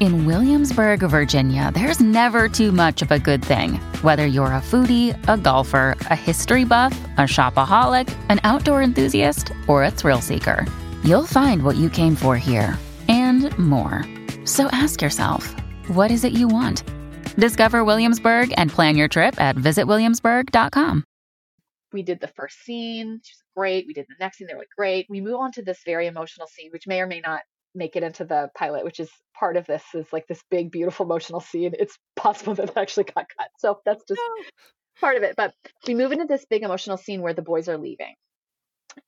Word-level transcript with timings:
In 0.00 0.26
Williamsburg, 0.26 1.00
Virginia, 1.00 1.72
there's 1.74 1.98
never 1.98 2.48
too 2.48 2.70
much 2.70 3.02
of 3.02 3.10
a 3.10 3.18
good 3.18 3.44
thing. 3.44 3.80
Whether 4.02 4.28
you're 4.28 4.46
a 4.46 4.60
foodie, 4.60 5.16
a 5.26 5.36
golfer, 5.36 5.96
a 6.02 6.14
history 6.14 6.64
buff, 6.64 6.96
a 7.16 7.22
shopaholic, 7.22 8.08
an 8.28 8.38
outdoor 8.44 8.80
enthusiast, 8.80 9.50
or 9.66 9.82
a 9.82 9.90
thrill 9.90 10.20
seeker, 10.20 10.64
you'll 11.02 11.26
find 11.26 11.64
what 11.64 11.74
you 11.74 11.90
came 11.90 12.14
for 12.14 12.36
here 12.36 12.78
and 13.08 13.56
more. 13.58 14.04
So 14.44 14.68
ask 14.68 15.02
yourself, 15.02 15.52
what 15.88 16.12
is 16.12 16.22
it 16.22 16.32
you 16.32 16.46
want? 16.46 16.84
Discover 17.34 17.82
Williamsburg 17.82 18.54
and 18.56 18.70
plan 18.70 18.96
your 18.96 19.08
trip 19.08 19.40
at 19.40 19.56
visitwilliamsburg.com. 19.56 21.02
We 21.92 22.02
did 22.04 22.20
the 22.20 22.28
first 22.28 22.62
scene, 22.62 23.20
she's 23.24 23.42
great. 23.56 23.88
We 23.88 23.94
did 23.94 24.06
the 24.08 24.14
next 24.20 24.38
scene, 24.38 24.46
they 24.46 24.54
were 24.54 24.60
like, 24.60 24.68
great. 24.76 25.06
We 25.10 25.20
move 25.20 25.40
on 25.40 25.50
to 25.52 25.62
this 25.62 25.80
very 25.84 26.06
emotional 26.06 26.46
scene, 26.46 26.70
which 26.70 26.86
may 26.86 27.00
or 27.00 27.08
may 27.08 27.18
not 27.18 27.40
make 27.78 27.96
it 27.96 28.02
into 28.02 28.24
the 28.24 28.50
pilot, 28.56 28.84
which 28.84 29.00
is 29.00 29.10
part 29.38 29.56
of 29.56 29.66
this 29.66 29.82
is 29.94 30.06
like 30.12 30.26
this 30.26 30.42
big, 30.50 30.70
beautiful 30.70 31.06
emotional 31.06 31.40
scene. 31.40 31.74
It's 31.78 31.96
possible 32.16 32.54
that 32.54 32.70
it 32.70 32.76
actually 32.76 33.04
got 33.04 33.26
cut. 33.38 33.48
So 33.58 33.80
that's 33.86 34.04
just 34.06 34.20
no. 34.20 34.44
part 35.00 35.16
of 35.16 35.22
it. 35.22 35.36
But 35.36 35.54
we 35.86 35.94
move 35.94 36.12
into 36.12 36.26
this 36.26 36.44
big 36.50 36.62
emotional 36.62 36.96
scene 36.96 37.22
where 37.22 37.34
the 37.34 37.42
boys 37.42 37.68
are 37.68 37.78
leaving. 37.78 38.14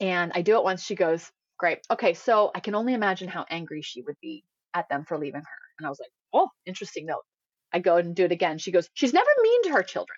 And 0.00 0.32
I 0.34 0.42
do 0.42 0.56
it 0.56 0.64
once. 0.64 0.82
She 0.82 0.94
goes, 0.94 1.30
Great. 1.58 1.80
Okay. 1.90 2.14
So 2.14 2.50
I 2.54 2.60
can 2.60 2.74
only 2.74 2.94
imagine 2.94 3.28
how 3.28 3.44
angry 3.50 3.82
she 3.82 4.02
would 4.02 4.16
be 4.22 4.44
at 4.72 4.88
them 4.88 5.04
for 5.04 5.18
leaving 5.18 5.42
her. 5.42 5.58
And 5.78 5.86
I 5.86 5.90
was 5.90 6.00
like, 6.00 6.10
Oh, 6.32 6.48
interesting 6.64 7.06
note. 7.06 7.24
I 7.72 7.80
go 7.80 7.96
and 7.96 8.14
do 8.14 8.24
it 8.24 8.32
again. 8.32 8.58
She 8.58 8.72
goes, 8.72 8.88
She's 8.94 9.12
never 9.12 9.28
mean 9.42 9.64
to 9.64 9.70
her 9.70 9.82
children. 9.82 10.16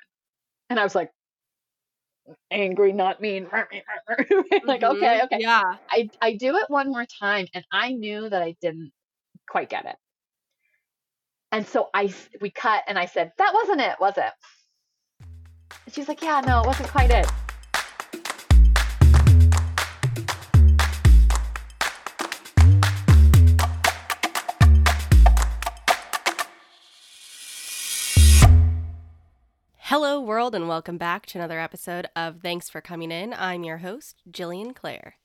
And 0.71 0.79
I 0.79 0.85
was 0.85 0.95
like, 0.95 1.11
angry, 2.51 2.93
not 2.93 3.21
mean. 3.21 3.49
like, 3.53 4.81
mm-hmm. 4.81 4.97
okay, 4.97 5.23
okay. 5.25 5.39
Yeah. 5.41 5.77
I, 5.91 6.09
I 6.21 6.35
do 6.35 6.57
it 6.57 6.65
one 6.69 6.89
more 6.91 7.07
time 7.07 7.47
and 7.55 7.65
I 7.73 7.93
knew 7.93 8.29
that 8.29 8.43
I 8.43 8.57
didn't 8.61 8.93
quite 9.49 9.69
get 9.69 9.87
it. 9.87 9.97
And 11.51 11.67
so 11.67 11.91
I 11.93 12.15
we 12.41 12.51
cut 12.51 12.85
and 12.89 12.99
I 12.99 13.07
said, 13.07 13.33
That 13.37 13.53
wasn't 13.53 13.83
it, 13.83 13.97
was 14.01 14.17
it? 14.17 14.33
And 15.85 15.95
she's 15.95 16.09
like, 16.09 16.23
Yeah, 16.23 16.41
no, 16.41 16.63
it 16.63 16.67
wasn't 16.67 16.89
quite 16.89 17.11
it. 17.11 17.27
Hello, 29.93 30.19
world, 30.19 30.55
and 30.55 30.69
welcome 30.69 30.97
back 30.97 31.27
to 31.27 31.39
another 31.39 31.61
episode 31.61 32.07
of 32.17 32.41
Thanks 32.41 32.71
for 32.71 32.81
Coming 32.81 33.11
In. 33.11 33.35
I'm 33.35 33.63
your 33.63 33.77
host, 33.77 34.23
Jillian 34.31 34.75
Clare. 34.75 35.17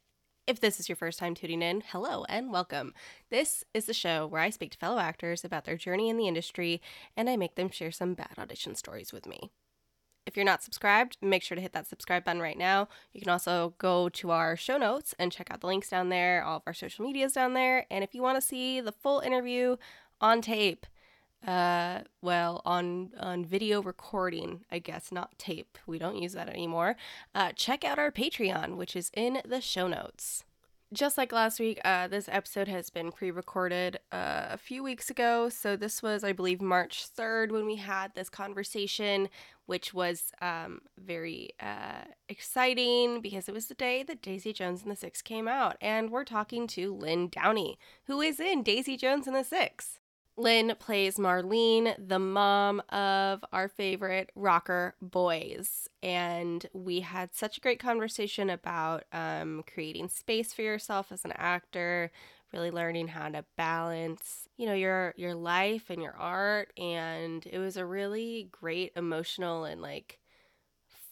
If 0.46 0.60
this 0.60 0.78
is 0.78 0.90
your 0.90 0.98
first 0.98 1.20
time 1.20 1.36
tuning 1.36 1.62
in, 1.62 1.84
hello 1.88 2.26
and 2.28 2.52
welcome. 2.52 2.94
This 3.30 3.64
is 3.74 3.86
the 3.86 3.94
show 3.94 4.28
where 4.28 4.42
I 4.42 4.50
speak 4.50 4.72
to 4.72 4.78
fellow 4.78 5.00
actors 5.00 5.46
about 5.46 5.64
their 5.64 5.78
journey 5.78 6.10
in 6.10 6.18
the 6.18 6.28
industry 6.28 6.82
and 7.16 7.30
I 7.30 7.38
make 7.38 7.56
them 7.56 7.70
share 7.70 7.94
some 7.94 8.14
bad 8.14 8.34
audition 8.38 8.76
stories 8.76 9.14
with 9.14 9.26
me. 9.26 9.52
If 10.26 10.36
you're 10.36 10.44
not 10.44 10.64
subscribed, 10.64 11.16
make 11.22 11.44
sure 11.44 11.56
to 11.56 11.62
hit 11.62 11.72
that 11.72 11.88
subscribe 11.88 12.26
button 12.26 12.42
right 12.42 12.58
now. 12.58 12.90
You 13.14 13.22
can 13.22 13.30
also 13.30 13.74
go 13.78 14.10
to 14.10 14.32
our 14.32 14.58
show 14.58 14.78
notes 14.78 15.16
and 15.18 15.32
check 15.32 15.50
out 15.50 15.62
the 15.62 15.68
links 15.68 15.92
down 15.92 16.10
there, 16.10 16.44
all 16.44 16.58
of 16.58 16.64
our 16.68 16.74
social 16.74 17.06
medias 17.06 17.32
down 17.32 17.54
there. 17.54 17.86
And 17.90 18.04
if 18.04 18.14
you 18.14 18.22
want 18.22 18.36
to 18.36 18.46
see 18.46 18.82
the 18.82 18.92
full 18.92 19.22
interview 19.22 19.78
on 20.20 20.42
tape, 20.42 20.86
uh 21.46 22.00
well 22.22 22.62
on 22.66 23.12
on 23.20 23.46
video 23.46 23.82
recording 23.82 24.66
i 24.72 24.80
guess 24.80 25.12
not 25.12 25.38
tape. 25.38 25.78
We 25.86 26.00
don't 26.00 26.18
use 26.18 26.34
that 26.34 26.50
anymore. 26.50 26.96
Uh 27.36 27.52
check 27.56 27.84
out 27.84 28.00
our 28.00 28.12
patreon 28.12 28.76
which 28.76 28.96
is 28.96 29.12
in 29.14 29.42
the 29.46 29.62
show 29.62 29.88
notes. 29.88 30.44
Just 30.94 31.18
like 31.18 31.32
last 31.32 31.60
week 31.60 31.80
uh 31.86 32.08
this 32.08 32.28
episode 32.32 32.68
has 32.68 32.90
been 32.90 33.12
pre-recorded 33.12 34.00
uh, 34.12 34.48
a 34.50 34.58
few 34.58 34.84
weeks 34.84 35.10
ago. 35.10 35.50
So 35.50 35.76
this 35.76 36.02
was 36.02 36.24
i 36.24 36.34
believe 36.34 36.62
march 36.62 37.08
3rd 37.16 37.52
when 37.52 37.66
we 37.66 37.76
had 37.76 38.16
this 38.16 38.30
conversation 38.30 39.30
which 39.68 39.94
was 39.94 40.32
um 40.42 40.82
very 40.98 41.52
uh 41.60 42.06
exciting 42.30 43.22
because 43.22 43.48
it 43.48 43.54
was 43.54 43.68
the 43.68 43.76
day 43.76 44.02
that 44.04 44.22
daisy 44.22 44.54
jones 44.54 44.82
and 44.82 44.92
the 44.92 44.96
six 44.96 45.22
came 45.22 45.48
out. 45.48 45.78
And 45.82 46.10
we're 46.10 46.24
talking 46.24 46.66
to 46.68 46.96
lynn 46.96 47.28
downey 47.28 47.78
who 48.06 48.22
is 48.22 48.40
in 48.40 48.64
daisy 48.64 48.98
jones 48.98 49.28
and 49.28 49.36
the 49.36 49.44
six 49.44 50.00
Lynn 50.40 50.76
plays 50.78 51.18
Marlene, 51.18 51.96
the 51.98 52.20
mom 52.20 52.80
of 52.90 53.44
our 53.52 53.68
favorite 53.68 54.32
rocker 54.36 54.96
boys. 55.02 55.90
And 56.04 56.64
we 56.74 57.00
had 57.00 57.34
such 57.34 57.58
a 57.58 57.62
great 57.62 57.80
conversation 57.80 58.52
about 58.52 59.06
um, 59.12 59.64
creating 59.74 60.10
space 60.10 60.54
for 60.54 60.62
yourself 60.62 61.12
as 61.12 61.26
an 61.26 61.34
actor, 61.36 62.12
really 62.54 62.70
learning 62.70 63.08
how 63.08 63.30
to 63.30 63.46
balance, 63.58 64.48
you 64.58 64.68
know, 64.68 64.76
your 64.76 65.16
your 65.18 65.34
life 65.34 65.90
and 65.90 66.04
your 66.04 66.16
art. 66.16 66.72
And 66.78 67.44
it 67.48 67.58
was 67.58 67.76
a 67.76 67.86
really 67.86 68.50
great 68.52 68.92
emotional 68.96 69.66
and 69.66 69.82
like 69.82 70.20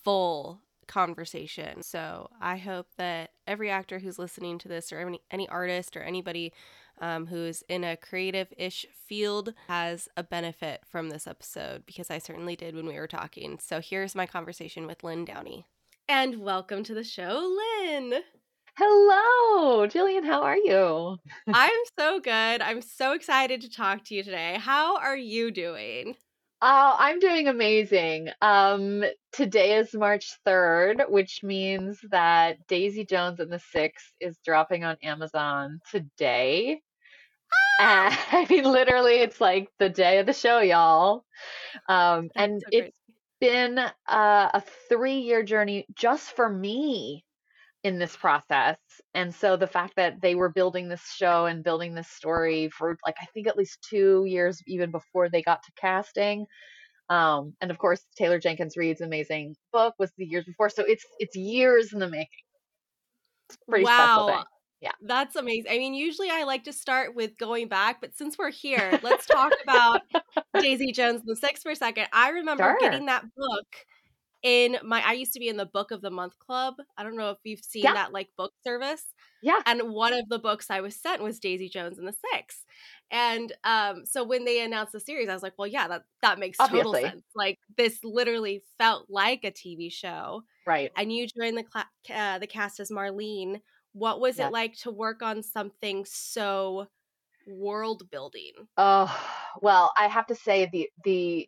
full 0.03 0.61
conversation. 0.87 1.81
So 1.81 2.29
I 2.39 2.57
hope 2.57 2.87
that 2.97 3.31
every 3.47 3.69
actor 3.71 3.99
who's 3.99 4.19
listening 4.19 4.59
to 4.59 4.67
this 4.67 4.91
or 4.91 4.99
any, 4.99 5.21
any 5.31 5.49
artist 5.49 5.97
or 5.97 6.01
anybody 6.03 6.53
um, 6.99 7.27
who's 7.27 7.63
in 7.69 7.83
a 7.83 7.97
creative 7.97 8.53
ish 8.57 8.85
field 9.07 9.53
has 9.67 10.07
a 10.17 10.23
benefit 10.23 10.81
from 10.89 11.09
this 11.09 11.27
episode 11.27 11.85
because 11.85 12.09
I 12.09 12.17
certainly 12.17 12.55
did 12.55 12.75
when 12.75 12.85
we 12.85 12.99
were 12.99 13.07
talking. 13.07 13.59
So 13.59 13.81
here's 13.81 14.15
my 14.15 14.25
conversation 14.25 14.87
with 14.87 15.03
Lynn 15.03 15.25
Downey. 15.25 15.65
And 16.07 16.37
welcome 16.37 16.83
to 16.83 16.93
the 16.93 17.03
show, 17.03 17.57
Lynn. 17.83 18.21
Hello, 18.77 19.87
Jillian. 19.87 20.25
How 20.25 20.43
are 20.43 20.57
you? 20.57 21.17
I'm 21.47 21.79
so 21.97 22.19
good. 22.19 22.61
I'm 22.61 22.81
so 22.81 23.13
excited 23.13 23.61
to 23.61 23.69
talk 23.69 24.03
to 24.05 24.15
you 24.15 24.23
today. 24.23 24.57
How 24.59 24.97
are 24.97 25.17
you 25.17 25.49
doing? 25.49 26.15
Oh, 26.61 26.95
I'm 26.97 27.19
doing 27.19 27.47
amazing. 27.47 28.29
Um, 28.41 29.03
today 29.31 29.77
is 29.77 29.93
March 29.93 30.37
3rd, 30.47 31.09
which 31.09 31.41
means 31.43 31.99
that 32.11 32.65
Daisy 32.67 33.05
Jones 33.05 33.39
and 33.39 33.51
the 33.51 33.59
Six 33.59 34.13
is 34.19 34.39
dropping 34.43 34.83
on 34.83 34.97
Amazon 35.03 35.79
today. 35.91 36.81
Uh, 37.79 38.09
I 38.31 38.47
mean, 38.49 38.65
literally, 38.65 39.15
it's 39.15 39.41
like 39.41 39.69
the 39.79 39.89
day 39.89 40.19
of 40.19 40.25
the 40.25 40.33
show, 40.33 40.59
y'all. 40.59 41.25
Um, 41.89 42.29
and 42.35 42.63
so 42.63 42.67
it's 42.71 42.97
been 43.41 43.79
uh, 43.79 43.91
a 44.07 44.63
three 44.89 45.19
year 45.19 45.43
journey 45.43 45.87
just 45.95 46.35
for 46.35 46.49
me. 46.49 47.25
in 47.83 47.99
this 47.99 48.17
process. 48.17 48.77
And 49.13 49.33
so 49.33 49.57
the 49.57 49.67
fact 49.67 49.95
that 49.97 50.21
they 50.21 50.35
were 50.35 50.49
building 50.49 50.89
this 50.89 51.05
show 51.11 51.45
and 51.45 51.63
building 51.63 51.95
this 51.95 52.09
story 52.09 52.69
for 52.69 52.97
like 53.05 53.15
I 53.21 53.25
think 53.33 53.47
at 53.47 53.57
least 53.57 53.85
2 53.89 54.25
years 54.27 54.61
even 54.67 54.91
before 54.91 55.29
they 55.29 55.41
got 55.43 55.63
to 55.63 55.71
casting. 55.79 56.47
Um, 57.09 57.55
and 57.61 57.71
of 57.71 57.77
course 57.79 58.05
Taylor 58.17 58.39
Jenkins 58.39 58.77
Reid's 58.77 59.01
amazing 59.01 59.55
book 59.73 59.95
was 59.99 60.11
the 60.17 60.25
years 60.25 60.45
before. 60.45 60.69
So 60.69 60.83
it's 60.85 61.05
it's 61.19 61.35
years 61.35 61.93
in 61.93 61.99
the 61.99 62.09
making. 62.09 62.27
It's 63.49 63.57
pretty 63.69 63.85
wow. 63.85 64.45
Yeah. 64.85 64.91
That's 65.01 65.35
amazing. 65.35 65.71
I 65.71 65.79
mean, 65.79 65.95
usually 65.95 66.29
I 66.29 66.43
like 66.43 66.65
to 66.65 66.73
start 66.73 67.15
with 67.15 67.37
going 67.39 67.67
back, 67.67 68.01
but 68.01 68.15
since 68.15 68.37
we're 68.37 68.51
here, 68.51 68.99
let's 69.01 69.25
talk 69.25 69.51
about 69.63 70.01
Daisy 70.59 70.91
Jones 70.91 71.21
and 71.21 71.27
the 71.27 71.35
Six 71.35 71.63
for 71.63 71.71
a 71.71 71.75
second. 71.75 72.05
I 72.13 72.29
remember 72.29 72.63
sure. 72.63 72.77
getting 72.79 73.07
that 73.07 73.23
book 73.35 73.65
in 74.43 74.77
my 74.83 75.03
I 75.03 75.13
used 75.13 75.33
to 75.33 75.39
be 75.39 75.49
in 75.49 75.57
the 75.57 75.65
book 75.65 75.89
of 75.89 76.01
the 76.01 76.11
month 76.11 76.37
club. 76.37 76.75
I 76.95 77.01
don't 77.01 77.17
know 77.17 77.31
if 77.31 77.39
you've 77.43 77.63
seen 77.63 77.83
yeah. 77.83 77.93
that 77.93 78.13
like 78.13 78.29
book 78.37 78.53
service. 78.63 79.03
Yeah. 79.41 79.59
And 79.65 79.91
one 79.91 80.13
of 80.13 80.29
the 80.29 80.37
books 80.37 80.69
I 80.69 80.81
was 80.81 80.95
sent 80.95 81.23
was 81.23 81.39
Daisy 81.39 81.67
Jones 81.67 81.97
and 81.97 82.07
the 82.07 82.13
Six. 82.31 82.63
And 83.09 83.53
um 83.63 84.05
so 84.05 84.23
when 84.23 84.45
they 84.45 84.63
announced 84.63 84.93
the 84.93 84.99
series, 84.99 85.29
I 85.29 85.33
was 85.33 85.41
like, 85.41 85.53
well, 85.57 85.67
yeah, 85.67 85.87
that 85.87 86.03
that 86.21 86.37
makes 86.37 86.59
Obviously. 86.59 87.01
total 87.01 87.09
sense. 87.09 87.25
Like 87.33 87.57
this 87.75 87.97
literally 88.03 88.61
felt 88.77 89.07
like 89.09 89.43
a 89.43 89.51
TV 89.51 89.91
show. 89.91 90.43
Right. 90.67 90.91
And 90.95 91.11
you 91.11 91.25
joined 91.25 91.57
the 91.57 91.65
cl- 91.73 92.15
uh, 92.15 92.37
the 92.37 92.47
cast 92.47 92.79
as 92.79 92.91
Marlene. 92.91 93.61
What 93.95 94.19
was 94.19 94.39
it 94.39 94.51
like 94.51 94.75
to 94.79 94.91
work 94.91 95.21
on 95.21 95.41
something 95.41 96.03
so 96.03 96.87
world 97.47 98.03
building? 98.11 98.51
Oh, 98.75 99.09
well, 99.61 99.93
I 99.97 100.07
have 100.07 100.27
to 100.27 100.35
say 100.35 100.69
the 100.69 100.89
the 101.05 101.47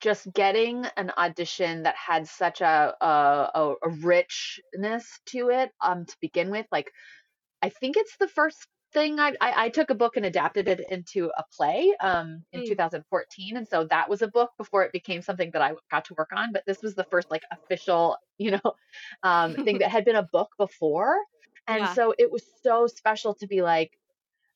just 0.00 0.30
getting 0.34 0.84
an 0.98 1.10
audition 1.16 1.84
that 1.84 1.96
had 1.96 2.28
such 2.28 2.60
a 2.60 2.94
a, 3.00 3.74
a 3.82 3.88
richness 3.88 5.18
to 5.26 5.48
it 5.48 5.70
um 5.80 6.04
to 6.04 6.14
begin 6.20 6.50
with 6.50 6.66
like 6.70 6.92
i 7.62 7.68
think 7.68 7.96
it's 7.96 8.16
the 8.18 8.28
first 8.28 8.68
thing 8.92 9.18
I, 9.18 9.34
I, 9.40 9.64
I 9.64 9.68
took 9.70 9.90
a 9.90 9.94
book 9.94 10.16
and 10.16 10.24
adapted 10.24 10.68
it 10.68 10.80
into 10.88 11.30
a 11.36 11.42
play 11.54 11.94
um 12.00 12.44
in 12.52 12.60
mm. 12.62 12.68
2014 12.68 13.56
and 13.56 13.66
so 13.66 13.84
that 13.90 14.08
was 14.08 14.22
a 14.22 14.28
book 14.28 14.50
before 14.56 14.84
it 14.84 14.92
became 14.92 15.20
something 15.20 15.50
that 15.52 15.62
i 15.62 15.72
got 15.90 16.04
to 16.06 16.14
work 16.16 16.30
on 16.34 16.52
but 16.52 16.62
this 16.66 16.80
was 16.80 16.94
the 16.94 17.04
first 17.10 17.30
like 17.30 17.42
official 17.50 18.16
you 18.38 18.52
know 18.52 18.72
um 19.24 19.54
thing 19.54 19.78
that 19.78 19.90
had 19.90 20.04
been 20.04 20.16
a 20.16 20.28
book 20.32 20.48
before 20.58 21.16
and 21.68 21.80
yeah. 21.80 21.94
so 21.94 22.14
it 22.18 22.30
was 22.30 22.42
so 22.62 22.86
special 22.86 23.34
to 23.34 23.46
be 23.46 23.62
like 23.62 23.92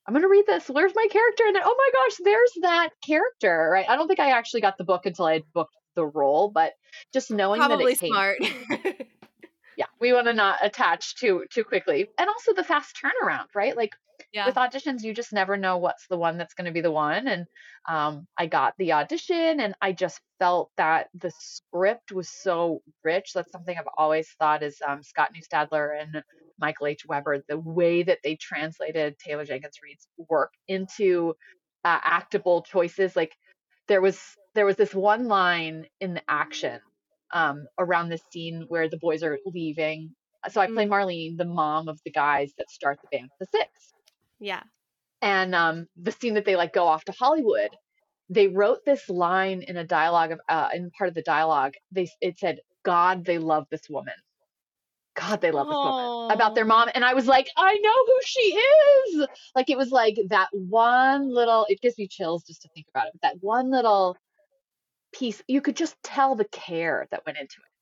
I'm 0.07 0.15
going 0.15 0.23
to 0.23 0.29
read 0.29 0.47
this. 0.47 0.69
Where's 0.69 0.93
my 0.97 1.07
character? 1.11 1.45
And 1.47 1.55
then, 1.55 1.63
oh 1.65 1.77
my 1.79 1.91
gosh, 1.93 2.17
there's 2.25 2.53
that 2.63 2.89
character, 3.07 3.69
right? 3.71 3.89
I 3.89 3.95
don't 3.95 4.09
think 4.09 4.19
I 4.19 4.31
actually 4.31 4.61
got 4.61 4.77
the 4.77 4.85
book 4.85 5.07
until 5.07 5.27
I 5.27 5.35
had 5.35 5.45
booked 5.55 5.77
the 5.95 6.05
role, 6.05 6.51
but 6.51 6.73
just 7.13 7.31
knowing 7.31 7.61
Probably 7.61 7.95
that 7.95 8.03
it 8.03 8.09
smart. 8.09 8.39
yeah, 9.77 9.87
we 10.01 10.13
want 10.13 10.27
to 10.27 10.33
not 10.33 10.59
attach 10.63 11.17
too 11.17 11.45
too 11.51 11.65
quickly, 11.65 12.09
and 12.19 12.29
also 12.29 12.53
the 12.53 12.65
fast 12.65 12.97
turnaround, 13.01 13.47
right? 13.55 13.77
Like 13.77 13.93
yeah. 14.33 14.47
with 14.47 14.57
auditions, 14.57 15.03
you 15.03 15.15
just 15.15 15.33
never 15.33 15.57
know 15.57 15.79
what's 15.79 16.07
the 16.09 16.17
one 16.17 16.39
that's 16.39 16.55
going 16.55 16.67
to 16.67 16.73
be 16.73 16.81
the 16.81 16.91
one. 16.91 17.29
And 17.29 17.47
um, 17.89 18.27
I 18.37 18.47
got 18.47 18.75
the 18.79 18.93
audition, 18.93 19.61
and 19.61 19.75
I 19.81 19.93
just 19.93 20.21
felt 20.39 20.71
that 20.77 21.09
the 21.15 21.33
script 21.39 22.13
was 22.13 22.29
so 22.29 22.83
rich. 23.05 23.33
That's 23.35 23.53
something 23.53 23.77
I've 23.77 23.85
always 23.97 24.29
thought 24.39 24.63
is 24.63 24.81
um, 24.87 25.03
Scott 25.03 25.31
Neustadter 25.35 26.01
and 26.01 26.23
Michael 26.59 26.87
H. 26.89 27.05
Weber, 27.07 27.43
the 27.49 27.59
way 27.59 28.03
that 28.03 28.19
they 28.23 28.37
translated 28.37 29.19
Taylor 29.19 29.45
Jenkins 29.45 29.79
Reid's 29.83 30.07
work 30.29 30.53
into 30.69 31.35
uh, 31.85 31.99
actable 32.03 32.63
choices. 32.63 33.17
Like 33.17 33.33
there 33.89 34.01
was 34.01 34.21
there 34.55 34.67
was 34.67 34.77
this 34.77 34.95
one 34.95 35.29
line 35.29 35.87
in 36.01 36.15
the 36.15 36.23
action 36.29 36.81
um, 37.33 37.67
around 37.79 38.09
the 38.09 38.21
scene 38.31 38.65
where 38.69 38.89
the 38.89 38.99
boys 38.99 39.23
are 39.23 39.39
leaving. 39.47 40.15
So 40.51 40.61
I 40.61 40.67
play 40.67 40.87
mm. 40.87 40.91
Marlene, 40.91 41.39
the 41.39 41.45
mom 41.45 41.89
of 41.89 42.01
the 42.05 42.11
guys 42.11 42.53
that 42.59 42.71
start 42.71 42.99
the 43.03 43.17
band, 43.17 43.31
the 43.41 43.47
Six. 43.47 43.69
Yeah. 44.41 44.63
And 45.21 45.55
um, 45.55 45.87
the 45.97 46.13
scene 46.13 46.35
that 46.35 46.45
they 46.45 46.57
like 46.57 46.73
go 46.73 46.87
off 46.87 47.05
to 47.05 47.13
Hollywood, 47.13 47.71
they 48.29 48.49
wrote 48.49 48.85
this 48.85 49.09
line 49.09 49.63
in 49.63 49.77
a 49.77 49.85
dialogue 49.85 50.33
of 50.33 50.41
uh, 50.49 50.69
in 50.75 50.91
part 50.91 51.09
of 51.09 51.15
the 51.15 51.23
dialogue. 51.23 51.75
They 51.93 52.09
it 52.21 52.39
said, 52.39 52.59
"God, 52.83 53.25
they 53.25 53.39
love 53.39 53.67
this 53.71 53.89
woman." 53.89 54.15
God, 55.15 55.41
they 55.41 55.51
love 55.51 55.67
this 55.67 55.75
woman 55.75 56.31
about 56.31 56.55
their 56.55 56.65
mom. 56.65 56.89
And 56.95 57.05
I 57.05 57.15
was 57.15 57.27
like, 57.27 57.49
I 57.57 57.75
know 57.75 58.07
who 58.07 58.19
she 58.25 58.41
is. 58.41 59.27
Like 59.55 59.69
it 59.69 59.77
was 59.77 59.91
like 59.91 60.17
that 60.29 60.49
one 60.53 61.33
little, 61.33 61.67
it 61.69 61.81
gives 61.81 61.99
me 61.99 62.09
chills 62.09 62.45
just 62.45 62.63
to 62.63 62.69
think 62.75 62.87
about 62.95 63.09
it. 63.09 63.21
That 63.23 63.37
one 63.41 63.71
little 63.71 64.17
piece, 65.13 65.43
you 65.47 65.61
could 65.61 65.77
just 65.77 65.97
tell 66.03 66.35
the 66.35 66.47
care 66.47 67.07
that 67.11 67.27
went 67.27 67.39
into 67.39 67.57
it. 67.57 67.73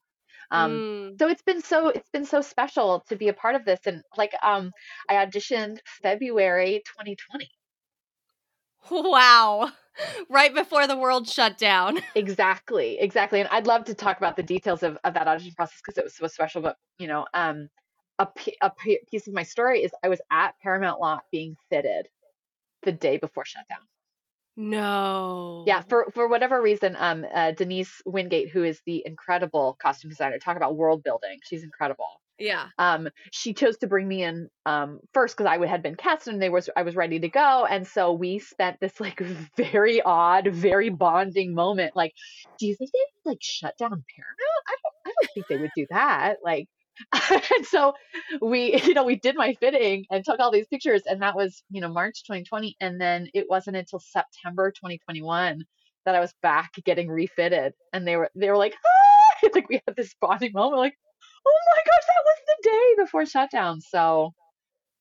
Um, 0.52 0.72
mm. 0.72 1.18
so 1.18 1.28
it's 1.28 1.42
been 1.42 1.62
so 1.62 1.90
it's 1.90 2.08
been 2.10 2.24
so 2.24 2.40
special 2.40 3.04
to 3.08 3.14
be 3.14 3.28
a 3.28 3.32
part 3.32 3.54
of 3.54 3.64
this. 3.64 3.78
And 3.86 4.02
like 4.16 4.32
um 4.42 4.72
I 5.08 5.14
auditioned 5.14 5.78
February 6.02 6.82
2020. 6.86 7.48
Wow. 8.90 9.72
right 10.28 10.54
before 10.54 10.86
the 10.86 10.96
world 10.96 11.28
shut 11.28 11.58
down. 11.58 11.98
exactly, 12.14 12.98
exactly. 12.98 13.40
And 13.40 13.48
I'd 13.50 13.66
love 13.66 13.84
to 13.84 13.94
talk 13.94 14.18
about 14.18 14.36
the 14.36 14.42
details 14.42 14.82
of, 14.82 14.98
of 15.04 15.14
that 15.14 15.28
audition 15.28 15.52
process 15.54 15.80
because 15.84 15.98
it 15.98 16.04
was 16.04 16.14
so 16.14 16.26
special. 16.26 16.62
But 16.62 16.76
you 16.98 17.06
know, 17.06 17.26
um, 17.34 17.68
a, 18.18 18.28
a 18.62 18.70
piece 19.10 19.26
of 19.26 19.34
my 19.34 19.42
story 19.42 19.82
is 19.82 19.92
I 20.02 20.08
was 20.08 20.20
at 20.30 20.54
Paramount 20.62 21.00
Lot 21.00 21.24
being 21.30 21.56
fitted 21.68 22.08
the 22.82 22.92
day 22.92 23.18
before 23.18 23.44
shutdown. 23.44 23.78
No. 24.56 25.64
Yeah, 25.66 25.82
for 25.82 26.10
for 26.12 26.28
whatever 26.28 26.60
reason, 26.60 26.96
um, 26.98 27.24
uh, 27.32 27.52
Denise 27.52 28.02
Wingate, 28.04 28.50
who 28.50 28.64
is 28.64 28.80
the 28.84 29.02
incredible 29.06 29.76
costume 29.80 30.10
designer, 30.10 30.38
talk 30.38 30.56
about 30.56 30.76
world 30.76 31.02
building. 31.02 31.38
She's 31.42 31.62
incredible. 31.62 32.20
Yeah. 32.40 32.68
Um, 32.78 33.10
she 33.32 33.52
chose 33.52 33.76
to 33.78 33.86
bring 33.86 34.08
me 34.08 34.24
in 34.24 34.48
um 34.64 35.00
first 35.12 35.36
because 35.36 35.46
I 35.46 35.64
had 35.66 35.82
been 35.82 35.94
cast 35.94 36.26
and 36.26 36.40
they 36.40 36.48
was 36.48 36.70
I 36.74 36.82
was 36.82 36.96
ready 36.96 37.20
to 37.20 37.28
go, 37.28 37.66
and 37.66 37.86
so 37.86 38.12
we 38.12 38.38
spent 38.38 38.80
this 38.80 38.98
like 38.98 39.20
very 39.56 40.00
odd, 40.00 40.48
very 40.48 40.88
bonding 40.88 41.54
moment. 41.54 41.94
Like, 41.94 42.14
do 42.58 42.66
you 42.66 42.74
think 42.74 42.90
they 42.92 43.30
like 43.30 43.38
shut 43.42 43.76
down 43.78 43.90
Paramount? 43.90 44.64
I 44.68 44.74
don't 44.82 44.94
I 45.06 45.12
don't 45.20 45.30
think 45.34 45.46
they 45.48 45.58
would 45.58 45.70
do 45.76 45.86
that. 45.90 46.36
Like, 46.42 46.66
and 47.30 47.66
so 47.66 47.92
we 48.40 48.80
you 48.82 48.94
know 48.94 49.04
we 49.04 49.16
did 49.16 49.36
my 49.36 49.54
fitting 49.60 50.06
and 50.10 50.24
took 50.24 50.40
all 50.40 50.50
these 50.50 50.66
pictures, 50.68 51.02
and 51.04 51.20
that 51.20 51.36
was 51.36 51.62
you 51.70 51.82
know 51.82 51.92
March 51.92 52.22
2020, 52.24 52.74
and 52.80 52.98
then 52.98 53.28
it 53.34 53.46
wasn't 53.50 53.76
until 53.76 54.00
September 54.00 54.70
2021 54.70 55.64
that 56.06 56.14
I 56.14 56.20
was 56.20 56.32
back 56.42 56.70
getting 56.86 57.10
refitted, 57.10 57.74
and 57.92 58.06
they 58.06 58.16
were 58.16 58.30
they 58.34 58.48
were 58.48 58.56
like. 58.56 58.74
Ah! 58.74 59.10
like 59.54 59.68
we 59.68 59.80
had 59.86 59.96
this 59.96 60.14
bonding 60.20 60.52
moment 60.52 60.78
like 60.78 60.94
oh 61.46 61.58
my 61.76 61.82
gosh, 61.84 62.06
that 62.06 62.24
was 62.24 62.36
the 62.46 62.68
day 62.70 63.02
before 63.02 63.26
shutdown. 63.26 63.80
So 63.80 64.34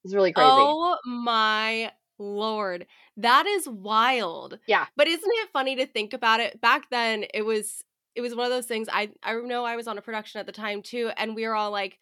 it 0.04 0.08
was 0.08 0.16
really 0.16 0.34
crazy. 0.34 0.48
Oh 0.50 0.98
my 1.06 1.92
lord. 2.18 2.86
That 3.18 3.46
is 3.46 3.68
wild. 3.68 4.60
Yeah. 4.68 4.86
But 4.96 5.08
isn't 5.08 5.24
it 5.26 5.50
funny 5.52 5.76
to 5.78 5.86
think 5.86 6.14
about 6.14 6.40
it? 6.40 6.60
Back 6.62 6.90
then 6.90 7.26
it 7.34 7.44
was 7.44 7.84
it 8.16 8.22
was 8.22 8.36
one 8.36 8.46
of 8.46 8.52
those 8.52 8.66
things 8.66 8.88
I 8.92 9.12
I 9.24 9.36
know 9.36 9.66
I 9.66 9.76
was 9.76 9.88
on 9.88 9.98
a 9.98 10.02
production 10.02 10.40
at 10.40 10.46
the 10.46 10.52
time 10.52 10.81
too 10.81 11.12
and 11.18 11.36
we 11.36 11.48
were 11.48 11.56
all 11.56 11.72
like 11.72 11.98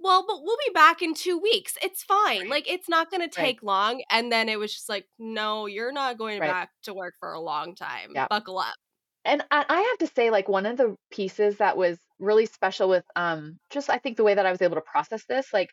well, 0.00 0.24
but 0.28 0.44
we'll 0.44 0.56
be 0.64 0.72
back 0.72 1.02
in 1.02 1.12
two 1.12 1.38
weeks. 1.38 1.74
It's 1.82 2.04
fine. 2.04 2.42
Right. 2.42 2.50
Like 2.50 2.70
it's 2.70 2.88
not 2.88 3.10
going 3.10 3.20
to 3.20 3.28
take 3.28 3.62
right. 3.62 3.66
long. 3.66 4.02
And 4.10 4.30
then 4.30 4.48
it 4.48 4.56
was 4.56 4.72
just 4.72 4.88
like, 4.88 5.06
no, 5.18 5.66
you're 5.66 5.90
not 5.90 6.18
going 6.18 6.38
right. 6.38 6.48
back 6.48 6.70
to 6.84 6.94
work 6.94 7.14
for 7.18 7.32
a 7.32 7.40
long 7.40 7.74
time. 7.74 8.12
Yeah. 8.14 8.28
Buckle 8.30 8.60
up 8.60 8.76
and 9.24 9.42
I 9.50 9.80
have 9.80 9.98
to 10.08 10.14
say, 10.14 10.30
like 10.30 10.48
one 10.48 10.66
of 10.66 10.76
the 10.76 10.96
pieces 11.10 11.58
that 11.58 11.76
was 11.76 11.98
really 12.18 12.46
special 12.46 12.88
with 12.88 13.04
um 13.14 13.58
just 13.70 13.90
I 13.90 13.98
think 13.98 14.16
the 14.16 14.24
way 14.24 14.34
that 14.34 14.46
I 14.46 14.50
was 14.50 14.62
able 14.62 14.76
to 14.76 14.80
process 14.80 15.24
this, 15.24 15.52
like 15.52 15.70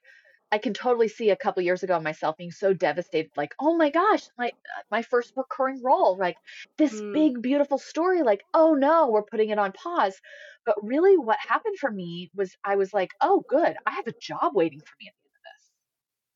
I 0.51 0.57
can 0.57 0.73
totally 0.73 1.07
see 1.07 1.31
a 1.31 1.35
couple 1.35 1.63
years 1.63 1.83
ago 1.83 1.99
myself 1.99 2.37
being 2.37 2.51
so 2.51 2.73
devastated, 2.73 3.31
like, 3.35 3.53
oh 3.59 3.75
my 3.75 3.89
gosh, 3.89 4.23
my 4.37 4.51
my 4.91 5.01
first 5.01 5.33
recurring 5.35 5.81
role, 5.83 6.17
like 6.17 6.37
this 6.77 6.93
mm. 6.93 7.13
big 7.13 7.41
beautiful 7.41 7.77
story, 7.77 8.23
like, 8.23 8.43
oh 8.53 8.73
no, 8.73 9.09
we're 9.09 9.23
putting 9.23 9.49
it 9.49 9.59
on 9.59 9.71
pause. 9.71 10.19
But 10.65 10.75
really, 10.83 11.17
what 11.17 11.37
happened 11.39 11.77
for 11.79 11.91
me 11.91 12.31
was 12.35 12.55
I 12.63 12.75
was 12.75 12.93
like, 12.93 13.11
oh 13.21 13.43
good, 13.47 13.75
I 13.85 13.91
have 13.91 14.07
a 14.07 14.13
job 14.19 14.53
waiting 14.53 14.79
for 14.79 14.95
me 14.99 15.11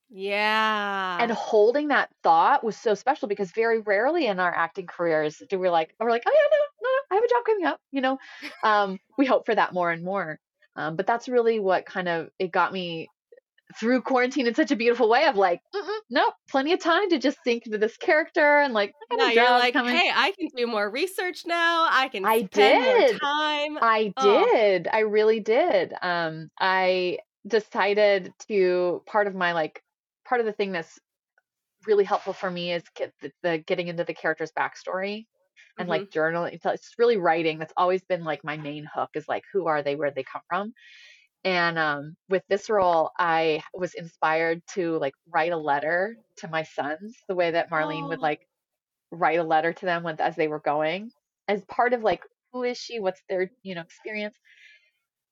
yeah. 0.09 1.17
And 1.19 1.31
holding 1.31 1.89
that 1.89 2.09
thought 2.23 2.63
was 2.63 2.75
so 2.75 2.95
special 2.95 3.27
because 3.27 3.51
very 3.51 3.79
rarely 3.79 4.25
in 4.25 4.39
our 4.39 4.53
acting 4.55 4.87
careers 4.87 5.41
do 5.49 5.59
we 5.59 5.69
like 5.69 5.93
we're 5.99 6.09
like, 6.09 6.23
oh 6.25 6.31
yeah, 6.33 6.47
no, 6.51 6.89
no, 6.89 6.89
I 7.11 7.15
have 7.15 7.23
a 7.23 7.27
job 7.27 7.45
coming 7.45 7.65
up. 7.65 7.79
You 7.91 8.01
know, 8.01 8.17
um, 8.63 8.99
we 9.17 9.25
hope 9.25 9.45
for 9.45 9.55
that 9.55 9.73
more 9.73 9.91
and 9.91 10.03
more. 10.03 10.39
Um, 10.75 10.95
but 10.95 11.05
that's 11.05 11.27
really 11.27 11.59
what 11.59 11.85
kind 11.85 12.07
of 12.07 12.29
it 12.39 12.51
got 12.51 12.73
me 12.73 13.09
through 13.79 14.01
quarantine 14.01 14.47
in 14.47 14.55
such 14.55 14.71
a 14.71 14.75
beautiful 14.75 15.09
way 15.09 15.25
of 15.25 15.35
like, 15.35 15.61
no, 16.09 16.31
plenty 16.49 16.73
of 16.73 16.79
time 16.79 17.09
to 17.09 17.19
just 17.19 17.37
sink 17.43 17.65
into 17.65 17.77
this 17.77 17.97
character 17.97 18.59
and 18.59 18.73
like, 18.73 18.93
now 19.11 19.29
you're 19.29 19.49
like, 19.49 19.73
coming. 19.73 19.95
hey, 19.95 20.11
I 20.13 20.31
can 20.39 20.49
do 20.55 20.65
more 20.65 20.89
research 20.89 21.43
now. 21.45 21.87
I 21.89 22.07
can 22.07 22.25
I 22.25 22.41
did. 22.41 23.19
time. 23.19 23.77
I 23.81 24.13
oh. 24.17 24.45
did. 24.45 24.87
I 24.91 24.99
really 24.99 25.39
did. 25.39 25.93
Um, 26.01 26.49
I 26.59 27.19
decided 27.47 28.33
to 28.47 29.03
part 29.05 29.27
of 29.27 29.35
my 29.35 29.53
like 29.53 29.83
part 30.29 30.41
of 30.41 30.47
the 30.47 30.53
thing 30.53 30.71
that's 30.71 30.99
really 31.87 32.03
helpful 32.03 32.33
for 32.33 32.49
me 32.51 32.73
is 32.73 32.83
get 32.95 33.11
the, 33.21 33.31
the 33.43 33.57
getting 33.57 33.87
into 33.87 34.03
the 34.03 34.13
character's 34.13 34.51
backstory 34.51 35.25
and 35.77 35.89
mm-hmm. 35.89 35.89
like 35.89 36.11
journaling. 36.11 36.59
It's 36.63 36.93
really 36.97 37.17
writing. 37.17 37.59
That's 37.59 37.73
always 37.75 38.03
been 38.03 38.23
like 38.23 38.43
my 38.43 38.57
main 38.57 38.87
hook 38.93 39.09
is 39.15 39.27
like, 39.27 39.43
who 39.51 39.67
are 39.67 39.81
they? 39.81 39.95
Where 39.95 40.11
they 40.11 40.23
come 40.23 40.41
from? 40.47 40.73
And 41.43 41.79
um, 41.79 42.15
with 42.29 42.43
this 42.49 42.69
role, 42.69 43.11
I 43.17 43.63
was 43.73 43.93
inspired 43.95 44.61
to 44.75 44.97
like 44.99 45.13
write 45.27 45.53
a 45.53 45.57
letter 45.57 46.17
to 46.37 46.47
my 46.49 46.63
sons 46.63 47.15
the 47.27 47.35
way 47.35 47.51
that 47.51 47.71
Marlene 47.71 48.09
would 48.09 48.19
Oh. 48.19 48.23
like 48.23 48.41
write 49.11 49.39
a 49.39 49.43
letter 49.43 49.73
to 49.73 49.85
them 49.85 50.03
when, 50.03 50.19
as 50.19 50.35
they 50.35 50.47
were 50.47 50.59
going 50.59 51.11
as 51.49 51.65
part 51.65 51.93
of 51.93 52.03
like 52.03 52.21
who 52.53 52.63
is 52.63 52.77
she 52.77 52.99
what's 52.99 53.21
their 53.27 53.51
you 53.63 53.75
know 53.75 53.81
experience 53.81 54.35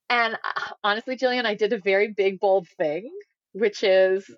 and 0.09 0.33
uh, 0.33 0.61
honestly 0.83 1.15
jillian 1.15 1.45
i 1.45 1.55
did 1.55 1.71
a 1.71 1.79
very 1.79 2.09
big 2.11 2.39
bold 2.39 2.67
thing 2.77 3.09
which 3.53 3.83
is 3.83 4.29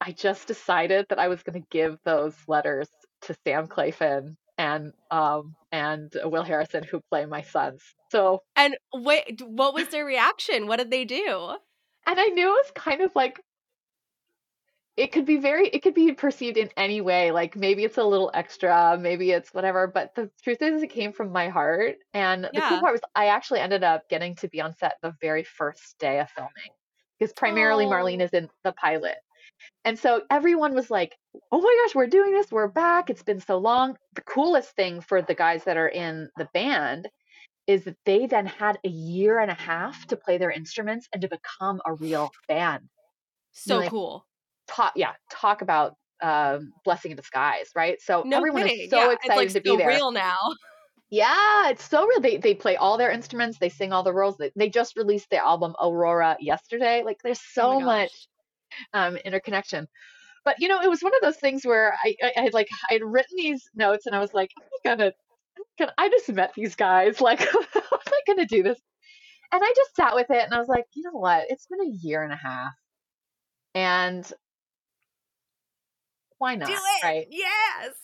i 0.00 0.12
just 0.12 0.46
decided 0.46 1.06
that 1.08 1.18
i 1.18 1.28
was 1.28 1.42
going 1.42 1.60
to 1.60 1.66
give 1.70 1.98
those 2.04 2.34
letters 2.48 2.88
to 3.22 3.34
sam 3.44 3.66
claflin 3.66 4.36
and 4.58 4.92
um 5.10 5.54
and 5.72 6.12
will 6.24 6.42
harrison 6.42 6.82
who 6.84 7.00
play 7.10 7.24
my 7.26 7.42
sons 7.42 7.82
so 8.10 8.42
And 8.56 8.76
wait, 8.92 9.40
what 9.40 9.72
was 9.72 9.86
their 9.88 10.04
reaction? 10.04 10.66
What 10.66 10.78
did 10.78 10.90
they 10.90 11.04
do? 11.04 11.54
and 12.06 12.18
i 12.18 12.26
knew 12.26 12.48
it 12.48 12.62
was 12.64 12.72
kind 12.74 13.00
of 13.02 13.12
like 13.14 13.40
it 14.96 15.12
could 15.12 15.24
be 15.24 15.36
very 15.38 15.68
it 15.68 15.82
could 15.82 15.94
be 15.94 16.12
perceived 16.12 16.56
in 16.56 16.68
any 16.76 17.00
way 17.00 17.30
like 17.30 17.56
maybe 17.56 17.84
it's 17.84 17.96
a 17.98 18.04
little 18.04 18.30
extra 18.34 18.98
maybe 19.00 19.30
it's 19.30 19.50
whatever 19.54 19.86
but 19.86 20.14
the 20.14 20.30
truth 20.42 20.60
is 20.60 20.82
it 20.82 20.88
came 20.90 21.12
from 21.12 21.30
my 21.30 21.48
heart 21.48 21.96
and 22.12 22.44
the 22.44 22.60
cool 22.68 22.80
part 22.80 22.92
was 22.92 23.00
i 23.14 23.26
actually 23.26 23.60
ended 23.60 23.84
up 23.84 24.08
getting 24.08 24.34
to 24.34 24.48
be 24.48 24.60
on 24.60 24.74
set 24.76 24.94
the 25.02 25.14
very 25.20 25.44
first 25.44 25.96
day 25.98 26.18
of 26.20 26.28
filming 26.30 26.72
because 27.18 27.32
primarily 27.34 27.86
marlene 27.86 28.20
Oh. 28.20 28.24
is 28.24 28.30
in 28.30 28.48
the 28.64 28.72
pilot 28.72 29.16
and 29.84 29.98
so 29.98 30.22
everyone 30.30 30.74
was 30.74 30.90
like 30.90 31.16
oh 31.52 31.60
my 31.60 31.82
gosh 31.84 31.94
we're 31.94 32.06
doing 32.06 32.32
this 32.32 32.50
we're 32.50 32.68
back 32.68 33.10
it's 33.10 33.22
been 33.22 33.40
so 33.40 33.58
long 33.58 33.96
the 34.14 34.22
coolest 34.22 34.74
thing 34.76 35.00
for 35.00 35.22
the 35.22 35.34
guys 35.34 35.64
that 35.64 35.76
are 35.76 35.88
in 35.88 36.28
the 36.36 36.48
band 36.54 37.08
is 37.66 37.84
that 37.84 37.96
they 38.04 38.26
then 38.26 38.46
had 38.46 38.78
a 38.84 38.88
year 38.88 39.38
and 39.38 39.50
a 39.50 39.54
half 39.54 40.06
to 40.06 40.16
play 40.16 40.38
their 40.38 40.50
instruments 40.50 41.08
and 41.12 41.22
to 41.22 41.28
become 41.28 41.80
a 41.86 41.94
real 41.94 42.30
band 42.48 42.88
So 43.52 43.88
cool. 43.88 44.26
talk 44.68 44.92
yeah 44.96 45.12
talk 45.30 45.62
about 45.62 45.94
um 46.22 46.72
blessing 46.84 47.10
in 47.12 47.16
disguise 47.16 47.70
right 47.74 48.00
so 48.00 48.22
No 48.24 48.38
everyone 48.38 48.62
kidding. 48.66 48.84
is 48.84 48.90
so 48.90 48.98
yeah, 48.98 49.12
excited 49.12 49.36
like 49.36 49.48
to 49.50 49.60
be 49.60 49.70
so 49.70 49.76
there 49.76 49.88
real 49.88 50.10
now. 50.10 50.36
yeah 51.10 51.70
it's 51.70 51.88
so 51.88 52.06
real 52.06 52.20
they, 52.20 52.36
they 52.36 52.54
play 52.54 52.76
all 52.76 52.98
their 52.98 53.10
instruments 53.10 53.58
they 53.58 53.68
sing 53.68 53.92
all 53.92 54.02
the 54.02 54.12
roles 54.12 54.36
they, 54.36 54.50
they 54.56 54.68
just 54.68 54.96
released 54.96 55.28
the 55.30 55.38
album 55.42 55.74
aurora 55.82 56.36
yesterday 56.40 57.02
like 57.04 57.18
there's 57.24 57.40
Oh 57.58 57.78
so 57.78 57.80
my 57.80 58.02
much. 58.02 58.28
Um 58.94 59.16
interconnection. 59.16 59.86
But 60.44 60.56
you 60.58 60.68
know 60.68 60.80
it 60.80 60.88
was 60.90 61.02
one 61.02 61.14
of 61.14 61.20
those 61.22 61.36
things 61.36 61.64
where 61.64 61.94
i 62.04 62.14
i, 62.22 62.32
I 62.36 62.40
had 62.42 62.54
like 62.54 62.68
i 62.90 62.94
had 62.94 63.02
written 63.04 63.36
these 63.36 63.68
notes 63.74 64.06
and 64.06 64.14
i 64.16 64.20
was 64.20 64.32
like 64.34 64.50
i'm 64.58 64.96
gonna 64.98 65.12
I'm 65.58 65.64
gonna 65.78 65.94
i 65.98 66.08
just 66.08 66.28
met 66.32 66.52
these 66.56 66.74
guys 66.76 67.20
like 67.28 67.40
how 67.52 67.58
am 67.58 67.82
i 68.08 68.20
gonna 68.26 68.46
do 68.46 68.62
this? 68.62 68.78
And 69.52 69.62
i 69.62 69.72
just 69.76 69.96
sat 69.96 70.14
with 70.14 70.30
it 70.30 70.42
and 70.44 70.54
i 70.54 70.58
was 70.58 70.68
like 70.68 70.84
you 70.94 71.02
know 71.04 71.18
what? 71.18 71.46
It's 71.50 71.66
been 71.66 71.80
a 71.82 71.96
year 72.06 72.22
and 72.22 72.32
a 72.32 72.36
half. 72.36 72.72
And 73.74 74.32
why 76.38 76.54
not 76.54 76.68
Do 76.68 76.74
it. 76.74 77.04
right? 77.04 77.26
Yes. 77.30 77.94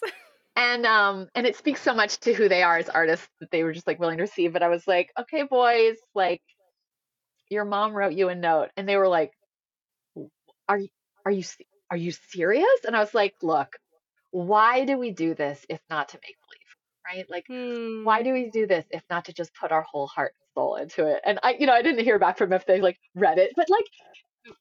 and 0.57 0.85
um 0.87 1.29
and 1.35 1.47
it 1.47 1.57
speaks 1.57 1.81
so 1.81 1.95
much 1.95 2.19
to 2.21 2.35
who 2.35 2.49
they 2.49 2.63
are 2.63 2.79
as 2.79 2.89
artists 2.89 3.29
that 3.41 3.51
they 3.51 3.65
were 3.65 3.73
just 3.73 3.87
like 3.87 3.99
willing 3.99 4.19
to 4.19 4.23
receive. 4.25 4.53
But 4.53 4.63
i 4.63 4.69
was 4.69 4.87
like 4.87 5.11
okay 5.19 5.43
boys 5.45 5.97
like 6.15 6.43
your 7.51 7.65
mom 7.65 7.93
wrote 7.95 8.13
you 8.15 8.29
a 8.29 8.35
note. 8.35 8.71
And 8.77 8.89
they 8.89 8.97
were 8.97 9.09
like 9.09 9.33
are 10.69 10.79
you 10.79 10.89
are 11.27 11.33
you 11.33 11.45
are 11.91 11.97
you 11.97 12.13
serious 12.13 12.85
and 12.87 12.97
i 12.97 13.01
was 13.01 13.15
like 13.15 13.35
look 13.43 13.69
why 14.31 14.85
do 14.85 14.99
we 14.99 15.11
do 15.13 15.35
this 15.35 15.65
if 15.69 15.81
not 15.91 16.09
to 16.11 16.19
make 16.23 16.37
believe 16.47 17.17
right 17.17 17.27
like 17.31 17.47
why 18.03 18.23
Hmm. 18.23 18.25
do 18.25 18.33
we 18.33 18.51
do 18.51 18.67
this 18.67 18.87
if 18.91 19.03
not 19.11 19.27
to 19.27 19.33
just 19.33 19.55
put 19.55 19.73
our 19.73 19.83
whole 19.83 20.07
heart 20.07 20.33
and 20.35 20.63
soul 20.63 20.77
into 20.77 21.07
it 21.07 21.21
and 21.25 21.39
i 21.43 21.57
you 21.59 21.67
know 21.67 21.73
i 21.75 21.83
didn't 21.83 22.05
hear 22.05 22.19
back 22.19 22.39
from 22.39 22.53
if 22.53 22.67
they 22.67 22.81
like 22.81 22.99
read 23.15 23.39
it 23.39 23.53
but 23.57 23.69
like 23.71 23.87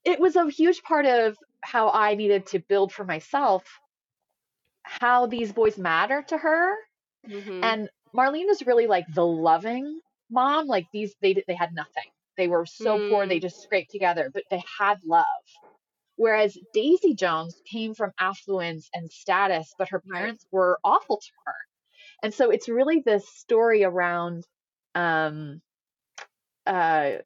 it 0.05 0.19
was 0.19 0.35
a 0.35 0.50
huge 0.50 0.81
part 0.83 1.05
of 1.05 1.38
how 1.62 1.89
i 1.91 2.15
needed 2.15 2.45
to 2.47 2.59
build 2.59 2.91
for 2.93 3.05
myself 3.05 3.63
how 4.83 5.27
these 5.27 5.53
boys 5.53 5.77
matter 5.77 6.24
to 6.27 6.38
her 6.38 6.75
Mhm. 7.27 7.62
and 7.62 7.89
Marlene 8.15 8.50
is 8.50 8.65
really 8.65 8.88
like 8.88 9.05
the 9.13 9.25
loving 9.25 10.00
mom. 10.31 10.67
Like 10.67 10.88
these, 10.93 11.15
they 11.21 11.43
they 11.47 11.55
had 11.55 11.74
nothing. 11.74 12.12
They 12.38 12.47
were 12.47 12.65
so 12.65 13.00
poor, 13.00 13.27
they 13.27 13.39
Mm. 13.39 13.41
just 13.41 13.62
scraped 13.62 13.91
together, 13.91 14.31
but 14.33 14.43
they 14.51 14.63
had 14.79 15.00
love. 15.05 15.25
Whereas 16.17 16.57
Daisy 16.74 17.13
Jones 17.15 17.55
came 17.69 17.93
from 17.93 18.12
affluence 18.19 18.89
and 18.93 19.12
status, 19.12 19.74
but 19.77 19.89
her 19.89 20.01
parents 20.13 20.45
were 20.51 20.79
awful 20.84 21.17
to 21.17 21.31
her. 21.45 21.55
And 22.24 22.34
so 22.34 22.51
it's 22.51 22.69
really 22.69 23.01
this 23.01 23.27
story 23.29 23.84
around 23.84 24.45
um 24.95 25.62
uh 26.65 27.17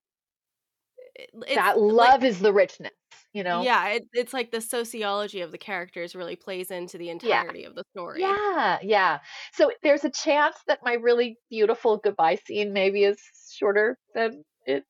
that 1.53 1.79
like 1.97 2.13
love 2.13 2.23
is 2.23 2.39
the 2.39 2.53
richness, 2.53 2.91
you 3.33 3.43
know? 3.43 3.63
yeah, 3.63 3.87
it, 3.89 4.07
it's 4.13 4.33
like 4.33 4.51
the 4.51 4.61
sociology 4.61 5.41
of 5.41 5.51
the 5.51 5.57
characters 5.57 6.15
really 6.15 6.35
plays 6.35 6.71
into 6.71 6.97
the 6.97 7.09
Yeah. 7.21 7.43
entirety 7.43 7.63
of 7.63 7.75
the 7.75 7.83
story. 7.91 8.21
Yeah, 8.21 8.79
yeah. 8.81 9.19
So 9.53 9.71
there's 9.81 10.03
a 10.03 10.09
chance 10.09 10.55
that 10.67 10.79
my 10.83 10.93
really 10.93 11.37
beautiful 11.49 11.97
goodbye 11.97 12.35
scene 12.45 12.73
maybe 12.73 13.03
is 13.03 13.19
shorter 13.51 13.97
than 14.13 14.43
it 14.65 14.83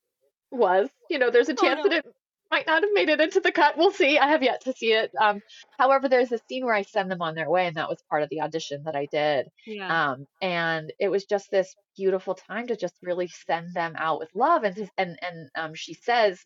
was. 0.51 0.89
You 1.09 1.19
know, 1.19 1.29
there's 1.29 1.49
a 1.49 1.53
Oh 1.57 1.65
chance 1.65 1.83
that 1.83 1.93
it 1.93 2.05
might 2.51 2.67
not 2.67 2.83
have 2.83 2.91
made 2.93 3.09
it 3.09 3.21
into 3.21 3.39
the 3.39 3.51
cut. 3.51 3.77
We'll 3.77 3.91
see. 3.91 4.17
I 4.17 4.27
have 4.27 4.43
yet 4.43 4.61
to 4.61 4.73
see 4.73 4.93
it. 4.93 5.11
Um, 5.19 5.41
however, 5.77 6.09
there's 6.09 6.31
a 6.31 6.39
scene 6.49 6.65
where 6.65 6.73
I 6.73 6.81
send 6.81 7.11
them 7.11 7.21
on 7.21 7.35
their 7.35 7.49
way, 7.49 7.67
and 7.67 7.77
that 7.77 7.89
was 7.89 8.01
part 8.09 8.23
of 8.23 8.29
the 8.29 8.41
audition 8.41 8.83
that 8.85 8.95
I 8.95 9.05
did. 9.05 9.47
Yeah. 9.65 10.11
Um, 10.11 10.27
and 10.41 10.91
it 10.99 11.09
was 11.09 11.25
just 11.25 11.51
this 11.51 11.75
beautiful 11.95 12.35
time 12.35 12.67
to 12.67 12.75
just 12.75 12.95
really 13.03 13.27
send 13.27 13.73
them 13.73 13.95
out 13.97 14.19
with 14.19 14.29
love. 14.33 14.63
And 14.63 14.89
and 14.97 15.19
and 15.21 15.49
um, 15.55 15.75
she 15.75 15.93
says, 15.93 16.43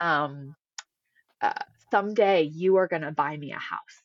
um, 0.00 0.54
uh, 1.40 1.52
someday 1.90 2.42
you 2.42 2.76
are 2.76 2.88
gonna 2.88 3.12
buy 3.12 3.36
me 3.36 3.52
a 3.52 3.58
house. 3.58 4.02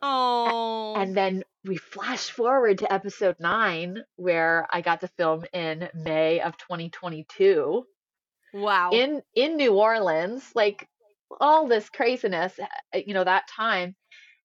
Oh. 0.00 0.94
And 0.96 1.16
then 1.16 1.42
we 1.64 1.76
flash 1.76 2.30
forward 2.30 2.78
to 2.78 2.92
episode 2.92 3.36
nine, 3.40 4.04
where 4.14 4.68
I 4.72 4.80
got 4.80 5.00
to 5.00 5.08
film 5.08 5.44
in 5.52 5.88
May 5.94 6.40
of 6.40 6.56
2022 6.58 7.84
Wow. 8.52 8.92
in 8.98 9.22
in 9.34 9.56
New 9.56 9.74
Orleans, 9.74 10.50
like 10.54 10.88
all 11.40 11.66
this 11.66 11.90
craziness, 11.90 12.58
uh, 12.58 12.98
you 13.06 13.14
know, 13.14 13.24
that 13.24 13.48
time. 13.48 13.96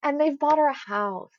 And 0.04 0.20
they've 0.20 0.38
bought 0.38 0.58
her 0.60 0.68
a 0.68 0.74
house, 0.74 1.32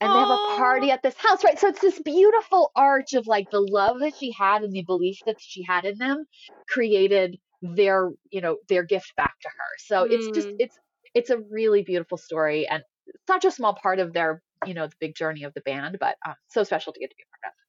and 0.00 0.14
they 0.14 0.20
have 0.20 0.30
a 0.30 0.38
party 0.38 0.90
at 0.90 1.02
this 1.02 1.16
house, 1.18 1.44
right? 1.44 1.58
So 1.58 1.68
it's 1.68 1.80
this 1.80 2.00
beautiful 2.02 2.70
arch 2.76 3.14
of 3.14 3.26
like 3.26 3.50
the 3.50 3.60
love 3.60 4.00
that 4.00 4.14
she 4.16 4.32
had 4.32 4.62
and 4.62 4.72
the 4.72 4.84
belief 4.84 5.18
that 5.26 5.36
she 5.40 5.62
had 5.64 5.84
in 5.84 5.98
them 5.98 6.24
created 6.68 7.38
their, 7.62 8.10
you 8.30 8.40
know, 8.40 8.58
their 8.68 8.84
gift 8.84 9.14
back 9.16 9.34
to 9.42 9.48
her. 9.48 9.70
So 9.78 10.04
it's 10.04 10.30
just 10.30 10.48
Mm. 10.48 10.58
it's 10.58 10.78
it's 11.14 11.30
a 11.30 11.38
really 11.50 11.82
beautiful 11.82 12.18
story, 12.18 12.68
and 12.68 12.82
such 13.26 13.44
a 13.44 13.50
small 13.50 13.74
part 13.74 13.98
of 14.00 14.12
their, 14.12 14.42
you 14.66 14.74
know, 14.74 14.86
the 14.86 14.96
big 15.00 15.14
journey 15.14 15.44
of 15.44 15.54
the 15.54 15.62
band, 15.62 15.98
but 16.00 16.16
um, 16.26 16.34
so 16.48 16.64
special 16.64 16.92
to 16.92 17.00
get 17.00 17.10
to 17.10 17.16
be 17.16 17.24
a 17.24 17.30
part 17.46 17.52
of. 17.52 17.65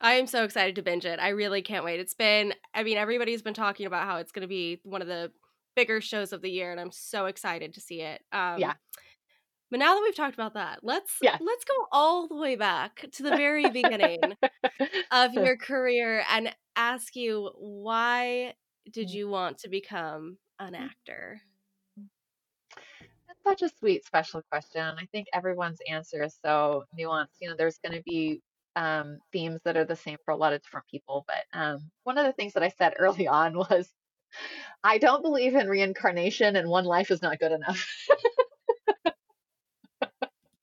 I 0.00 0.14
am 0.14 0.26
so 0.26 0.44
excited 0.44 0.76
to 0.76 0.82
binge 0.82 1.04
it. 1.04 1.18
I 1.18 1.28
really 1.28 1.62
can't 1.62 1.84
wait. 1.84 2.00
It's 2.00 2.14
been, 2.14 2.54
I 2.74 2.82
mean, 2.82 2.96
everybody's 2.96 3.42
been 3.42 3.54
talking 3.54 3.86
about 3.86 4.06
how 4.06 4.16
it's 4.16 4.32
going 4.32 4.42
to 4.42 4.48
be 4.48 4.80
one 4.82 5.02
of 5.02 5.08
the 5.08 5.30
bigger 5.76 6.00
shows 6.00 6.32
of 6.32 6.42
the 6.42 6.50
year, 6.50 6.70
and 6.70 6.80
I'm 6.80 6.90
so 6.90 7.26
excited 7.26 7.74
to 7.74 7.80
see 7.80 8.00
it. 8.00 8.22
Um, 8.32 8.58
Yeah. 8.58 8.74
But 9.70 9.78
now 9.78 9.94
that 9.94 10.02
we've 10.02 10.16
talked 10.16 10.34
about 10.34 10.54
that, 10.54 10.80
let's 10.82 11.16
Yeah. 11.22 11.36
let's 11.40 11.64
go 11.64 11.86
all 11.92 12.26
the 12.26 12.34
way 12.34 12.56
back 12.56 13.04
to 13.12 13.22
the 13.22 13.36
very 13.36 13.70
beginning 13.70 14.18
of 15.12 15.32
your 15.34 15.56
career 15.56 16.24
and 16.28 16.54
ask 16.74 17.14
you 17.14 17.52
why 17.56 18.54
did 18.90 19.10
you 19.10 19.28
want 19.28 19.58
to 19.58 19.68
become 19.68 20.38
an 20.58 20.74
actor? 20.74 21.40
That's 23.28 23.42
such 23.44 23.62
a 23.62 23.72
sweet, 23.78 24.04
special 24.04 24.42
question. 24.50 24.82
I 24.82 25.06
think 25.12 25.28
everyone's 25.32 25.78
answer 25.88 26.22
is 26.24 26.36
so 26.44 26.84
nuanced. 26.98 27.36
You 27.40 27.50
know, 27.50 27.54
there's 27.56 27.78
going 27.78 27.96
to 27.96 28.02
be 28.02 28.42
um, 28.76 29.18
themes 29.32 29.60
that 29.64 29.76
are 29.76 29.84
the 29.84 29.96
same 29.96 30.18
for 30.24 30.32
a 30.32 30.36
lot 30.36 30.52
of 30.52 30.62
different 30.62 30.86
people. 30.90 31.24
But 31.26 31.58
um, 31.58 31.90
one 32.04 32.18
of 32.18 32.26
the 32.26 32.32
things 32.32 32.54
that 32.54 32.62
I 32.62 32.68
said 32.68 32.94
early 32.98 33.26
on 33.28 33.56
was, 33.56 33.88
I 34.84 34.98
don't 34.98 35.22
believe 35.22 35.54
in 35.54 35.68
reincarnation, 35.68 36.56
and 36.56 36.68
one 36.68 36.84
life 36.84 37.10
is 37.10 37.22
not 37.22 37.38
good 37.38 37.52
enough. 37.52 37.86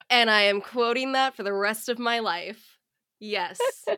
And 0.10 0.30
I 0.30 0.44
am 0.44 0.62
quoting 0.62 1.14
that 1.14 1.36
for 1.36 1.44
the 1.44 1.54
rest 1.54 1.90
of 1.90 2.00
my 2.00 2.20
life. 2.20 2.78
Yes. 3.20 3.60
now 3.88 3.96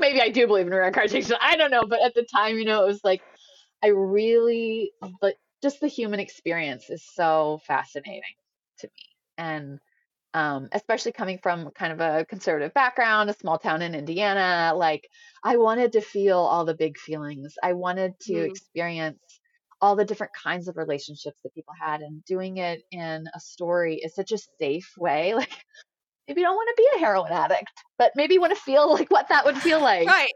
maybe 0.00 0.20
I 0.20 0.30
do 0.30 0.46
believe 0.46 0.66
in 0.66 0.72
reincarnation. 0.72 1.36
I 1.40 1.56
don't 1.56 1.70
know, 1.70 1.84
but 1.88 2.02
at 2.02 2.14
the 2.14 2.24
time, 2.24 2.56
you 2.56 2.64
know, 2.64 2.82
it 2.82 2.86
was 2.86 3.04
like 3.04 3.22
I 3.82 3.88
really, 3.88 4.92
but 5.20 5.34
just 5.62 5.80
the 5.80 5.88
human 5.88 6.20
experience 6.20 6.90
is 6.90 7.04
so 7.14 7.60
fascinating 7.66 8.22
to 8.80 8.88
me, 8.88 9.04
and 9.38 9.78
um, 10.34 10.68
especially 10.72 11.12
coming 11.12 11.38
from 11.42 11.70
kind 11.72 11.92
of 11.92 12.00
a 12.00 12.24
conservative 12.26 12.72
background, 12.74 13.30
a 13.30 13.34
small 13.34 13.58
town 13.58 13.82
in 13.82 13.94
Indiana, 13.94 14.72
like 14.76 15.08
I 15.44 15.56
wanted 15.56 15.92
to 15.92 16.00
feel 16.00 16.38
all 16.38 16.64
the 16.64 16.74
big 16.76 16.98
feelings. 16.98 17.54
I 17.62 17.72
wanted 17.74 18.18
to 18.22 18.34
Mm. 18.34 18.46
experience 18.46 19.20
all 19.80 19.96
the 19.96 20.04
different 20.04 20.32
kinds 20.34 20.68
of 20.68 20.76
relationships 20.76 21.40
that 21.42 21.54
people 21.54 21.74
had, 21.80 22.02
and 22.02 22.24
doing 22.24 22.58
it 22.58 22.82
in 22.90 23.26
a 23.34 23.40
story 23.40 23.96
is 23.96 24.14
such 24.14 24.32
a 24.32 24.38
safe 24.60 24.92
way. 24.98 25.34
Like 25.40 25.64
maybe 26.30 26.42
you 26.42 26.46
don't 26.46 26.54
want 26.54 26.68
to 26.68 26.80
be 26.80 26.88
a 26.96 27.00
heroin 27.00 27.32
addict, 27.32 27.72
but 27.98 28.12
maybe 28.14 28.34
you 28.34 28.40
want 28.40 28.54
to 28.54 28.62
feel 28.62 28.92
like 28.92 29.10
what 29.10 29.28
that 29.28 29.44
would 29.44 29.56
feel 29.56 29.80
like. 29.82 30.06
Right. 30.06 30.30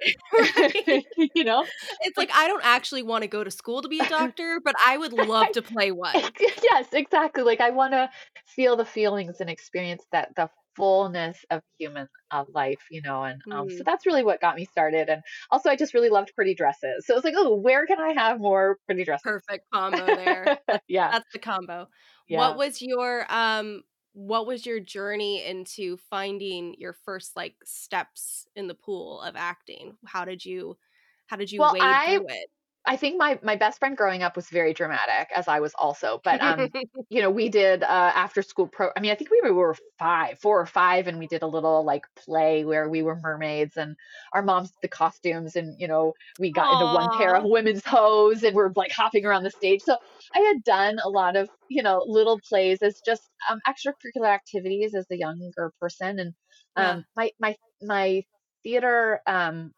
right. 0.56 1.04
you 1.34 1.44
know? 1.44 1.64
It's 2.00 2.18
like 2.18 2.30
I 2.34 2.48
don't 2.48 2.64
actually 2.64 3.04
want 3.04 3.22
to 3.22 3.28
go 3.28 3.44
to 3.44 3.50
school 3.50 3.80
to 3.80 3.88
be 3.88 4.00
a 4.00 4.08
doctor, 4.08 4.60
but 4.64 4.74
I 4.84 4.98
would 4.98 5.12
love 5.12 5.52
to 5.52 5.62
play 5.62 5.92
one. 5.92 6.16
yes, 6.40 6.86
exactly. 6.92 7.44
Like 7.44 7.60
I 7.60 7.70
want 7.70 7.92
to 7.92 8.10
feel 8.44 8.76
the 8.76 8.84
feelings 8.84 9.36
and 9.40 9.48
experience 9.48 10.04
that 10.10 10.34
the 10.34 10.50
fullness 10.74 11.44
of 11.50 11.62
human 11.78 12.08
of 12.32 12.48
life, 12.52 12.80
you 12.90 13.00
know, 13.02 13.22
and 13.22 13.40
um, 13.52 13.68
mm. 13.68 13.78
so 13.78 13.84
that's 13.86 14.06
really 14.06 14.24
what 14.24 14.40
got 14.40 14.56
me 14.56 14.64
started. 14.64 15.08
And 15.08 15.22
also, 15.52 15.70
I 15.70 15.76
just 15.76 15.94
really 15.94 16.08
loved 16.08 16.32
pretty 16.34 16.56
dresses, 16.56 17.06
so 17.06 17.14
it's 17.14 17.24
like, 17.24 17.34
oh, 17.36 17.54
where 17.54 17.86
can 17.86 18.00
I 18.00 18.12
have 18.14 18.40
more 18.40 18.78
pretty 18.86 19.04
dresses? 19.04 19.22
Perfect 19.22 19.64
combo 19.72 20.04
there. 20.04 20.58
yeah, 20.88 21.12
that's 21.12 21.32
the 21.32 21.38
combo. 21.38 21.86
Yeah. 22.26 22.38
What 22.38 22.56
was 22.56 22.82
your 22.82 23.24
um? 23.32 23.82
What 24.14 24.46
was 24.46 24.64
your 24.64 24.80
journey 24.80 25.44
into 25.44 25.96
finding 25.96 26.74
your 26.78 26.92
first 26.94 27.36
like 27.36 27.56
steps 27.64 28.46
in 28.56 28.68
the 28.68 28.74
pool 28.74 29.20
of 29.20 29.36
acting? 29.36 29.98
How 30.06 30.24
did 30.24 30.44
you, 30.44 30.78
how 31.26 31.36
did 31.36 31.50
you 31.52 31.60
well, 31.60 31.72
wade 31.72 31.82
I, 31.82 32.04
through 32.06 32.26
it? 32.28 32.50
I 32.86 32.96
think 32.96 33.16
my 33.16 33.38
my 33.42 33.56
best 33.56 33.78
friend 33.78 33.96
growing 33.96 34.22
up 34.22 34.36
was 34.36 34.48
very 34.48 34.74
dramatic, 34.74 35.30
as 35.34 35.48
I 35.48 35.60
was 35.60 35.72
also. 35.74 36.20
But 36.22 36.42
um, 36.42 36.70
you 37.08 37.22
know, 37.22 37.30
we 37.30 37.48
did 37.48 37.82
uh, 37.82 37.86
after 38.14 38.42
school 38.42 38.66
pro. 38.66 38.90
I 38.94 39.00
mean, 39.00 39.10
I 39.10 39.14
think 39.14 39.30
we 39.30 39.50
were 39.50 39.74
five, 39.98 40.38
four 40.38 40.60
or 40.60 40.66
five, 40.66 41.06
and 41.06 41.18
we 41.18 41.26
did 41.26 41.42
a 41.42 41.46
little 41.46 41.82
like 41.82 42.04
play 42.14 42.64
where 42.64 42.88
we 42.88 43.02
were 43.02 43.16
mermaids, 43.16 43.78
and 43.78 43.96
our 44.34 44.42
moms 44.42 44.70
did 44.70 44.78
the 44.82 44.88
costumes, 44.88 45.56
and 45.56 45.80
you 45.80 45.88
know, 45.88 46.12
we 46.38 46.52
got 46.52 46.66
Aww. 46.66 46.72
into 46.74 46.94
one 46.94 47.18
pair 47.18 47.34
of 47.34 47.44
women's 47.44 47.84
hose, 47.84 48.42
and 48.42 48.54
we're 48.54 48.70
like 48.76 48.92
hopping 48.92 49.24
around 49.24 49.44
the 49.44 49.50
stage. 49.50 49.80
So 49.82 49.96
I 50.34 50.40
had 50.40 50.62
done 50.62 50.98
a 51.02 51.08
lot 51.08 51.36
of 51.36 51.48
you 51.68 51.82
know 51.82 52.04
little 52.06 52.38
plays 52.46 52.82
as 52.82 53.00
just 53.04 53.22
um, 53.48 53.60
extracurricular 53.66 54.28
activities 54.28 54.94
as 54.94 55.06
a 55.10 55.16
younger 55.16 55.72
person, 55.80 56.18
and 56.18 56.34
um, 56.76 56.98
yeah. 56.98 57.00
my 57.16 57.30
my 57.40 57.56
my 57.80 58.24
theater 58.62 59.20
um, 59.26 59.72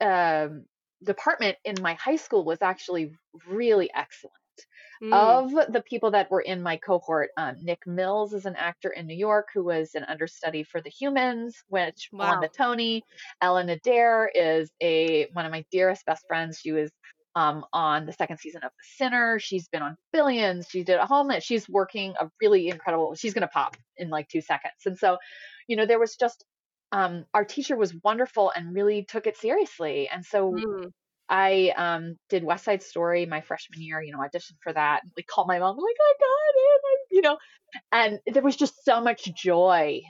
um 0.00 0.64
department 1.04 1.56
in 1.64 1.76
my 1.80 1.94
high 1.94 2.16
school 2.16 2.44
was 2.44 2.62
actually 2.62 3.12
really 3.48 3.90
excellent. 3.94 4.34
Mm. 5.02 5.12
Of 5.14 5.72
the 5.72 5.80
people 5.80 6.10
that 6.10 6.30
were 6.30 6.42
in 6.42 6.62
my 6.62 6.76
cohort, 6.76 7.30
um, 7.38 7.56
Nick 7.62 7.86
Mills 7.86 8.34
is 8.34 8.44
an 8.44 8.54
actor 8.56 8.90
in 8.90 9.06
New 9.06 9.16
York 9.16 9.48
who 9.54 9.64
was 9.64 9.94
an 9.94 10.04
understudy 10.04 10.62
for 10.62 10.82
The 10.82 10.90
Humans, 10.90 11.56
which 11.68 12.10
wow. 12.12 12.32
won 12.32 12.40
the 12.40 12.48
Tony. 12.48 13.02
Ellen 13.40 13.70
Adair 13.70 14.30
is 14.34 14.70
a 14.82 15.28
one 15.32 15.46
of 15.46 15.52
my 15.52 15.64
dearest 15.72 16.04
best 16.04 16.26
friends. 16.28 16.58
She 16.58 16.72
was 16.72 16.90
um, 17.34 17.64
on 17.72 18.04
the 18.04 18.12
second 18.12 18.38
season 18.38 18.62
of 18.62 18.70
The 18.72 19.04
Sinner. 19.04 19.38
She's 19.38 19.68
been 19.68 19.82
on 19.82 19.96
Billions. 20.12 20.66
She 20.68 20.84
did 20.84 20.98
a 20.98 21.06
Homeland. 21.06 21.42
She's 21.42 21.66
working 21.66 22.14
a 22.20 22.28
really 22.42 22.68
incredible. 22.68 23.14
She's 23.14 23.32
going 23.32 23.42
to 23.42 23.48
pop 23.48 23.78
in 23.96 24.10
like 24.10 24.28
two 24.28 24.42
seconds. 24.42 24.74
And 24.84 24.98
so, 24.98 25.16
you 25.66 25.76
know, 25.76 25.86
there 25.86 25.98
was 25.98 26.16
just 26.16 26.44
um, 26.92 27.24
our 27.34 27.44
teacher 27.44 27.76
was 27.76 27.94
wonderful 28.02 28.52
and 28.54 28.74
really 28.74 29.04
took 29.04 29.26
it 29.26 29.36
seriously. 29.36 30.08
And 30.12 30.24
so 30.24 30.52
mm. 30.52 30.90
I 31.28 31.72
um, 31.76 32.16
did 32.28 32.42
West 32.42 32.64
Side 32.64 32.82
Story 32.82 33.26
my 33.26 33.40
freshman 33.40 33.80
year, 33.80 34.02
you 34.02 34.12
know, 34.12 34.18
auditioned 34.18 34.58
for 34.62 34.72
that. 34.72 35.00
And, 35.02 35.12
like, 35.16 35.26
called 35.26 35.46
my 35.48 35.58
mom, 35.58 35.76
like, 35.76 35.96
I 36.00 36.12
got 36.18 36.54
it, 36.56 37.00
you 37.10 37.20
know, 37.22 37.38
and 37.92 38.18
there 38.26 38.42
was 38.42 38.56
just 38.56 38.84
so 38.84 39.00
much 39.00 39.24
joy 39.34 40.00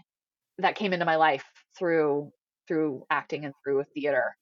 that 0.59 0.77
came 0.77 0.93
into 0.93 1.05
my 1.05 1.17
life 1.17 1.45
through 1.79 2.33
through 2.69 3.05
acting 3.11 3.45
and 3.45 3.55
through 3.65 3.85
theater. 3.95 4.35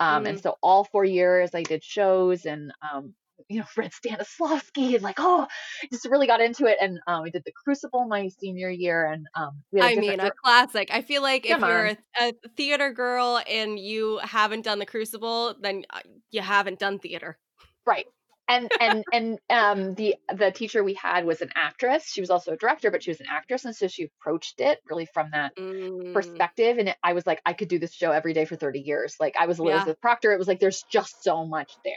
Um, 0.00 0.24
mm. 0.24 0.30
And 0.30 0.40
so 0.40 0.56
all 0.62 0.84
four 0.84 1.04
years 1.04 1.50
I 1.54 1.62
did 1.62 1.84
shows 1.84 2.46
and 2.46 2.72
um, 2.82 3.14
you 3.48 3.60
know, 3.60 3.66
read 3.76 3.92
Stanislavski 3.92 4.94
and 4.94 5.02
like, 5.02 5.16
oh, 5.18 5.46
just 5.90 6.06
really 6.06 6.26
got 6.26 6.40
into 6.40 6.66
it. 6.66 6.78
And 6.80 7.00
um, 7.06 7.22
we 7.22 7.30
did 7.30 7.44
the 7.44 7.52
Crucible 7.52 8.06
my 8.06 8.28
senior 8.28 8.70
year, 8.70 9.06
and 9.06 9.26
um, 9.34 9.62
I 9.80 9.96
mean, 9.96 10.20
a 10.20 10.30
classic. 10.30 10.90
I 10.92 11.02
feel 11.02 11.22
like 11.22 11.46
Come 11.46 11.62
if 11.62 11.68
you're 11.68 11.86
a, 11.86 11.96
a, 12.20 12.32
theater 12.56 12.92
girl 12.92 13.40
and 13.48 13.78
you 13.78 14.18
haven't 14.22 14.62
done 14.62 14.78
the 14.78 14.86
Crucible, 14.86 15.54
then 15.60 15.84
uh, 15.90 16.00
you 16.30 16.40
haven't 16.40 16.78
done 16.78 16.98
theater. 16.98 17.38
Right. 17.86 18.06
And 18.46 18.70
and 18.78 19.04
and 19.10 19.38
um, 19.48 19.94
the 19.94 20.16
the 20.30 20.50
teacher 20.50 20.84
we 20.84 20.92
had 20.92 21.24
was 21.24 21.40
an 21.40 21.48
actress. 21.54 22.06
She 22.06 22.20
was 22.20 22.28
also 22.28 22.52
a 22.52 22.56
director, 22.58 22.90
but 22.90 23.02
she 23.02 23.10
was 23.10 23.20
an 23.20 23.26
actress, 23.30 23.64
and 23.64 23.74
so 23.74 23.88
she 23.88 24.10
approached 24.20 24.60
it 24.60 24.80
really 24.90 25.06
from 25.06 25.30
that 25.32 25.56
mm. 25.56 26.12
perspective. 26.12 26.76
And 26.76 26.90
it, 26.90 26.96
I 27.02 27.14
was 27.14 27.26
like, 27.26 27.40
I 27.46 27.54
could 27.54 27.68
do 27.68 27.78
this 27.78 27.94
show 27.94 28.10
every 28.10 28.34
day 28.34 28.44
for 28.44 28.56
thirty 28.56 28.80
years. 28.80 29.16
Like 29.18 29.34
I 29.40 29.46
was 29.46 29.60
Elizabeth 29.60 29.96
yeah. 29.98 30.02
Proctor. 30.02 30.32
It 30.32 30.38
was 30.38 30.46
like 30.46 30.60
there's 30.60 30.84
just 30.90 31.24
so 31.24 31.46
much 31.46 31.72
there, 31.84 31.94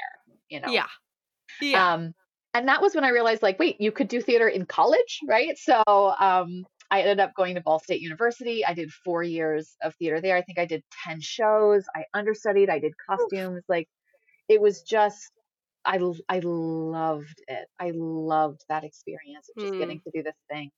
you 0.47 0.61
know. 0.61 0.71
Yeah. 0.71 0.87
Yeah. 1.61 1.93
Um, 1.93 2.13
and 2.53 2.67
that 2.67 2.81
was 2.81 2.95
when 2.95 3.03
I 3.03 3.09
realized, 3.09 3.43
like, 3.43 3.59
wait, 3.59 3.79
you 3.79 3.91
could 3.91 4.07
do 4.07 4.21
theater 4.21 4.47
in 4.47 4.65
college, 4.65 5.19
right? 5.27 5.57
So 5.57 5.83
um, 5.87 6.65
I 6.89 7.01
ended 7.01 7.19
up 7.19 7.35
going 7.35 7.55
to 7.55 7.61
Ball 7.61 7.79
State 7.79 8.01
University. 8.01 8.65
I 8.65 8.73
did 8.73 8.91
four 8.91 9.21
years 9.21 9.75
of 9.83 9.93
theater 9.95 10.21
there. 10.21 10.35
I 10.35 10.41
think 10.41 10.57
I 10.57 10.65
did 10.65 10.83
10 11.05 11.21
shows. 11.21 11.85
I 11.95 12.05
understudied, 12.13 12.69
I 12.69 12.79
did 12.79 12.93
costumes. 13.07 13.63
Like, 13.67 13.87
it 14.49 14.61
was 14.61 14.81
just, 14.81 15.29
I, 15.85 15.99
I 16.29 16.39
loved 16.39 17.41
it. 17.47 17.67
I 17.79 17.91
loved 17.93 18.63
that 18.69 18.83
experience 18.83 19.49
of 19.49 19.61
just 19.61 19.73
mm. 19.73 19.79
getting 19.79 19.99
to 19.99 20.11
do 20.13 20.23
this 20.23 20.35
thing 20.49 20.71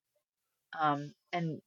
um, 0.79 1.13
and 1.32 1.60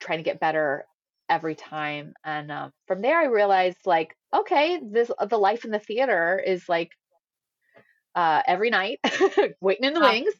trying 0.00 0.18
to 0.18 0.24
get 0.24 0.40
better 0.40 0.84
every 1.28 1.54
time. 1.54 2.14
And 2.24 2.50
um, 2.50 2.72
from 2.86 3.02
there, 3.02 3.18
I 3.18 3.26
realized, 3.26 3.78
like, 3.86 4.14
okay, 4.34 4.80
this 4.82 5.10
the 5.28 5.38
life 5.38 5.64
in 5.64 5.70
the 5.70 5.78
theater 5.78 6.42
is 6.44 6.68
like 6.68 6.90
uh, 8.14 8.42
every 8.46 8.70
night, 8.70 9.00
waiting 9.60 9.84
in 9.84 9.94
the 9.94 10.00
wings. 10.00 10.34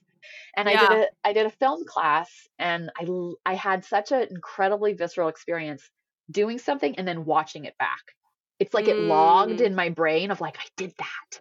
And 0.56 0.68
yeah. 0.68 0.80
I 0.80 0.88
did 0.88 0.98
a 0.98 1.06
I 1.24 1.32
did 1.32 1.46
a 1.46 1.50
film 1.50 1.84
class, 1.84 2.30
and 2.58 2.90
I 2.98 3.06
I 3.44 3.54
had 3.54 3.84
such 3.84 4.12
an 4.12 4.26
incredibly 4.30 4.92
visceral 4.94 5.28
experience 5.28 5.82
doing 6.30 6.58
something 6.58 6.96
and 6.96 7.06
then 7.06 7.24
watching 7.24 7.64
it 7.64 7.76
back. 7.78 8.14
It's 8.58 8.72
like 8.72 8.86
mm. 8.86 8.90
it 8.90 8.96
logged 8.96 9.60
in 9.60 9.72
mm. 9.72 9.76
my 9.76 9.88
brain 9.90 10.30
of 10.30 10.40
like 10.40 10.56
I 10.58 10.66
did 10.76 10.94
that. 10.98 11.40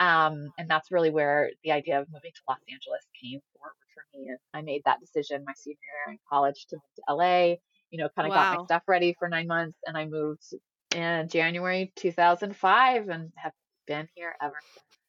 Um, 0.00 0.50
and 0.58 0.68
that's 0.68 0.90
really 0.90 1.10
where 1.10 1.50
the 1.62 1.72
idea 1.72 2.00
of 2.00 2.08
moving 2.12 2.32
to 2.34 2.40
Los 2.48 2.58
Angeles 2.68 3.06
came 3.22 3.40
forward 3.52 3.74
for 3.94 4.02
me. 4.12 4.28
And 4.28 4.38
I 4.52 4.62
made 4.62 4.82
that 4.84 5.00
decision 5.00 5.44
my 5.46 5.52
senior 5.56 5.76
year 6.06 6.14
in 6.14 6.18
college 6.28 6.66
to 6.70 6.76
move 6.76 6.82
to 6.96 7.14
LA. 7.14 7.56
You 7.90 7.98
know, 7.98 8.08
kind 8.16 8.26
of 8.26 8.30
wow. 8.30 8.54
got 8.54 8.58
my 8.58 8.64
stuff 8.64 8.82
ready 8.88 9.14
for 9.18 9.28
nine 9.28 9.46
months, 9.46 9.78
and 9.86 9.96
I 9.96 10.06
moved 10.06 10.42
in 10.96 11.28
January 11.28 11.92
2005, 11.94 13.08
and 13.08 13.30
have 13.36 13.52
been 13.86 14.08
here 14.14 14.34
ever 14.42 14.56
since. 14.74 15.03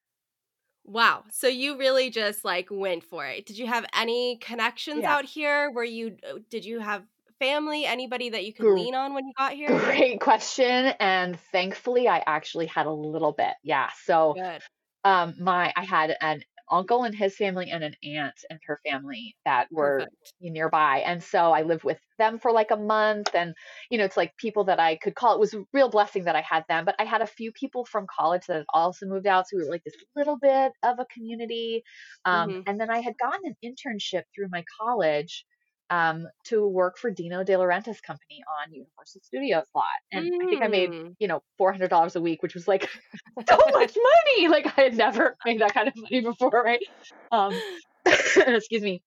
Wow. 0.85 1.23
So 1.31 1.47
you 1.47 1.77
really 1.77 2.09
just 2.09 2.45
like 2.45 2.67
went 2.69 3.03
for 3.03 3.25
it. 3.25 3.45
Did 3.45 3.57
you 3.57 3.65
have 3.67 3.85
any 3.93 4.37
connections 4.37 5.01
yeah. 5.01 5.15
out 5.15 5.25
here? 5.25 5.71
Were 5.71 5.83
you 5.83 6.17
uh, 6.27 6.39
did 6.49 6.63
you 6.63 6.79
have 6.79 7.03
family, 7.39 7.85
anybody 7.85 8.29
that 8.29 8.45
you 8.45 8.53
could 8.53 8.73
lean 8.73 8.95
on 8.95 9.13
when 9.13 9.25
you 9.25 9.33
got 9.37 9.53
here? 9.61 9.67
Great 9.79 10.19
question. 10.21 10.93
And 10.99 11.39
thankfully 11.51 12.07
I 12.07 12.23
actually 12.25 12.67
had 12.67 12.85
a 12.85 12.91
little 12.91 13.31
bit. 13.31 13.53
Yeah. 13.63 13.89
So 14.05 14.35
Good. 14.35 14.61
um 15.03 15.35
my 15.39 15.73
I 15.75 15.83
had 15.83 16.15
an 16.21 16.43
uncle 16.71 17.03
and 17.03 17.15
his 17.15 17.35
family 17.35 17.69
and 17.69 17.83
an 17.83 17.95
aunt 18.03 18.35
and 18.49 18.59
her 18.65 18.79
family 18.87 19.35
that 19.45 19.67
were 19.71 19.99
Perfect. 19.99 20.33
nearby. 20.41 21.03
And 21.05 21.23
so 21.23 21.51
I 21.51 21.61
lived 21.61 21.83
with 21.83 21.99
them 22.17 22.39
for 22.39 22.51
like 22.51 22.71
a 22.71 22.77
month. 22.77 23.29
And, 23.33 23.53
you 23.89 23.97
know, 23.97 24.05
it's 24.05 24.17
like 24.17 24.35
people 24.37 24.65
that 24.65 24.79
I 24.79 24.95
could 24.95 25.15
call. 25.15 25.33
It 25.33 25.39
was 25.39 25.53
a 25.53 25.63
real 25.73 25.89
blessing 25.89 26.25
that 26.25 26.35
I 26.35 26.41
had 26.41 26.63
them. 26.67 26.85
But 26.85 26.95
I 26.99 27.05
had 27.05 27.21
a 27.21 27.27
few 27.27 27.51
people 27.51 27.85
from 27.85 28.07
college 28.07 28.45
that 28.47 28.57
had 28.57 28.65
also 28.73 29.05
moved 29.05 29.27
out. 29.27 29.47
So 29.47 29.57
we 29.57 29.63
were 29.63 29.71
like 29.71 29.83
this 29.83 29.95
little 30.15 30.37
bit 30.37 30.71
of 30.83 30.99
a 30.99 31.05
community. 31.13 31.83
Um, 32.25 32.49
mm-hmm. 32.49 32.59
And 32.67 32.79
then 32.79 32.89
I 32.89 32.99
had 32.99 33.17
gotten 33.17 33.41
an 33.45 33.55
internship 33.63 34.23
through 34.33 34.49
my 34.51 34.63
college 34.79 35.45
um, 35.89 36.27
to 36.45 36.67
work 36.67 36.97
for 36.97 37.11
Dino 37.11 37.43
De 37.43 37.53
Laurentiis 37.53 38.01
company 38.01 38.43
on 38.61 38.73
Universal 38.73 39.21
Studios 39.23 39.65
lot. 39.75 39.83
And 40.11 40.25
mm. 40.25 40.43
I 40.43 40.49
think 40.49 40.63
I 40.63 40.67
made, 40.67 40.91
mm. 40.91 41.15
you 41.19 41.27
know, 41.27 41.43
$400 41.59 42.15
a 42.15 42.21
week, 42.21 42.41
which 42.41 42.55
was 42.55 42.67
like 42.67 42.89
so 43.49 43.57
much 43.71 43.95
money. 43.95 44.47
Like 44.47 44.77
I 44.77 44.81
had 44.81 44.97
never 44.97 45.37
made 45.45 45.61
that 45.61 45.73
kind 45.73 45.87
of 45.87 45.95
money 45.95 46.21
before, 46.21 46.63
right? 46.63 46.83
Um, 47.31 47.53
excuse 48.05 48.81
me. 48.81 49.01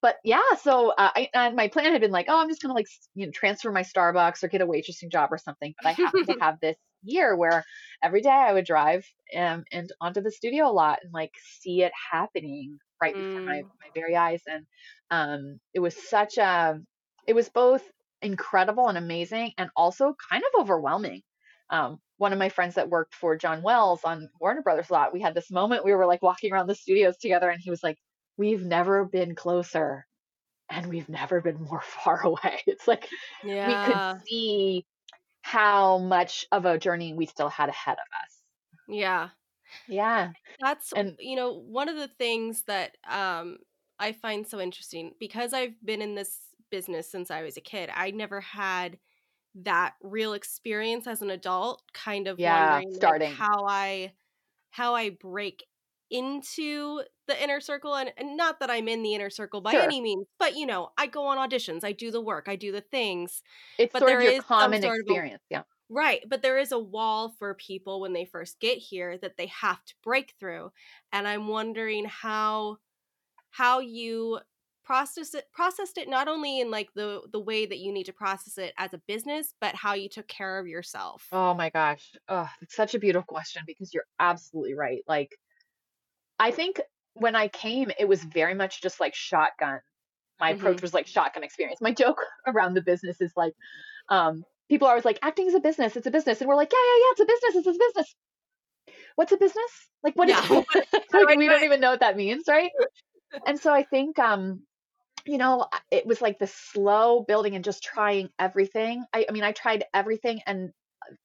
But 0.00 0.16
yeah, 0.24 0.40
so 0.60 0.90
uh, 0.90 1.10
I, 1.14 1.28
and 1.32 1.54
my 1.54 1.68
plan 1.68 1.92
had 1.92 2.00
been 2.00 2.10
like, 2.10 2.26
oh, 2.28 2.40
I'm 2.40 2.48
just 2.48 2.60
gonna 2.60 2.74
like 2.74 2.88
you 3.14 3.26
know 3.26 3.32
transfer 3.32 3.70
my 3.70 3.82
Starbucks 3.82 4.42
or 4.42 4.48
get 4.48 4.60
a 4.60 4.66
waitressing 4.66 5.12
job 5.12 5.32
or 5.32 5.38
something. 5.38 5.74
But 5.80 5.90
I 5.90 5.92
happened 5.92 6.26
to 6.26 6.36
have 6.40 6.58
this 6.60 6.76
year 7.02 7.36
where 7.36 7.64
every 8.02 8.20
day 8.20 8.30
I 8.30 8.52
would 8.52 8.64
drive 8.64 9.06
um, 9.36 9.64
and 9.72 9.90
onto 10.00 10.20
the 10.20 10.30
studio 10.30 10.68
a 10.68 10.72
lot 10.72 11.00
and 11.02 11.12
like 11.12 11.32
see 11.60 11.82
it 11.82 11.92
happening 12.10 12.78
right 13.00 13.14
before 13.14 13.40
my, 13.40 13.58
mm. 13.58 13.64
my 13.64 13.88
very 13.94 14.16
eyes. 14.16 14.42
And 14.46 14.66
um, 15.10 15.60
it 15.74 15.80
was 15.80 15.96
such 16.08 16.38
a, 16.38 16.78
it 17.26 17.34
was 17.34 17.48
both 17.48 17.82
incredible 18.20 18.88
and 18.88 18.98
amazing 18.98 19.52
and 19.58 19.70
also 19.76 20.14
kind 20.30 20.42
of 20.42 20.60
overwhelming. 20.60 21.22
Um, 21.70 21.98
one 22.18 22.32
of 22.32 22.38
my 22.38 22.50
friends 22.50 22.74
that 22.74 22.90
worked 22.90 23.14
for 23.14 23.36
John 23.36 23.62
Wells 23.62 24.02
on 24.04 24.28
Warner 24.40 24.62
Brothers 24.62 24.90
lot, 24.90 25.12
we 25.12 25.20
had 25.20 25.34
this 25.34 25.50
moment 25.50 25.84
we 25.84 25.94
were 25.94 26.06
like 26.06 26.22
walking 26.22 26.52
around 26.52 26.68
the 26.68 26.74
studios 26.74 27.16
together 27.16 27.50
and 27.50 27.60
he 27.60 27.70
was 27.70 27.82
like, 27.82 27.98
we've 28.36 28.64
never 28.64 29.04
been 29.04 29.34
closer 29.34 30.06
and 30.70 30.86
we've 30.86 31.08
never 31.08 31.40
been 31.40 31.62
more 31.62 31.82
far 32.04 32.22
away. 32.22 32.62
It's 32.66 32.86
like 32.86 33.08
yeah. 33.44 33.66
we 33.66 33.92
could 33.92 34.26
see 34.26 34.86
how 35.52 35.98
much 35.98 36.46
of 36.52 36.64
a 36.64 36.78
journey 36.78 37.14
we 37.14 37.26
still 37.26 37.48
had 37.48 37.68
ahead 37.68 37.98
of 37.98 38.06
us. 38.24 38.42
Yeah. 38.86 39.30
Yeah. 39.86 40.34
That's 40.60 40.92
and 40.94 41.18
you 41.18 41.36
know, 41.36 41.52
one 41.52 41.88
of 41.88 41.96
the 41.96 42.08
things 42.08 42.64
that 42.64 42.96
um 43.08 43.58
I 43.98 44.12
find 44.12 44.46
so 44.46 44.60
interesting 44.60 45.14
because 45.20 45.52
I've 45.52 45.74
been 45.84 46.02
in 46.02 46.14
this 46.14 46.54
business 46.70 47.10
since 47.10 47.30
I 47.30 47.42
was 47.42 47.56
a 47.56 47.60
kid. 47.60 47.90
I 47.92 48.10
never 48.10 48.40
had 48.40 48.98
that 49.56 49.96
real 50.02 50.34
experience 50.34 51.06
as 51.08 51.22
an 51.22 51.30
adult, 51.30 51.82
kind 51.94 52.28
of 52.28 52.38
Yeah, 52.38 52.42
wondering 52.42 52.98
like, 53.00 53.16
starting. 53.16 53.46
how 53.46 53.66
I 53.68 54.14
how 54.70 54.94
I 54.94 55.10
break 55.12 55.66
into 56.10 57.02
the 57.26 57.42
inner 57.42 57.60
circle 57.60 57.94
and, 57.96 58.12
and 58.16 58.36
not 58.36 58.60
that 58.60 58.70
I'm 58.70 58.88
in 58.88 59.02
the 59.02 59.14
inner 59.14 59.30
circle 59.30 59.60
by 59.60 59.74
Sure. 59.74 59.82
any 59.82 60.00
means, 60.00 60.26
but 60.38 60.56
you 60.56 60.66
know, 60.66 60.90
I 60.98 61.06
go 61.06 61.26
on 61.26 61.38
auditions, 61.38 61.84
I 61.84 61.92
do 61.92 62.10
the 62.10 62.20
work, 62.20 62.48
I 62.48 62.56
do 62.56 62.72
the 62.72 62.80
things. 62.80 63.42
It's 63.76 63.94
But 63.94 64.04
sort 64.04 64.12
there 64.12 64.20
of 64.20 64.22
your 64.22 64.32
is 64.32 64.44
common 64.48 64.84
of 64.84 64.92
a 65.10 65.18
experience. 65.18 65.42
Yeah. 65.50 65.64
Right, 65.88 66.24
but 66.28 66.42
there 66.42 66.58
is 66.58 66.72
a 66.72 66.78
wall 66.78 67.30
for 67.38 67.54
people 67.54 68.00
when 68.00 68.14
they 68.14 68.24
first 68.24 68.60
get 68.60 68.78
here 68.78 69.18
that 69.18 69.36
they 69.36 69.46
have 69.48 69.84
to 69.84 69.94
break 70.02 70.34
through. 70.40 70.72
And 71.12 71.28
I'm 71.28 71.48
wondering 71.48 72.06
how 72.06 72.78
how 73.50 73.80
you 73.80 74.40
process 74.84 75.34
it 75.34 75.46
processed 75.52 75.98
it 75.98 76.08
not 76.08 76.28
only 76.28 76.60
in 76.60 76.70
like 76.70 76.92
the 76.94 77.22
the 77.32 77.40
way 77.40 77.66
that 77.66 77.78
you 77.78 77.92
need 77.92 78.04
to 78.06 78.12
process 78.14 78.58
it 78.58 78.74
as 78.78 78.94
a 78.94 78.98
business, 79.08 79.54
but 79.60 79.74
how 79.76 79.94
you 79.94 80.08
took 80.08 80.28
care 80.28 80.58
of 80.58 80.66
yourself. 80.68 81.32
Oh 81.32 81.54
my 81.54 81.70
gosh. 81.70 82.14
Oh, 82.28 82.48
it's 82.60 82.74
such 82.76 82.94
a 82.94 82.98
beautiful 82.98 83.26
question 83.26 83.62
because 83.66 83.92
you're 83.94 84.06
absolutely 84.18 84.74
right. 84.74 85.02
Like, 85.08 85.38
I 86.38 86.50
think 86.50 86.80
when 87.14 87.34
I 87.36 87.48
came, 87.48 87.90
it 87.98 88.06
was 88.08 88.22
very 88.24 88.54
much 88.54 88.82
just 88.82 89.00
like 89.00 89.14
shotgun. 89.14 89.80
My 90.40 90.50
approach 90.50 90.78
Mhm. 90.78 90.82
was 90.82 90.94
like 90.94 91.06
shotgun 91.06 91.44
experience. 91.44 91.80
My 91.80 91.92
joke 91.92 92.20
around 92.46 92.74
the 92.74 92.82
business 92.82 93.20
is 93.20 93.32
like, 93.36 93.54
um, 94.08 94.44
people 94.68 94.88
are 94.88 94.92
always 94.92 95.04
like, 95.04 95.18
acting 95.22 95.46
is 95.46 95.54
a 95.54 95.60
business. 95.60 95.96
It's 95.96 96.06
a 96.06 96.10
business. 96.10 96.40
And 96.40 96.48
we're 96.48 96.56
like, 96.56 96.72
yeah, 96.72 96.78
yeah, 96.78 96.98
yeah, 96.98 97.12
it's 97.12 97.20
a 97.20 97.26
business. 97.26 97.66
It's 97.66 97.76
a 97.76 97.78
business. 97.78 98.14
What's 99.16 99.32
a 99.32 99.36
business? 99.36 99.70
Like, 100.02 100.16
what 100.16 100.28
is 100.28 100.36
Yeah. 100.36 100.46
Do 101.12 101.24
like, 101.26 101.38
we 101.38 101.46
do 101.46 101.50
don't 101.50 101.64
even 101.64 101.80
know 101.80 101.90
what 101.90 102.00
that 102.00 102.16
means, 102.16 102.44
right? 102.48 102.70
And 103.46 103.58
so 103.60 103.72
I 103.72 103.82
think, 103.82 104.18
um, 104.18 104.66
you 105.26 105.38
know, 105.38 105.66
it 105.90 106.06
was 106.06 106.20
like 106.20 106.38
the 106.38 106.46
slow 106.46 107.22
building 107.22 107.54
and 107.54 107.64
just 107.64 107.82
trying 107.82 108.30
everything. 108.38 109.04
I, 109.12 109.26
I 109.28 109.32
mean, 109.32 109.44
I 109.44 109.52
tried 109.52 109.84
everything 109.94 110.40
and 110.46 110.72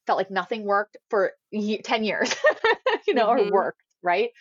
felt 0.06 0.18
like 0.18 0.32
nothing 0.32 0.66
worked 0.66 0.98
for 1.10 1.34
10 1.54 2.04
years, 2.04 2.36
you 3.08 3.14
know, 3.14 3.28
Mhm. 3.28 3.40
or 3.40 3.52
worked, 3.52 3.82
right? 4.04 4.32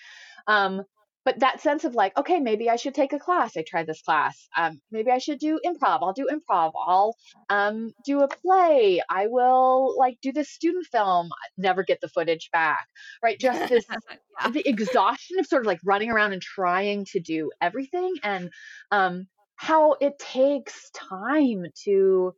Um, 0.47 0.83
but 1.27 1.41
that 1.41 1.61
sense 1.61 1.83
of 1.85 1.97
like, 1.97 2.17
okay, 2.17 2.39
maybe 2.39 2.71
I 2.71 2.77
should 2.77 2.95
take 2.95 3.13
a 3.13 3.19
class. 3.19 3.57
I 3.57 3.65
tried 3.67 3.89
this 3.89 4.01
class. 4.01 4.49
Um, 4.57 4.81
maybe 4.93 5.11
I 5.11 5.19
should 5.19 5.41
do 5.41 5.59
improv. 5.67 5.99
I'll 6.03 6.13
do 6.13 6.29
improv. 6.33 6.71
I'll 6.87 7.17
um, 7.51 7.91
do 8.05 8.21
a 8.21 8.29
play. 8.29 9.03
I 9.11 9.27
will 9.27 9.99
like 9.99 10.19
do 10.23 10.33
this 10.33 10.49
student 10.49 10.87
film. 10.87 11.31
Never 11.59 11.83
get 11.83 12.01
the 12.01 12.09
footage 12.09 12.49
back, 12.53 12.87
right? 13.25 13.39
Just 13.41 13.69
this 13.69 13.85
Yeah. 13.91 14.51
the 14.51 14.69
exhaustion 14.69 15.41
of 15.41 15.47
sort 15.47 15.63
of 15.63 15.67
like 15.67 15.81
running 15.85 16.11
around 16.13 16.33
and 16.33 16.41
trying 16.41 17.05
to 17.07 17.21
do 17.21 17.51
everything 17.61 18.15
and 18.23 18.51
um 18.93 19.27
how 19.57 19.97
it 20.01 20.19
takes 20.19 20.91
time 20.91 21.65
to 21.85 22.35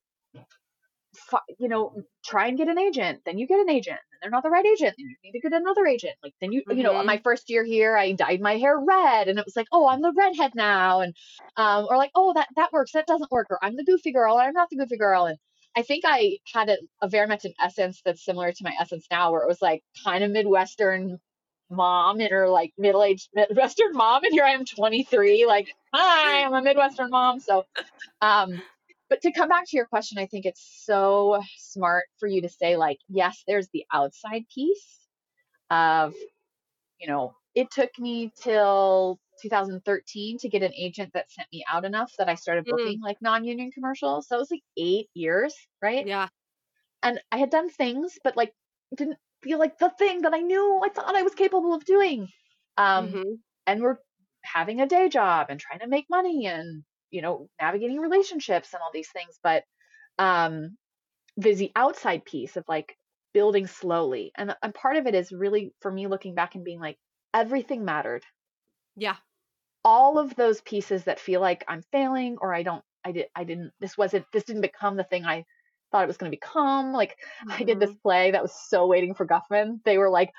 you 1.59 1.69
know 1.69 1.95
try 2.25 2.47
and 2.47 2.59
get 2.59 2.69
an 2.69 2.79
agent 2.79 3.21
then 3.25 3.39
you 3.39 3.47
get 3.47 3.61
an 3.61 3.71
agent 3.71 3.99
and 4.13 4.19
they're 4.21 4.31
not 4.31 4.43
the 4.43 4.51
right 4.51 4.67
agent 4.67 4.95
and 4.99 5.09
you 5.09 5.17
need 5.25 5.33
to 5.33 5.41
get 5.41 5.53
another 5.53 5.87
agent 5.87 6.15
like 6.23 6.35
then 6.41 6.53
you 6.53 6.63
you 6.71 6.83
know 6.83 7.03
my 7.05 7.19
first 7.19 7.51
year 7.51 7.65
here 7.65 7.97
i 7.97 8.13
dyed 8.13 8.41
my 8.41 8.57
hair 8.57 8.79
red 8.79 9.29
and 9.29 9.39
it 9.39 9.45
was 9.45 9.57
like 9.57 9.67
oh 9.73 9.89
i'm 9.89 10.03
the 10.03 10.13
redhead 10.17 10.53
now 10.55 11.01
and 11.01 11.15
um 11.57 11.87
or 11.89 11.97
like 11.97 12.11
oh 12.15 12.33
that 12.35 12.49
that 12.57 12.73
works 12.73 12.93
that 12.93 13.07
doesn't 13.07 13.31
work 13.31 13.47
or 13.51 13.59
i'm 13.63 13.77
the 13.77 13.85
goofy 13.85 14.13
girl 14.13 14.37
i'm 14.37 14.53
not 14.53 14.69
the 14.71 14.77
goofy 14.77 14.97
girl 14.97 15.27
and 15.27 15.39
i 15.77 15.83
think 15.83 16.05
i 16.07 16.37
had 16.53 16.69
a, 16.69 16.77
a 17.03 17.09
very 17.09 17.27
much 17.27 17.45
an 17.45 17.55
essence 17.63 18.01
that's 18.05 18.25
similar 18.25 18.53
to 18.53 18.65
my 18.65 18.73
essence 18.81 19.07
now 19.11 19.33
where 19.33 19.43
it 19.43 19.49
was 19.49 19.63
like 19.63 19.83
kind 20.05 20.25
of 20.25 20.31
midwestern 20.31 21.19
mom 21.71 22.21
in 22.21 22.31
her 22.31 22.49
like 22.49 22.73
middle-aged 22.79 23.29
midwestern 23.35 23.93
mom 23.93 24.25
and 24.25 24.33
here 24.33 24.45
i 24.45 24.51
am 24.51 24.65
23 24.65 25.47
like 25.47 25.69
hi 25.93 26.45
i'm 26.45 26.55
a 26.55 26.63
midwestern 26.63 27.11
mom 27.11 27.41
so 27.41 27.65
um 28.23 28.61
but 29.11 29.21
to 29.23 29.33
come 29.33 29.49
back 29.49 29.65
to 29.67 29.77
your 29.77 29.87
question 29.87 30.19
i 30.19 30.27
think 30.27 30.47
it's 30.47 30.83
so 30.85 31.41
smart 31.57 32.07
for 32.19 32.29
you 32.29 32.43
to 32.43 32.49
say 32.49 32.77
like 32.77 32.99
yes 33.09 33.43
there's 33.47 33.69
the 33.73 33.85
outside 33.93 34.45
piece 34.55 35.09
of 35.71 36.15
you 37.01 37.09
know 37.09 37.35
it 37.55 37.71
took 37.71 37.91
me 37.99 38.33
till 38.41 39.21
2013 39.43 40.39
to 40.39 40.49
get 40.49 40.63
an 40.63 40.75
agent 40.75 41.13
that 41.15 41.31
sent 41.31 41.49
me 41.53 41.65
out 41.71 41.85
enough 41.85 42.13
that 42.19 42.29
i 42.29 42.35
started 42.35 42.67
Mm. 42.67 42.69
booking 42.69 43.01
like 43.03 43.19
non-union 43.23 43.71
commercials 43.73 44.29
so 44.29 44.37
it 44.37 44.41
was 44.41 44.51
like 44.51 44.63
eight 44.79 45.09
years 45.15 45.57
right 45.83 46.07
Yeah. 46.07 46.29
and 47.03 47.21
I 47.31 47.39
had 47.39 47.51
done 47.51 47.71
things, 47.71 48.19
but 48.23 48.37
like 48.37 48.55
didn't 48.97 49.19
feel 49.43 49.59
like 49.59 49.79
the 49.79 49.91
thing 49.91 50.23
that 50.23 50.35
I 50.35 50.41
knew 50.41 50.81
I 50.85 50.89
thought 50.89 51.17
I 51.17 51.23
was 51.23 51.35
capable 51.35 51.75
of 51.75 51.85
doing. 51.85 52.29
Um, 52.77 53.17
hmm 53.17 53.41
and 53.67 53.83
we're 53.83 53.99
having 54.45 54.81
a 54.81 54.87
day 54.87 55.09
job 55.09 55.49
and 55.51 55.61
trying 55.61 55.81
to 55.81 55.87
make 55.89 56.07
money 56.11 56.47
and 56.47 56.85
you 57.11 57.23
know 57.23 57.49
navigating 57.61 57.99
relationships 57.99 58.73
and 58.73 58.83
all 58.83 58.91
these 58.93 59.11
things, 59.11 59.39
but 59.43 59.65
um, 60.19 60.77
there's 61.37 61.59
the 61.59 61.73
outside 61.77 62.25
piece 62.25 62.57
of 62.57 62.65
like 62.69 62.97
building 63.35 63.67
slowly, 63.67 64.33
and 64.37 64.55
and 64.63 64.75
part 64.75 64.97
of 64.97 65.07
it 65.07 65.15
is 65.15 65.33
really 65.33 65.73
for 65.81 65.91
me 65.91 66.07
looking 66.07 66.35
back 66.35 66.55
and 66.55 66.65
being 66.65 66.81
like 66.81 66.99
everything 67.35 67.85
mattered. 67.85 68.25
Yeah. 68.97 69.17
All 69.85 70.19
of 70.19 70.35
those 70.37 70.61
pieces 70.61 71.05
that 71.05 71.21
feel 71.21 71.41
like 71.41 71.65
I'm 71.69 71.83
failing 71.93 72.37
or 72.41 72.53
I 72.53 72.63
don't, 72.63 72.85
I 73.05 73.13
did, 73.13 73.27
I 73.35 73.45
didn't, 73.45 73.73
this 73.81 73.97
wasn't, 73.97 74.27
this 74.33 74.45
didn't 74.45 74.63
become 74.63 74.97
the 74.97 75.05
thing 75.05 75.25
I 75.25 75.45
thought 75.91 76.05
it 76.05 76.09
was 76.09 76.17
going 76.17 76.31
to 76.31 76.37
become. 76.37 76.93
Like 76.93 77.17
I 77.49 77.63
did 77.65 77.81
this 77.81 77.91
Mhm. 77.91 78.01
play 78.03 78.31
that 78.33 78.43
was 78.43 78.53
so 78.69 78.87
waiting 78.87 79.15
for 79.15 79.27
Guffman. 79.27 79.81
They 79.85 79.99
were 79.99 80.11
like, 80.11 80.31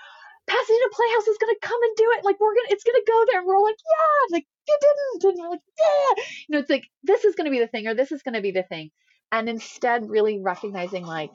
Pasadena 0.47 0.89
Playhouse 0.91 1.27
is 1.27 1.37
gonna 1.37 1.53
come 1.61 1.81
and 1.83 1.95
do 1.95 2.11
it. 2.17 2.25
Like 2.25 2.39
we're 2.39 2.55
gonna, 2.55 2.67
it's 2.69 2.83
gonna 2.83 2.99
go 3.07 3.25
there. 3.27 3.39
And 3.39 3.47
we're 3.47 3.61
like, 3.63 3.75
yeah. 3.77 4.35
Like 4.37 4.47
you 4.69 4.77
didn't, 4.81 5.29
and 5.31 5.37
you're 5.39 5.49
like, 5.51 5.61
yeah. 5.79 6.23
You 6.47 6.53
know, 6.53 6.59
it's 6.59 6.69
like 6.69 6.87
this 7.03 7.25
is 7.25 7.35
gonna 7.35 7.51
be 7.51 7.59
the 7.59 7.67
thing, 7.67 7.87
or 7.87 7.95
this 7.95 8.11
is 8.11 8.23
gonna 8.23 8.41
be 8.41 8.51
the 8.51 8.63
thing. 8.63 8.91
And 9.31 9.49
instead, 9.49 10.09
really 10.09 10.39
recognizing 10.39 11.05
like 11.05 11.31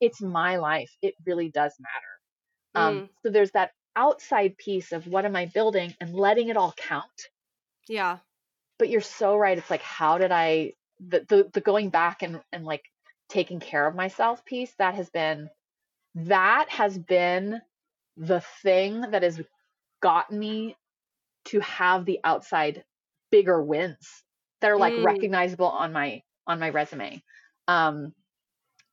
it's 0.00 0.20
my 0.20 0.56
life. 0.56 0.90
It 1.02 1.14
really 1.26 1.50
does 1.50 1.74
matter. 1.80 2.12
Um, 2.74 3.02
Mm. 3.02 3.08
so 3.22 3.30
there's 3.32 3.52
that 3.52 3.72
outside 3.96 4.56
piece 4.58 4.92
of 4.92 5.06
what 5.06 5.24
am 5.24 5.36
I 5.36 5.46
building 5.46 5.94
and 6.00 6.14
letting 6.14 6.48
it 6.48 6.56
all 6.56 6.74
count. 6.76 7.28
Yeah. 7.88 8.18
But 8.78 8.88
you're 8.88 9.00
so 9.02 9.36
right. 9.36 9.58
It's 9.58 9.70
like 9.70 9.82
how 9.82 10.18
did 10.18 10.32
I 10.32 10.74
the 11.00 11.24
the, 11.28 11.50
the 11.52 11.60
going 11.60 11.90
back 11.90 12.22
and 12.22 12.40
and 12.52 12.64
like 12.64 12.84
taking 13.28 13.60
care 13.60 13.86
of 13.86 13.94
myself 13.94 14.44
piece 14.44 14.72
that 14.78 14.94
has 14.94 15.10
been 15.10 15.48
that 16.14 16.66
has 16.70 16.98
been 16.98 17.60
the 18.16 18.40
thing 18.62 19.00
that 19.12 19.22
has 19.22 19.40
gotten 20.02 20.38
me 20.38 20.76
to 21.46 21.60
have 21.60 22.04
the 22.04 22.20
outside 22.24 22.84
bigger 23.30 23.62
wins 23.62 24.24
that 24.60 24.70
are 24.70 24.78
like 24.78 24.94
Mm. 24.94 24.96
recognizable 24.96 25.68
on 25.68 25.92
my 25.92 26.22
on 26.46 26.58
my 26.60 26.70
resume 26.70 27.22
um 27.68 28.14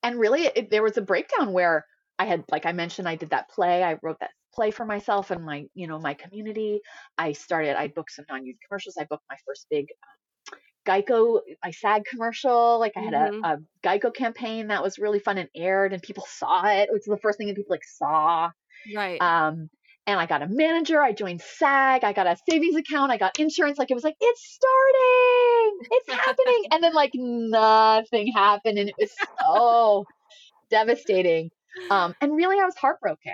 and 0.04 0.20
really 0.20 0.44
it, 0.46 0.70
there 0.70 0.84
was 0.84 0.98
a 0.98 1.02
breakdown 1.02 1.54
where 1.54 1.86
i 2.20 2.26
had 2.26 2.44
like 2.52 2.66
i 2.66 2.72
mentioned 2.72 3.08
i 3.08 3.16
did 3.16 3.30
that 3.32 3.50
play 3.50 3.84
i 3.84 3.98
wrote 4.02 4.18
that 4.20 4.32
play 4.54 4.72
for 4.72 4.86
myself 4.86 5.32
and 5.32 5.46
my 5.46 5.66
you 5.74 5.88
know 5.88 6.00
my 6.00 6.14
community 6.14 6.82
i 7.18 7.32
started 7.32 7.78
i 7.78 7.88
booked 7.88 8.12
some 8.12 8.26
non-union 8.30 8.58
commercials 8.68 8.98
i 9.00 9.06
booked 9.06 9.26
my 9.30 9.38
first 9.46 9.68
big 9.70 9.88
um, 10.04 10.54
geico 10.88 11.42
my 11.64 11.72
sag 11.72 12.04
commercial 12.06 12.80
like 12.80 12.94
i 12.98 13.02
had 13.02 13.14
Mhm. 13.14 13.30
a, 13.44 13.50
a 13.50 13.58
geico 13.84 14.14
campaign 14.14 14.68
that 14.68 14.84
was 14.84 15.00
really 15.00 15.20
fun 15.20 15.38
and 15.38 15.50
aired 15.56 15.94
and 15.94 16.04
people 16.04 16.26
saw 16.28 16.66
it 16.68 16.90
which 16.92 17.04
was 17.08 17.18
the 17.18 17.22
first 17.22 17.38
thing 17.38 17.48
that 17.48 17.56
people 17.56 17.74
like 17.74 17.84
saw 17.86 18.52
Right. 18.86 19.24
um, 19.24 19.70
and 20.10 20.20
I 20.20 20.26
got 20.26 20.42
a 20.42 20.48
manager. 20.48 21.02
I 21.02 21.12
joined 21.12 21.40
SAG. 21.42 22.04
I 22.04 22.14
got 22.14 22.26
a 22.26 22.36
savings 22.50 22.76
account. 22.76 23.12
I 23.12 23.18
got 23.18 23.40
insurance. 23.40 23.78
Like 23.78 23.92
it 23.92 23.94
was 23.94 24.04
like 24.04 24.16
it's 24.20 24.44
starting, 24.44 25.80
it's 25.92 26.10
happening, 26.12 26.66
and 26.72 26.84
then 26.84 26.94
like 26.94 27.12
nothing 27.14 28.32
happened, 28.34 28.80
and 28.80 28.90
it 28.90 28.96
was 29.00 29.12
so 29.40 30.06
devastating. 30.72 31.52
Um, 31.92 32.16
and 32.22 32.36
really, 32.36 32.60
I 32.60 32.66
was 32.66 32.76
heartbroken. 32.76 33.34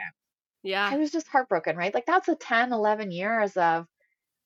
Yeah. 0.63 0.89
I 0.91 0.97
was 0.97 1.11
just 1.11 1.27
heartbroken, 1.29 1.77
right? 1.77 1.93
Like 1.93 2.05
that's 2.05 2.27
a 2.27 2.35
10, 2.35 2.73
11 2.73 3.11
years 3.11 3.55
of 3.55 3.85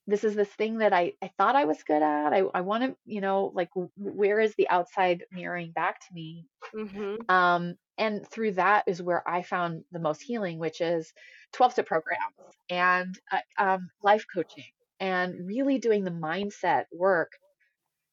this 0.05 0.23
is 0.23 0.35
this 0.35 0.49
thing 0.49 0.79
that 0.79 0.93
I, 0.93 1.13
I 1.21 1.31
thought 1.37 1.55
I 1.55 1.65
was 1.65 1.81
good 1.83 2.01
at. 2.01 2.33
I, 2.33 2.43
I 2.53 2.61
want 2.61 2.83
to, 2.83 2.95
you 3.05 3.21
know, 3.21 3.51
like 3.55 3.69
where 3.97 4.39
is 4.39 4.53
the 4.55 4.69
outside 4.69 5.23
mirroring 5.31 5.71
back 5.71 5.99
to 5.99 6.13
me? 6.13 6.45
hmm 6.73 7.15
Um, 7.27 7.75
and 7.99 8.27
through 8.29 8.53
that 8.53 8.85
is 8.87 9.03
where 9.03 9.27
I 9.29 9.43
found 9.43 9.85
the 9.91 9.99
most 9.99 10.23
healing, 10.23 10.59
which 10.59 10.81
is 10.81 11.13
12 11.53 11.73
step 11.73 11.87
programs 11.87 12.35
and 12.69 13.19
uh, 13.31 13.39
um, 13.59 13.91
life 14.03 14.25
coaching 14.33 14.65
and 15.01 15.47
really 15.47 15.79
doing 15.79 16.05
the 16.05 16.11
mindset 16.11 16.85
work 16.93 17.33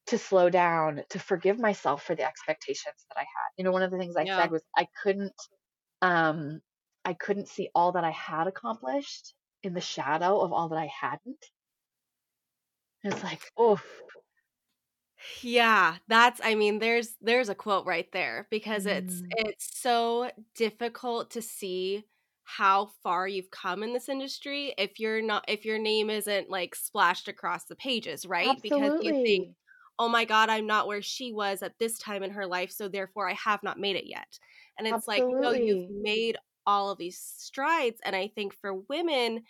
to 0.09 0.18
slow 0.18 0.51
down, 0.51 1.03
to 1.11 1.18
forgive 1.18 1.59
myself 1.59 2.03
for 2.05 2.14
the 2.14 2.25
expectations 2.25 3.07
that 3.09 3.18
I 3.18 3.22
had. 3.22 3.51
You 3.59 3.64
know, 3.64 3.72
one 3.72 3.83
of 3.83 3.90
the 3.90 3.99
things 3.99 4.16
I 4.16 4.25
Yeah. 4.25 4.37
said 4.37 4.51
was 4.51 4.62
I 4.77 4.88
couldn't, 5.03 5.35
um, 6.03 6.61
I 7.05 7.14
couldn't 7.14 7.49
see 7.49 7.70
all 7.75 7.92
that 7.92 8.05
I 8.05 8.11
had 8.12 8.49
accomplished 8.49 9.35
in 9.62 9.75
the 9.75 9.83
shadow 9.83 10.40
of 10.40 10.53
all 10.53 10.70
that 10.70 10.79
I 10.79 10.87
hadn't. 11.01 11.44
And 13.03 13.12
It's 13.14 13.22
like, 13.22 13.40
oh, 13.57 13.81
Yeah, 15.42 15.96
that's 16.08 16.40
I 16.42 16.54
mean 16.54 16.78
there's 16.78 17.14
there's 17.20 17.48
a 17.48 17.54
quote 17.54 17.86
right 17.86 18.10
there 18.12 18.46
because 18.50 18.86
it's 18.86 19.22
mm, 19.22 19.28
it's 19.30 19.80
so 19.80 20.30
difficult 20.54 21.30
to 21.32 21.42
see 21.42 22.04
how 22.44 22.90
far 23.02 23.26
you've 23.26 23.50
come 23.50 23.82
in 23.82 23.92
this 23.92 24.08
industry 24.08 24.72
if 24.78 25.00
you're 25.00 25.20
not 25.20 25.44
if 25.48 25.64
your 25.64 25.78
name 25.78 26.10
isn't 26.10 26.48
like 26.48 26.74
splashed 26.74 27.28
across 27.28 27.64
the 27.64 27.76
pages, 27.76 28.24
right? 28.24 28.60
Because 28.62 29.02
you 29.02 29.12
think, 29.12 29.48
absolutely. 29.48 29.54
oh 29.98 30.08
my 30.08 30.24
God, 30.24 30.48
I'm 30.48 30.66
not 30.66 30.86
where 30.86 31.02
she 31.02 31.32
was 31.32 31.62
at 31.62 31.78
this 31.78 31.98
time 31.98 32.22
in 32.22 32.30
her 32.30 32.46
life. 32.46 32.70
So 32.70 32.88
therefore, 32.88 33.28
I 33.28 33.34
have 33.34 33.62
not 33.62 33.80
made 33.80 33.96
it 33.96 34.06
yet. 34.06 34.38
And 34.78 34.86
it's 34.86 35.08
Absolutely. 35.08 35.34
like, 35.34 35.42
no, 35.42 35.52
you've 35.52 35.90
made 35.90 36.36
all 36.66 36.90
of 36.90 36.98
these 36.98 37.18
strides. 37.18 38.00
And 38.04 38.14
I 38.14 38.28
think 38.28 38.54
for 38.54 38.74
women, 38.88 39.42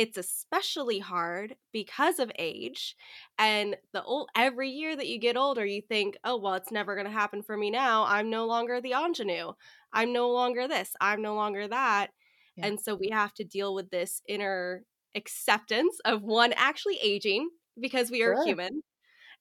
it's 0.00 0.16
especially 0.16 0.98
hard 0.98 1.56
because 1.74 2.18
of 2.20 2.32
age 2.38 2.96
and 3.38 3.76
the 3.92 4.02
old 4.02 4.30
every 4.34 4.70
year 4.70 4.96
that 4.96 5.08
you 5.08 5.18
get 5.18 5.36
older 5.36 5.62
you 5.62 5.82
think 5.82 6.16
oh 6.24 6.38
well 6.38 6.54
it's 6.54 6.72
never 6.72 6.94
going 6.94 7.06
to 7.06 7.12
happen 7.12 7.42
for 7.42 7.54
me 7.54 7.68
now. 7.70 8.06
I'm 8.06 8.30
no 8.30 8.46
longer 8.46 8.80
the 8.80 8.94
ingenue. 8.94 9.52
I'm 9.92 10.14
no 10.14 10.30
longer 10.30 10.66
this. 10.66 10.92
I'm 11.02 11.20
no 11.20 11.34
longer 11.34 11.68
that. 11.68 12.08
Yeah. 12.56 12.68
and 12.68 12.80
so 12.80 12.94
we 12.94 13.10
have 13.10 13.34
to 13.34 13.44
deal 13.44 13.74
with 13.74 13.90
this 13.90 14.22
inner 14.26 14.84
acceptance 15.14 15.98
of 16.06 16.22
one 16.22 16.54
actually 16.56 16.98
aging 17.02 17.50
because 17.78 18.10
we 18.10 18.22
are 18.22 18.36
sure. 18.36 18.46
human 18.46 18.82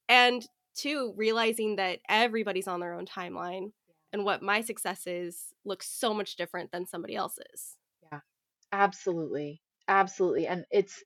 and 0.10 0.46
two 0.76 1.14
realizing 1.16 1.78
that 1.78 2.00
everybody's 2.10 2.68
on 2.68 2.82
their 2.82 2.96
own 2.96 3.06
timeline 3.06 3.72
and 4.12 4.26
what 4.26 4.42
my 4.42 4.60
success 4.60 5.08
is 5.08 5.54
looks 5.64 5.90
so 5.90 6.14
much 6.14 6.36
different 6.36 6.74
than 6.74 6.86
somebody 6.86 7.16
else's. 7.16 7.78
Yeah. 8.12 8.20
Absolutely 8.74 9.62
absolutely 9.90 10.48
and 10.48 10.66
it's 10.72 11.04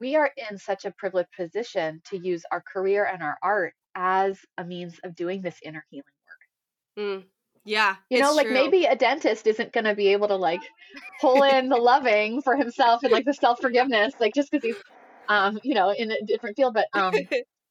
we 0.00 0.16
are 0.16 0.30
in 0.50 0.56
such 0.56 0.86
a 0.86 0.92
privileged 0.92 1.28
position 1.36 2.00
to 2.06 2.16
use 2.16 2.42
our 2.50 2.62
career 2.72 3.04
and 3.04 3.22
our 3.22 3.36
art 3.42 3.74
as 3.94 4.38
a 4.56 4.64
means 4.64 4.98
of 5.04 5.14
doing 5.14 5.42
this 5.42 5.58
inner 5.62 5.84
healing 5.90 6.04
work 6.96 7.06
mm. 7.06 7.24
Yeah. 7.64 7.96
You 8.08 8.20
know, 8.20 8.32
like 8.32 8.46
true. 8.46 8.54
maybe 8.54 8.86
a 8.86 8.96
dentist 8.96 9.46
isn't 9.46 9.72
going 9.72 9.84
to 9.84 9.94
be 9.94 10.08
able 10.08 10.28
to 10.28 10.36
like 10.36 10.60
pull 11.20 11.42
in 11.42 11.68
the 11.68 11.76
loving 11.76 12.42
for 12.42 12.56
himself 12.56 13.02
and 13.02 13.12
like 13.12 13.24
the 13.24 13.34
self 13.34 13.60
forgiveness, 13.60 14.14
like 14.18 14.34
just 14.34 14.50
because 14.50 14.64
he's, 14.64 14.82
um, 15.28 15.58
you 15.62 15.74
know, 15.74 15.90
in 15.90 16.10
a 16.10 16.24
different 16.26 16.56
field. 16.56 16.74
But 16.74 16.86
um, 16.94 17.14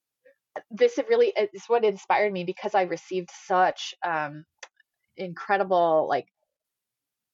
this 0.72 1.00
really 1.10 1.34
is 1.54 1.64
what 1.68 1.84
inspired 1.84 2.32
me 2.32 2.44
because 2.44 2.76
I 2.76 2.84
received 2.84 3.30
such 3.46 3.96
um, 4.06 4.46
incredible, 5.18 6.08
like, 6.08 6.28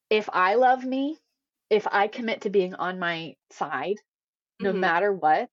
if 0.10 0.30
I 0.32 0.56
love 0.56 0.86
me, 0.86 1.18
if 1.76 1.88
I 1.92 2.08
commit 2.08 2.42
to 2.42 2.50
being 2.50 2.76
on 2.76 3.00
my 3.00 3.36
side, 3.52 3.98
no 4.60 4.72
mm-hmm. 4.72 4.80
matter 4.80 5.14
what, 5.14 5.50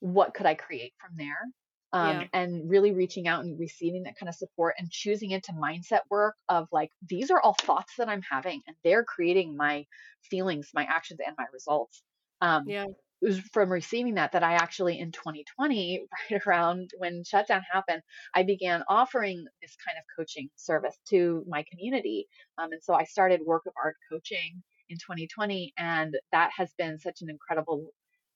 what 0.00 0.34
could 0.34 0.46
I 0.46 0.54
create 0.54 0.92
from 1.00 1.16
there? 1.16 1.48
um, 1.92 2.20
yeah. 2.20 2.26
and 2.32 2.70
really 2.70 2.92
reaching 2.92 3.28
out 3.28 3.44
and 3.44 3.58
receiving 3.58 4.04
that 4.04 4.16
kind 4.18 4.28
of 4.28 4.34
support 4.34 4.74
and 4.78 4.90
choosing 4.90 5.30
into 5.30 5.52
mindset 5.52 6.00
work 6.10 6.34
of 6.48 6.66
like 6.72 6.90
these 7.08 7.30
are 7.30 7.40
all 7.40 7.54
thoughts 7.60 7.94
that 7.98 8.08
i'm 8.08 8.22
having 8.22 8.60
and 8.66 8.76
they're 8.82 9.04
creating 9.04 9.56
my 9.56 9.84
feelings 10.30 10.70
my 10.74 10.84
actions 10.84 11.20
and 11.24 11.34
my 11.38 11.44
results 11.52 12.02
um, 12.40 12.64
yeah 12.66 12.84
it 12.84 13.26
was 13.26 13.38
from 13.52 13.70
receiving 13.70 14.14
that 14.14 14.32
that 14.32 14.42
i 14.42 14.54
actually 14.54 14.98
in 14.98 15.12
2020 15.12 16.06
right 16.30 16.42
around 16.46 16.90
when 16.98 17.22
shutdown 17.24 17.62
happened 17.70 18.02
i 18.34 18.42
began 18.42 18.82
offering 18.88 19.44
this 19.60 19.76
kind 19.86 19.96
of 19.98 20.04
coaching 20.16 20.48
service 20.56 20.96
to 21.08 21.44
my 21.46 21.64
community 21.70 22.26
um, 22.58 22.72
and 22.72 22.82
so 22.82 22.94
i 22.94 23.04
started 23.04 23.40
work 23.44 23.62
of 23.66 23.72
art 23.82 23.96
coaching 24.10 24.62
in 24.92 24.98
2020 24.98 25.74
and 25.78 26.16
that 26.32 26.52
has 26.56 26.72
been 26.78 26.98
such 27.00 27.22
an 27.22 27.30
incredible 27.30 27.92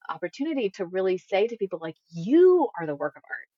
opportunity 0.09 0.71
to 0.71 0.87
really 0.87 1.19
say 1.19 1.47
to 1.49 1.57
people 1.59 1.81
like 1.83 1.97
you 2.11 2.69
are 2.81 2.87
the 2.87 2.97
work 2.97 3.17
of 3.17 3.23
art. 3.31 3.49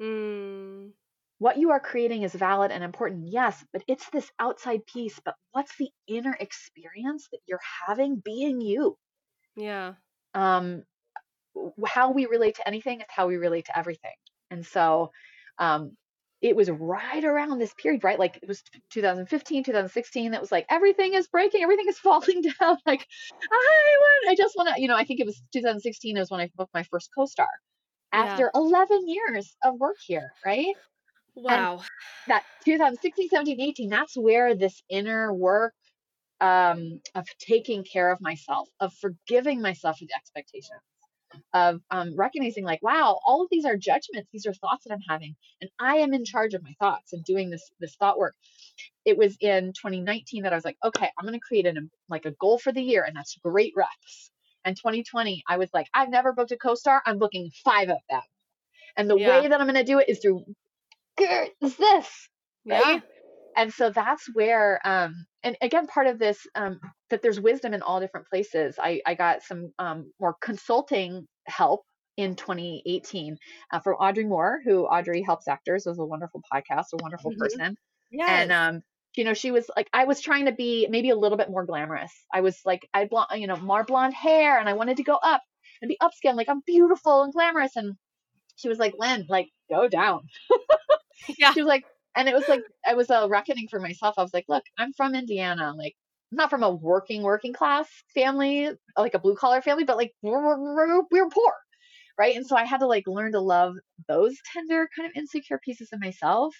Mm. 0.00 0.92
what 1.38 1.56
you 1.58 1.70
are 1.70 1.80
creating 1.80 2.22
is 2.22 2.34
valid 2.34 2.70
and 2.70 2.84
important 2.84 3.26
yes 3.26 3.64
but 3.72 3.82
it's 3.88 4.08
this 4.10 4.30
outside 4.38 4.86
piece 4.86 5.18
but 5.24 5.34
what's 5.52 5.76
the 5.76 5.90
inner 6.06 6.36
experience 6.38 7.28
that 7.32 7.40
you're 7.46 7.60
having 7.86 8.20
being 8.24 8.60
you? 8.60 8.96
Yeah. 9.56 9.94
Um 10.34 10.84
how 11.86 12.12
we 12.12 12.26
relate 12.26 12.56
to 12.56 12.66
anything 12.66 13.00
is 13.00 13.06
how 13.08 13.26
we 13.26 13.36
relate 13.36 13.66
to 13.66 13.78
everything 13.78 14.14
and 14.50 14.64
so 14.64 15.10
um 15.58 15.96
it 16.40 16.56
was 16.56 16.70
right 16.70 17.24
around 17.24 17.58
this 17.58 17.74
period, 17.74 18.02
right? 18.02 18.18
Like 18.18 18.38
it 18.42 18.48
was 18.48 18.62
2015, 18.90 19.64
2016. 19.64 20.30
That 20.30 20.40
was 20.40 20.50
like 20.50 20.66
everything 20.70 21.14
is 21.14 21.28
breaking, 21.28 21.62
everything 21.62 21.88
is 21.88 21.98
falling 22.06 22.42
down. 22.42 22.78
Like 22.86 23.06
I 23.50 23.96
want, 24.00 24.30
I 24.30 24.34
just 24.34 24.56
want 24.56 24.74
to, 24.74 24.80
you 24.80 24.88
know. 24.88 24.96
I 24.96 25.04
think 25.04 25.20
it 25.20 25.26
was 25.26 25.40
2016 25.52 26.16
It 26.16 26.20
was 26.20 26.30
when 26.30 26.40
I 26.40 26.50
booked 26.56 26.74
my 26.74 26.84
first 26.84 27.10
co-star 27.16 27.48
after 28.12 28.50
yeah. 28.54 28.60
11 28.60 29.08
years 29.08 29.56
of 29.62 29.78
work 29.78 29.96
here, 30.06 30.32
right? 30.44 30.74
Wow. 31.34 31.78
And 31.78 31.80
that 32.28 32.44
2016, 32.64 33.28
17, 33.28 33.60
18. 33.60 33.88
That's 33.90 34.16
where 34.16 34.54
this 34.54 34.82
inner 34.88 35.32
work 35.32 35.74
um, 36.40 37.00
of 37.14 37.26
taking 37.38 37.84
care 37.84 38.10
of 38.10 38.20
myself, 38.20 38.68
of 38.80 38.92
forgiving 38.94 39.60
myself 39.60 40.00
of 40.00 40.08
the 40.08 40.14
expectations, 40.14 40.80
of 41.52 41.80
um, 41.90 42.16
recognizing 42.16 42.64
like 42.64 42.82
wow 42.82 43.18
all 43.26 43.42
of 43.42 43.48
these 43.50 43.64
are 43.64 43.76
judgments. 43.76 44.28
These 44.32 44.46
are 44.46 44.54
thoughts 44.54 44.84
that 44.84 44.92
i'm 44.92 45.00
having 45.08 45.36
and 45.60 45.70
i 45.78 45.96
am 45.96 46.14
in 46.14 46.24
charge 46.24 46.54
of 46.54 46.62
my 46.62 46.74
thoughts 46.78 47.12
and 47.12 47.24
doing 47.24 47.50
this 47.50 47.70
this 47.80 47.96
thought 47.96 48.18
work. 48.18 48.34
It 49.04 49.16
was 49.16 49.36
in 49.40 49.72
2019 49.72 50.42
that 50.42 50.52
i 50.52 50.56
was 50.56 50.64
like 50.64 50.76
okay 50.84 51.10
i'm 51.18 51.26
going 51.26 51.38
to 51.38 51.46
create 51.46 51.66
an 51.66 51.90
like 52.08 52.26
a 52.26 52.32
goal 52.32 52.58
for 52.58 52.72
the 52.72 52.82
year 52.82 53.04
and 53.04 53.16
that's 53.16 53.36
great 53.44 53.72
reps. 53.76 54.30
And 54.64 54.76
2020 54.76 55.42
i 55.48 55.56
was 55.58 55.70
like 55.72 55.86
i've 55.94 56.10
never 56.10 56.32
booked 56.32 56.52
a 56.52 56.56
co-star. 56.56 57.02
I'm 57.06 57.18
booking 57.18 57.50
five 57.64 57.88
of 57.88 57.98
them. 58.08 58.22
And 58.96 59.08
the 59.08 59.16
yeah. 59.16 59.40
way 59.40 59.48
that 59.48 59.60
i'm 59.60 59.66
going 59.66 59.74
to 59.74 59.84
do 59.84 59.98
it 59.98 60.08
is 60.08 60.20
through 60.20 60.44
is 61.60 61.76
this 61.76 62.28
right? 62.66 62.82
Yeah. 62.86 63.00
And 63.56 63.72
so 63.72 63.90
that's 63.90 64.28
where 64.34 64.80
um 64.84 65.26
and 65.42 65.56
again 65.62 65.86
part 65.86 66.06
of 66.06 66.18
this 66.18 66.38
um 66.54 66.80
that 67.10 67.22
there's 67.22 67.40
wisdom 67.40 67.74
in 67.74 67.82
all 67.82 68.00
different 68.00 68.26
places. 68.28 68.76
I 68.78 69.00
i 69.06 69.14
got 69.14 69.42
some 69.42 69.72
um 69.78 70.12
more 70.20 70.36
consulting 70.40 71.26
help 71.46 71.82
in 72.16 72.36
2018 72.36 73.36
uh, 73.72 73.80
from 73.80 73.94
audrey 73.94 74.24
moore 74.24 74.60
who 74.64 74.84
audrey 74.84 75.22
helps 75.22 75.48
actors 75.48 75.84
was 75.86 75.98
a 75.98 76.04
wonderful 76.04 76.42
podcast 76.52 76.86
a 76.92 77.02
wonderful 77.02 77.30
mm-hmm. 77.30 77.40
person. 77.40 77.76
Yes. 78.10 78.28
and 78.28 78.52
um 78.52 78.82
you 79.16 79.24
know 79.24 79.34
she 79.34 79.50
was 79.50 79.70
like 79.76 79.88
i 79.92 80.04
was 80.04 80.20
trying 80.20 80.46
to 80.46 80.52
be 80.52 80.86
maybe 80.90 81.10
a 81.10 81.16
little 81.16 81.38
bit 81.38 81.50
more 81.50 81.64
glamorous. 81.64 82.12
I 82.32 82.40
was 82.40 82.58
like 82.64 82.86
i 82.94 83.06
blonde 83.06 83.28
you 83.36 83.46
know 83.46 83.56
more 83.56 83.84
blonde 83.84 84.14
hair 84.14 84.58
and 84.58 84.68
i 84.68 84.74
wanted 84.74 84.98
to 84.98 85.04
go 85.04 85.14
up 85.14 85.42
and 85.80 85.88
be 85.88 85.98
upscale 86.02 86.36
like 86.36 86.48
i'm 86.48 86.62
beautiful 86.66 87.22
and 87.22 87.32
glamorous. 87.32 87.76
And 87.76 87.94
she 88.56 88.68
was 88.68 88.78
like 88.78 88.94
lynn 88.98 89.26
like 89.28 89.48
go 89.70 89.88
down. 89.88 90.20
Yeah. 91.38 91.52
She 91.52 91.60
was 91.62 91.68
like 91.68 91.84
and 92.20 92.28
it 92.28 92.34
was 92.34 92.46
like 92.48 92.60
I 92.86 92.94
was 92.94 93.08
a 93.08 93.26
reckoning 93.28 93.66
for 93.68 93.80
myself. 93.80 94.16
I 94.18 94.22
was 94.22 94.34
like, 94.34 94.44
look, 94.46 94.64
I'm 94.78 94.92
from 94.92 95.14
Indiana, 95.14 95.72
like 95.74 95.94
I'm 96.30 96.36
not 96.36 96.50
from 96.50 96.62
a 96.62 96.70
working 96.70 97.22
working 97.22 97.54
class 97.54 97.88
family, 98.14 98.68
like 98.96 99.14
a 99.14 99.18
blue 99.18 99.34
collar 99.34 99.62
family, 99.62 99.84
but 99.84 99.96
like 99.96 100.12
we're, 100.20 100.58
we're, 100.58 101.02
we're 101.10 101.28
poor, 101.30 101.54
right? 102.18 102.36
And 102.36 102.46
so 102.46 102.56
I 102.56 102.66
had 102.66 102.80
to 102.80 102.86
like 102.86 103.04
learn 103.06 103.32
to 103.32 103.40
love 103.40 103.74
those 104.06 104.36
tender 104.52 104.86
kind 104.94 105.08
of 105.08 105.16
insecure 105.16 105.58
pieces 105.64 105.88
of 105.94 106.00
myself 106.00 106.54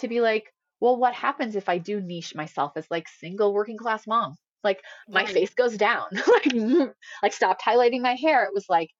to 0.00 0.08
be 0.08 0.20
like, 0.20 0.44
well, 0.80 0.98
what 0.98 1.14
happens 1.14 1.56
if 1.56 1.70
I 1.70 1.78
do 1.78 2.00
niche 2.00 2.34
myself 2.34 2.72
as 2.76 2.86
like 2.90 3.08
single 3.08 3.54
working 3.54 3.78
class 3.78 4.06
mom? 4.06 4.36
Like 4.62 4.82
my 5.08 5.24
face 5.24 5.54
goes 5.54 5.78
down, 5.78 6.08
like 6.12 6.52
like 7.22 7.32
stopped 7.32 7.62
highlighting 7.64 8.02
my 8.02 8.16
hair. 8.16 8.44
It 8.44 8.52
was 8.52 8.66
like, 8.68 8.90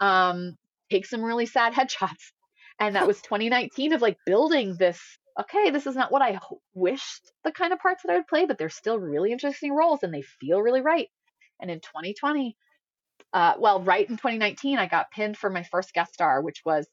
um, 0.00 0.56
take 0.90 1.04
some 1.04 1.22
really 1.22 1.46
sad 1.46 1.74
headshots 1.74 2.32
and 2.82 2.96
that 2.96 3.06
was 3.06 3.20
2019 3.22 3.92
of 3.92 4.02
like 4.02 4.16
building 4.26 4.76
this 4.78 5.00
okay, 5.38 5.70
this 5.70 5.86
is 5.86 5.96
not 5.96 6.12
what 6.12 6.22
I 6.22 6.38
wished 6.74 7.32
the 7.44 7.52
kind 7.52 7.72
of 7.72 7.78
parts 7.78 8.02
that 8.02 8.12
I 8.12 8.16
would 8.16 8.26
play, 8.26 8.46
but 8.46 8.58
they're 8.58 8.68
still 8.68 8.98
really 8.98 9.32
interesting 9.32 9.74
roles 9.74 10.02
and 10.02 10.12
they 10.12 10.22
feel 10.22 10.60
really 10.60 10.80
right. 10.80 11.08
And 11.60 11.70
in 11.70 11.80
2020, 11.80 12.56
uh, 13.32 13.54
well, 13.58 13.82
right 13.82 14.08
in 14.08 14.16
2019, 14.16 14.78
I 14.78 14.86
got 14.86 15.10
pinned 15.10 15.38
for 15.38 15.48
my 15.48 15.62
first 15.62 15.92
guest 15.94 16.14
star, 16.14 16.42
which 16.42 16.62
was 16.64 16.86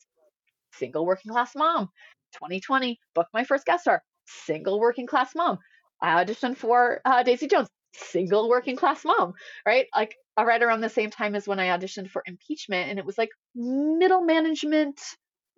single 0.74 1.06
working 1.06 1.32
class 1.32 1.56
mom. 1.56 1.90
2020, 2.34 3.00
booked 3.16 3.34
my 3.34 3.44
first 3.44 3.66
guest 3.66 3.84
star, 3.84 4.04
single 4.28 4.80
working 4.80 5.08
class 5.08 5.34
mom. 5.36 5.58
I 6.02 6.24
auditioned 6.24 6.58
for 6.58 7.02
uh, 7.04 7.24
Daisy 7.24 7.48
Jones, 7.48 7.68
single 7.94 8.48
working 8.48 8.76
class 8.76 9.04
mom, 9.04 9.34
right? 9.66 9.88
Like 9.96 10.16
uh, 10.40 10.46
right 10.46 10.62
around 10.62 10.82
the 10.82 10.90
same 10.90 11.10
time 11.10 11.36
as 11.36 11.48
when 11.48 11.60
I 11.60 11.78
auditioned 11.78 12.10
for 12.10 12.24
impeachment, 12.26 12.90
and 12.90 13.00
it 13.00 13.06
was 13.06 13.18
like 13.18 13.30
middle 13.56 14.22
management 14.22 15.00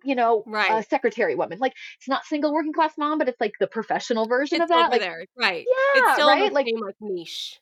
you 0.04 0.14
know, 0.14 0.44
right. 0.46 0.70
a 0.70 0.82
secretary 0.88 1.34
woman. 1.34 1.58
Like 1.58 1.74
it's 1.98 2.08
not 2.08 2.24
single 2.24 2.52
working 2.52 2.72
class 2.72 2.92
mom, 2.98 3.18
but 3.18 3.28
it's 3.28 3.40
like 3.40 3.54
the 3.58 3.66
professional 3.66 4.26
version 4.26 4.56
it's 4.56 4.64
of 4.64 4.68
that. 4.68 4.86
Over 4.86 4.90
like, 4.90 5.00
there, 5.00 5.26
right? 5.38 5.66
Yeah, 5.66 6.00
it's 6.00 6.12
still 6.14 6.28
right. 6.28 6.52
like, 6.52 6.66
like 6.74 6.96
niche, 7.00 7.60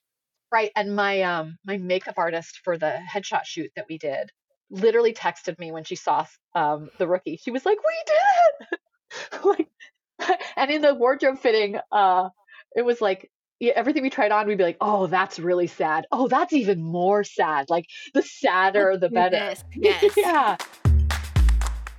right? 0.53 0.71
And 0.77 0.95
my 0.95 1.23
um 1.23 1.59
my 1.65 1.77
makeup 1.77 2.15
artist 2.17 2.61
for 2.65 2.79
the 2.79 2.99
headshot 3.13 3.45
shoot 3.45 3.71
that 3.77 3.87
we 3.89 3.99
did 3.99 4.31
literally 4.71 5.13
texted 5.13 5.59
me 5.59 5.73
when 5.73 5.85
she 5.85 5.97
saw 5.97 6.27
um 6.55 6.91
the 6.99 7.07
rookie. 7.07 7.37
She 7.37 7.51
was 7.51 7.65
like, 7.65 7.79
"We 7.79 7.95
did 8.07 8.69
it!" 8.71 9.45
like, 9.45 10.39
and 10.57 10.71
in 10.71 10.83
the 10.83 10.95
wardrobe 10.95 11.39
fitting, 11.39 11.79
uh, 11.93 12.29
it 12.77 12.83
was 12.83 13.01
like 13.01 13.31
yeah, 13.61 13.75
everything 13.77 14.03
we 14.03 14.11
tried 14.11 14.33
on, 14.33 14.47
we'd 14.47 14.57
be 14.59 14.65
like, 14.65 14.79
"Oh, 14.81 15.07
that's 15.07 15.39
really 15.39 15.67
sad. 15.67 16.07
Oh, 16.11 16.29
that's 16.29 16.55
even 16.55 16.83
more 16.83 17.23
sad. 17.23 17.69
Like 17.69 17.87
the 18.15 18.23
sadder, 18.23 18.97
the 18.97 19.11
better." 19.11 19.55
Yes. 19.75 20.13
yeah. 20.17 20.57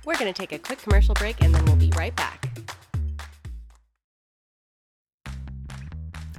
We're 0.04 0.16
going 0.16 0.32
to 0.32 0.38
take 0.38 0.52
a 0.52 0.58
quick 0.58 0.80
commercial 0.80 1.14
break 1.14 1.42
and 1.42 1.54
then 1.54 1.64
we'll 1.64 1.76
be 1.76 1.92
right 1.96 2.14
back. 2.16 2.48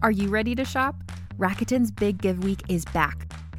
Are 0.01 0.11
you 0.11 0.27
ready 0.27 0.53
to 0.55 0.65
shop? 0.65 0.95
Rakuten's 1.37 1.89
Big 1.89 2.21
Give 2.21 2.43
Week 2.43 2.61
is 2.67 2.83
back. 2.85 3.31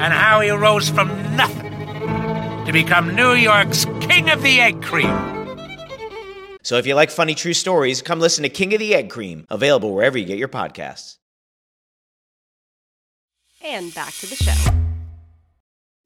and 0.00 0.14
how 0.14 0.40
he 0.40 0.48
rose 0.48 0.88
from 0.88 1.08
nothing 1.36 1.70
to 2.64 2.72
become 2.72 3.14
New 3.14 3.34
York's 3.34 3.84
King 4.00 4.30
of 4.30 4.42
the 4.42 4.58
Egg 4.58 4.82
Cream. 4.82 5.38
So 6.62 6.78
if 6.78 6.86
you 6.86 6.94
like 6.94 7.10
funny 7.10 7.34
true 7.34 7.52
stories, 7.52 8.00
come 8.00 8.18
listen 8.18 8.42
to 8.44 8.48
King 8.48 8.72
of 8.72 8.80
the 8.80 8.94
Egg 8.94 9.10
Cream, 9.10 9.46
available 9.50 9.92
wherever 9.94 10.16
you 10.16 10.24
get 10.24 10.38
your 10.38 10.48
podcasts. 10.48 11.18
And 13.62 13.94
back 13.94 14.14
to 14.14 14.26
the 14.26 14.36
show. 14.36 14.54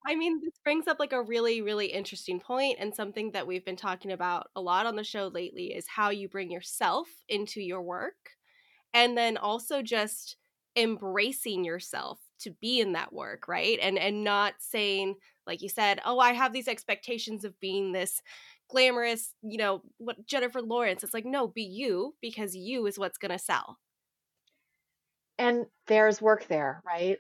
I 0.05 0.17
mean, 0.17 0.41
this 0.43 0.55
brings 0.65 0.89
up 0.89 0.99
like 0.99 1.13
a 1.13 1.23
really, 1.23 1.63
really 1.63 1.87
interesting 1.87 2.41
point 2.41 2.79
and 2.81 2.93
something 2.93 3.31
that 3.31 3.47
we've 3.47 3.65
been 3.65 3.77
talking 3.77 4.11
about 4.11 4.49
a 4.57 4.61
lot 4.61 4.87
on 4.87 4.97
the 4.97 5.05
show 5.05 5.29
lately 5.29 5.67
is 5.67 5.87
how 5.87 6.11
you 6.11 6.29
bring 6.29 6.51
yourself 6.51 7.09
into 7.29 7.61
your 7.61 7.81
work 7.81 8.33
and 8.93 9.17
then 9.17 9.37
also 9.37 9.83
just 9.83 10.37
embracing 10.77 11.65
yourself 11.65 12.19
to 12.45 12.51
be 12.53 12.81
in 12.81 12.93
that 12.93 13.13
work, 13.13 13.49
right? 13.49 13.79
And 13.83 13.99
and 13.99 14.25
not 14.25 14.55
saying 14.61 15.17
like 15.47 15.63
you 15.63 15.69
said, 15.69 16.01
"Oh, 16.05 16.19
I 16.21 16.33
have 16.33 16.53
these 16.53 16.69
expectations 16.69 17.45
of 17.45 17.59
being 17.61 17.93
this 17.93 18.23
glamorous, 18.69 19.35
you 19.43 19.59
know, 19.59 19.83
what 19.99 20.27
Jennifer 20.27 20.63
Lawrence." 20.63 21.05
It's 21.05 21.15
like, 21.15 21.27
"No, 21.27 21.49
be 21.49 21.63
you 21.65 22.17
because 22.23 22.57
you 22.57 22.87
is 22.87 22.99
what's 22.99 23.19
going 23.19 23.33
to 23.33 23.39
sell." 23.39 23.79
And 25.39 25.67
there's 25.87 26.23
work 26.23 26.47
there, 26.47 26.81
right? 26.85 27.19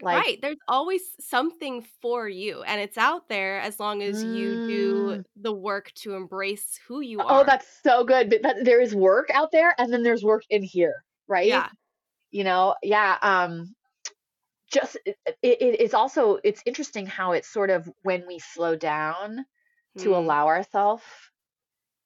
Like 0.00 0.16
right. 0.16 0.38
There's 0.40 0.56
always 0.68 1.02
something 1.20 1.82
for 1.82 2.28
you, 2.28 2.62
and 2.62 2.80
it's 2.80 2.98
out 2.98 3.28
there 3.28 3.60
as 3.60 3.78
long 3.78 4.02
as 4.02 4.24
you 4.24 4.56
do 4.56 5.18
Mm. 5.18 5.24
the 5.36 5.52
work 5.52 5.92
to 5.96 6.14
embrace 6.14 6.78
who 6.88 7.00
you 7.00 7.24
are. 7.24 7.42
Oh, 7.42 7.44
that's 7.44 7.66
so 7.82 8.04
good. 8.04 8.30
But 8.30 8.42
that, 8.42 8.64
there 8.64 8.80
is 8.80 8.94
work 8.94 9.30
out 9.30 9.52
there, 9.52 9.74
and 9.78 9.92
then 9.92 10.02
there's 10.02 10.24
work 10.24 10.42
in 10.50 10.62
here, 10.62 11.04
right? 11.28 11.46
yeah. 11.48 11.68
You 12.30 12.44
know, 12.44 12.76
yeah. 12.82 13.18
Um, 13.22 13.74
just 14.70 14.96
it, 15.06 15.16
it, 15.42 15.80
is 15.80 15.94
also 15.94 16.38
it's 16.44 16.62
interesting 16.66 17.06
how 17.06 17.32
it's 17.32 17.48
sort 17.52 17.70
of 17.70 17.90
when 18.02 18.26
we 18.26 18.38
slow 18.38 18.76
down 18.76 19.46
to 19.98 20.14
Mm. 20.14 20.16
allow 20.16 20.46
ourselves 20.48 21.04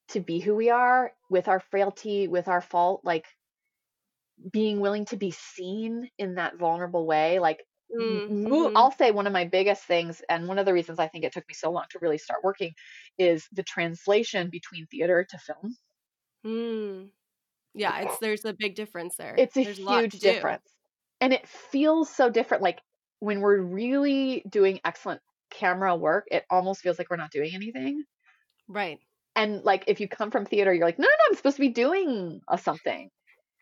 to 0.07 0.19
be 0.19 0.39
who 0.39 0.55
we 0.55 0.69
are 0.71 1.13
with 1.29 1.47
our 1.47 1.59
frailty, 1.59 2.27
with 2.27 2.47
our 2.47 2.61
fault, 2.61 3.01
like 3.03 3.27
being 4.51 4.79
willing 4.79 5.05
to 5.05 5.17
be 5.17 5.31
seen 5.31 6.09
in 6.17 6.35
that 6.35 6.57
vulnerable 6.57 7.05
way, 7.05 7.39
like 7.39 7.65
m- 7.97 8.21
mo- 8.27 8.69
Mhm. 8.69 8.75
I'll 8.75 8.91
say 8.91 9.11
one 9.11 9.27
of 9.27 9.33
my 9.33 9.45
biggest 9.45 9.83
things, 9.85 10.21
and 10.29 10.47
one 10.47 10.59
of 10.59 10.65
the 10.65 10.73
reasons 10.73 10.99
I 10.99 11.07
think 11.07 11.23
it 11.23 11.33
took 11.33 11.47
me 11.47 11.53
so 11.53 11.71
long 11.71 11.85
to 11.91 11.99
really 12.01 12.17
start 12.17 12.43
working, 12.43 12.73
is 13.17 13.47
the 13.51 13.63
translation 13.63 14.49
between 14.49 14.87
theater 14.87 15.25
to 15.29 15.37
film. 15.37 15.75
Mm. 16.45 17.11
Yeah, 17.73 18.01
it's 18.01 18.19
there's 18.19 18.45
a 18.45 18.53
big 18.53 18.75
difference 18.75 19.17
there. 19.17 19.43
It's 19.43 19.55
a 19.55 19.61
There's 19.61 19.79
huge 19.87 20.19
difference. 20.19 20.75
And 21.21 21.33
it 21.33 21.47
feels 21.47 22.09
so 22.09 22.29
different. 22.29 22.63
Like 22.63 22.81
when 23.19 23.41
we're 23.41 23.61
really 23.61 24.43
doing 24.49 24.79
excellent 24.85 25.21
camera 25.49 25.95
work, 25.95 26.27
it 26.31 26.45
almost 26.49 26.81
feels 26.81 26.97
like 26.97 27.09
we're 27.09 27.17
not 27.17 27.31
doing 27.31 27.53
anything. 27.55 28.03
Right. 28.67 28.99
And 29.35 29.63
like 29.63 29.83
if 29.87 29.99
you 29.99 30.07
come 30.07 30.31
from 30.31 30.45
theater, 30.45 30.73
you're 30.73 30.85
like, 30.85 30.99
no, 30.99 31.05
no, 31.05 31.09
no, 31.09 31.25
I'm 31.29 31.35
supposed 31.35 31.57
to 31.57 31.61
be 31.61 31.69
doing 31.69 32.41
a 32.47 32.57
something. 32.57 33.09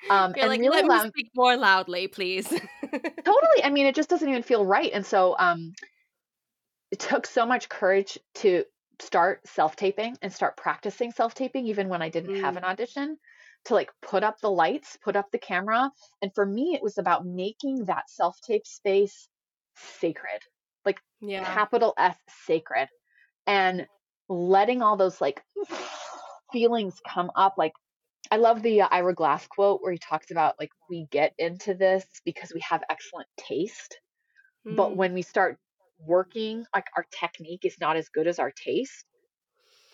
Um, 0.10 0.36
You're 0.36 0.46
and 0.46 0.50
like, 0.50 0.60
really 0.60 0.82
let 0.82 0.86
allowing 0.86 1.10
me 1.10 1.12
speak 1.12 1.32
more 1.36 1.56
loudly, 1.58 2.08
please. 2.08 2.52
totally. 3.26 3.64
I 3.64 3.70
mean, 3.70 3.86
it 3.86 3.96
just 3.96 4.10
doesn't 4.10 4.28
even 4.28 4.44
feel 4.44 4.66
right. 4.66 4.92
And 4.94 5.06
so 5.06 5.36
um, 5.38 5.74
it 6.92 7.00
took 7.00 7.26
so 7.26 7.46
much 7.46 7.70
courage 7.70 8.18
to 8.36 8.66
start 9.00 9.46
self 9.48 9.76
taping 9.76 10.18
and 10.22 10.32
start 10.32 10.56
practicing 10.58 11.12
self 11.12 11.34
taping, 11.34 11.68
even 11.68 11.90
when 11.90 12.02
I 12.02 12.10
didn't 12.10 12.36
have 12.36 12.56
Mm. 12.56 12.58
an 12.58 12.64
audition, 12.64 13.18
to 13.66 13.74
like 13.74 13.92
put 14.02 14.24
up 14.24 14.40
the 14.42 14.52
lights, 14.52 14.98
put 15.04 15.16
up 15.16 15.32
the 15.32 15.40
camera. 15.40 15.92
And 16.22 16.34
for 16.34 16.46
me, 16.46 16.74
it 16.76 16.84
was 16.84 16.98
about 16.98 17.26
making 17.26 17.86
that 17.86 18.10
self 18.10 18.40
tape 18.42 18.66
space 18.68 19.28
sacred, 19.76 20.42
like 20.86 21.00
yeah. 21.22 21.44
capital 21.54 21.94
S 21.98 22.18
sacred, 22.46 22.90
and 23.48 23.88
letting 24.30 24.82
all 24.82 24.98
those 24.98 25.22
like 25.22 25.44
feelings 26.52 27.00
come 27.08 27.32
up. 27.36 27.56
Like, 27.58 27.74
I 28.32 28.38
love 28.38 28.62
the 28.62 28.82
uh, 28.82 28.88
Ira 28.92 29.14
Glass 29.14 29.48
quote 29.48 29.82
where 29.82 29.92
he 29.94 30.00
talks 30.00 30.32
about 30.32 30.56
like 30.60 30.72
we 30.90 31.08
get 31.12 31.34
into 31.38 31.74
this 31.74 32.06
because 32.26 32.52
we 32.54 32.62
have 32.62 32.84
excellent 32.90 33.28
taste, 33.38 34.00
but 34.70 34.92
Mm. 34.92 34.96
when 34.96 35.14
we 35.14 35.22
start 35.22 35.58
working, 36.00 36.66
like 36.76 36.88
our 36.98 37.06
technique 37.12 37.66
is 37.66 37.78
not 37.80 37.98
as 37.98 38.10
good 38.10 38.28
as 38.28 38.40
our 38.40 38.52
taste. 38.52 39.06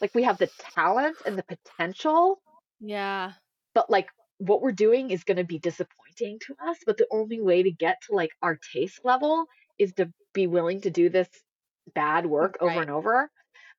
Like 0.01 0.13
we 0.15 0.23
have 0.23 0.37
the 0.37 0.49
talent 0.75 1.17
and 1.25 1.37
the 1.37 1.43
potential, 1.43 2.41
Yeah. 2.79 3.33
But 3.73 3.89
like 3.89 4.07
what 4.37 4.61
we're 4.61 4.71
doing 4.71 5.11
is 5.11 5.23
going 5.23 5.37
to 5.37 5.43
be 5.43 5.59
disappointing 5.59 6.39
to 6.47 6.55
us. 6.65 6.77
But 6.85 6.97
the 6.97 7.07
only 7.11 7.41
way 7.41 7.63
to 7.63 7.71
get 7.71 7.97
to 8.07 8.15
like 8.15 8.31
our 8.41 8.57
taste 8.73 9.01
level 9.03 9.45
is 9.77 9.93
to 9.93 10.11
be 10.33 10.47
willing 10.47 10.81
to 10.81 10.89
do 10.89 11.09
this 11.09 11.27
bad 11.93 12.25
work 12.25 12.57
over 12.61 12.69
Right. 12.69 12.81
and 12.81 12.91
over. 12.91 13.29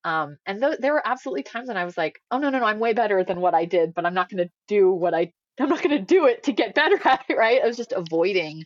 Um, 0.04 0.38
and 0.46 0.60
th- 0.60 0.78
there 0.78 0.92
were 0.94 1.06
absolutely 1.06 1.42
times 1.42 1.68
when 1.68 1.76
I 1.76 1.84
was 1.84 1.96
like, 1.96 2.20
oh, 2.30 2.38
no, 2.38 2.50
no, 2.50 2.58
no, 2.58 2.64
I'm 2.64 2.78
way 2.78 2.94
better 2.94 3.22
than 3.24 3.40
what 3.40 3.54
I 3.54 3.66
did, 3.66 3.94
but 3.94 4.06
I'm 4.06 4.14
not 4.14 4.30
going 4.30 4.44
to 4.46 4.50
do 4.66 4.90
what 4.90 5.14
I, 5.14 5.32
I'm 5.58 5.68
not 5.68 5.82
going 5.82 5.96
to 5.98 6.04
do 6.04 6.26
it 6.26 6.44
to 6.44 6.52
get 6.52 6.74
better 6.80 6.98
at 7.06 7.24
it, 7.28 7.36
right? 7.36 7.60
I 7.62 7.66
was 7.66 7.76
just 7.76 7.92
avoiding 7.92 8.64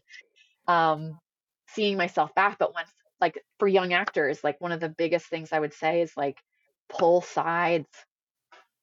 um, 0.69 1.19
seeing 1.71 1.97
myself 1.97 2.35
back. 2.35 2.59
But 2.59 2.75
once, 2.75 2.89
like 3.21 3.43
for 3.59 3.69
young 3.69 3.93
actors, 3.93 4.43
like 4.45 4.61
one 4.61 4.73
of 4.73 4.81
the 4.81 4.89
biggest 4.89 5.27
things 5.27 5.53
I 5.53 5.61
would 5.61 5.75
say 5.75 6.03
is 6.03 6.13
like 6.17 6.39
pull 6.89 7.21
sides, 7.21 7.89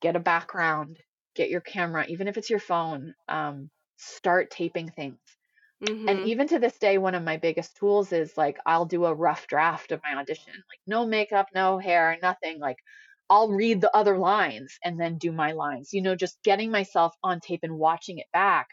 get 0.02 0.16
a 0.16 0.20
background, 0.20 0.98
get 1.36 1.50
your 1.50 1.62
camera, 1.62 2.06
even 2.08 2.28
if 2.28 2.38
it's 2.38 2.50
your 2.50 2.60
phone, 2.60 3.14
um, 3.28 3.70
start 3.98 4.52
taping 4.52 4.90
things. 4.92 5.20
And 6.08 6.20
Mhm. 6.20 6.26
even 6.26 6.48
to 6.50 6.60
this 6.60 6.78
day, 6.80 6.98
one 6.98 7.16
of 7.16 7.24
my 7.24 7.38
biggest 7.38 7.78
tools 7.78 8.12
is 8.12 8.38
like 8.38 8.58
I'll 8.66 8.86
do 8.86 9.06
a 9.06 9.14
rough 9.14 9.48
draft 9.48 9.92
of 9.92 10.02
my 10.04 10.16
audition, 10.16 10.54
like 10.54 10.80
no 10.88 11.06
makeup, 11.08 11.48
no 11.54 11.78
hair, 11.80 12.18
nothing. 12.22 12.60
Like 12.60 12.78
I'll 13.30 13.50
read 13.52 13.82
the 13.82 13.96
other 13.96 14.18
lines 14.18 14.78
and 14.84 15.00
then 15.00 15.18
do 15.18 15.32
my 15.32 15.54
lines. 15.54 15.94
You 15.94 16.02
know, 16.02 16.16
just 16.16 16.42
getting 16.44 16.72
myself 16.72 17.16
on 17.24 17.40
tape 17.40 17.62
and 17.64 17.78
watching 17.78 18.18
it 18.20 18.28
back, 18.34 18.70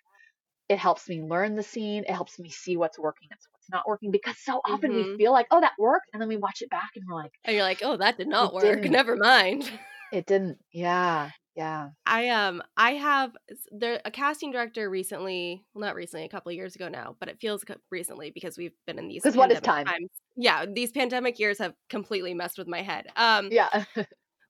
it 0.68 0.78
helps 0.78 1.08
me 1.08 1.22
learn 1.22 1.56
the 1.56 1.62
scene. 1.62 2.04
It 2.04 2.12
helps 2.14 2.38
me 2.38 2.50
see 2.50 2.76
what's 2.76 2.98
working 2.98 3.28
and 3.30 3.40
what's 3.52 3.70
not 3.70 3.88
working 3.88 4.10
because 4.10 4.38
so 4.38 4.60
often 4.64 4.94
we 4.94 5.04
Mhm. 5.04 5.18
feel 5.18 5.32
like, 5.32 5.46
oh, 5.50 5.60
that 5.60 5.74
worked. 5.78 6.06
And 6.12 6.20
then 6.22 6.28
we 6.28 6.36
watch 6.38 6.62
it 6.62 6.70
back 6.70 6.90
and 6.96 7.04
we're 7.08 7.16
like, 7.16 7.32
And 7.44 7.54
you're 7.56 7.64
like, 7.64 7.82
oh, 7.82 7.96
that 7.96 8.16
did 8.16 8.28
not 8.28 8.52
work. 8.52 8.84
didn't. 8.84 8.90
Never 8.90 9.16
mind. 9.16 9.70
it 10.10 10.26
didn't. 10.26 10.58
Yeah. 10.72 11.30
Yeah. 11.58 11.90
I 12.06 12.28
um 12.30 12.62
I 12.76 12.92
have 12.94 13.36
there 13.70 14.00
a 14.04 14.10
casting 14.10 14.50
director 14.52 14.88
recently, 14.90 15.66
well 15.74 15.82
not 15.86 15.94
recently, 15.94 16.24
a 16.26 16.28
couple 16.28 16.50
of 16.50 16.56
years 16.56 16.74
ago 16.76 16.88
now, 16.88 17.16
but 17.20 17.28
it 17.28 17.40
feels 17.40 17.64
recently 17.90 18.30
because 18.30 18.56
we've 18.58 18.74
been 18.86 18.98
in 18.98 19.08
these 19.08 19.24
'Cause 19.24 19.36
what 19.36 19.50
is 19.52 19.60
time? 19.60 19.92
times. 19.92 20.10
Yeah, 20.36 20.66
these 20.66 20.92
pandemic 20.92 21.38
years 21.38 21.58
have 21.58 21.74
completely 21.90 22.34
messed 22.34 22.58
with 22.58 22.68
my 22.68 22.82
head. 22.82 23.08
Um 23.16 23.50
Yeah. 23.50 23.84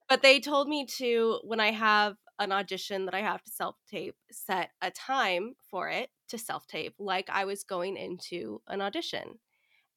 but 0.08 0.22
they 0.22 0.40
told 0.40 0.68
me 0.68 0.86
to 0.86 1.40
when 1.44 1.60
I 1.60 1.70
have 1.72 2.16
an 2.38 2.52
audition 2.52 3.04
that 3.06 3.14
I 3.14 3.20
have 3.20 3.42
to 3.44 3.50
self 3.50 3.76
tape, 3.86 4.16
set 4.30 4.70
a 4.82 4.90
time 4.90 5.54
for 5.70 5.88
it 5.90 6.10
to 6.28 6.38
self 6.38 6.66
tape 6.66 6.94
like 6.98 7.28
I 7.30 7.44
was 7.44 7.64
going 7.64 7.96
into 7.96 8.62
an 8.68 8.80
audition. 8.80 9.38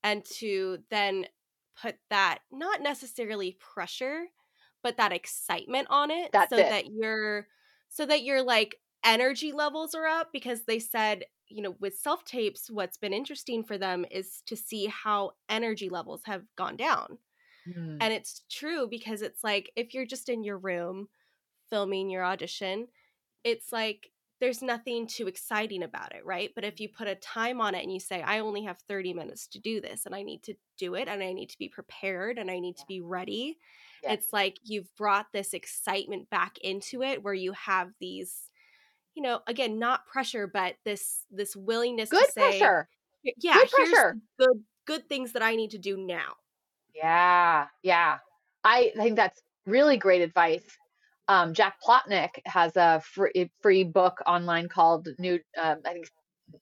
And 0.03 0.25
to 0.39 0.79
then 0.91 1.27
put 1.81 1.97
that 2.09 2.39
not 2.51 2.81
necessarily 2.81 3.53
pressure, 3.59 4.27
but 4.83 4.97
that 4.97 5.11
excitement 5.11 5.87
on 5.89 6.11
it 6.11 6.31
That's 6.31 6.49
so 6.49 6.57
it. 6.57 6.69
that 6.69 6.91
your 6.91 7.47
so 7.89 8.05
that 8.05 8.23
your 8.23 8.41
like 8.41 8.77
energy 9.03 9.51
levels 9.51 9.95
are 9.95 10.05
up 10.05 10.29
because 10.31 10.63
they 10.63 10.79
said, 10.79 11.25
you 11.47 11.61
know, 11.61 11.75
with 11.79 11.97
self 11.97 12.23
tapes 12.23 12.69
what's 12.69 12.97
been 12.97 13.13
interesting 13.13 13.63
for 13.63 13.77
them 13.77 14.05
is 14.09 14.41
to 14.47 14.55
see 14.55 14.87
how 14.87 15.31
energy 15.49 15.89
levels 15.89 16.21
have 16.25 16.43
gone 16.55 16.77
down. 16.77 17.17
Mm. 17.67 17.97
And 17.99 18.13
it's 18.13 18.43
true 18.49 18.87
because 18.89 19.21
it's 19.21 19.43
like 19.43 19.71
if 19.75 19.93
you're 19.93 20.05
just 20.05 20.29
in 20.29 20.43
your 20.43 20.57
room 20.57 21.09
filming 21.69 22.09
your 22.09 22.23
audition, 22.23 22.87
it's 23.43 23.71
like 23.71 24.11
there's 24.39 24.63
nothing 24.63 25.05
too 25.05 25.27
exciting 25.27 25.83
about 25.83 26.15
it, 26.15 26.25
right? 26.25 26.49
But 26.55 26.63
if 26.63 26.79
you 26.79 26.89
put 26.89 27.07
a 27.07 27.15
time 27.15 27.61
on 27.61 27.75
it 27.75 27.83
and 27.83 27.93
you 27.93 27.99
say, 27.99 28.23
I 28.23 28.39
only 28.39 28.63
have 28.63 28.79
30 28.87 29.13
minutes 29.13 29.45
to 29.49 29.59
do 29.59 29.79
this 29.79 30.07
and 30.07 30.15
I 30.15 30.23
need 30.23 30.41
to 30.43 30.55
do 30.79 30.95
it 30.95 31.07
and 31.07 31.21
I 31.21 31.31
need 31.31 31.51
to 31.51 31.57
be 31.59 31.69
prepared 31.69 32.39
and 32.39 32.49
I 32.49 32.59
need 32.59 32.77
to 32.77 32.85
be 32.87 33.01
ready, 33.01 33.59
Yeah. 34.03 34.13
it's 34.13 34.33
like 34.33 34.57
you've 34.63 34.93
brought 34.95 35.27
this 35.31 35.53
excitement 35.53 36.29
back 36.29 36.57
into 36.59 37.03
it 37.03 37.23
where 37.23 37.33
you 37.33 37.51
have 37.53 37.91
these 37.99 38.49
you 39.15 39.21
know 39.23 39.41
again 39.47 39.77
not 39.79 40.05
pressure 40.07 40.47
but 40.47 40.75
this 40.85 41.25
this 41.31 41.55
willingness 41.55 42.09
Good 42.09 42.25
to 42.25 42.31
say 42.31 42.59
pressure. 42.59 42.87
Yeah 43.37 43.53
Good 43.55 43.69
here's 43.77 43.89
pressure. 43.89 44.17
the 44.39 44.45
good 44.47 44.63
good 44.85 45.09
things 45.09 45.33
that 45.33 45.41
i 45.43 45.55
need 45.55 45.71
to 45.71 45.77
do 45.77 45.97
now 45.97 46.33
Yeah, 46.93 47.67
yeah. 47.83 48.17
I 48.63 48.91
think 48.95 49.15
that's 49.15 49.41
really 49.65 49.97
great 49.97 50.21
advice. 50.21 50.65
Um, 51.27 51.53
Jack 51.53 51.75
Plotnick 51.85 52.29
has 52.45 52.75
a 52.75 53.01
free, 53.01 53.49
free 53.61 53.83
book 53.83 54.21
online 54.27 54.67
called 54.67 55.07
New, 55.17 55.39
um, 55.57 55.77
I 55.85 55.93
think, 55.93 56.07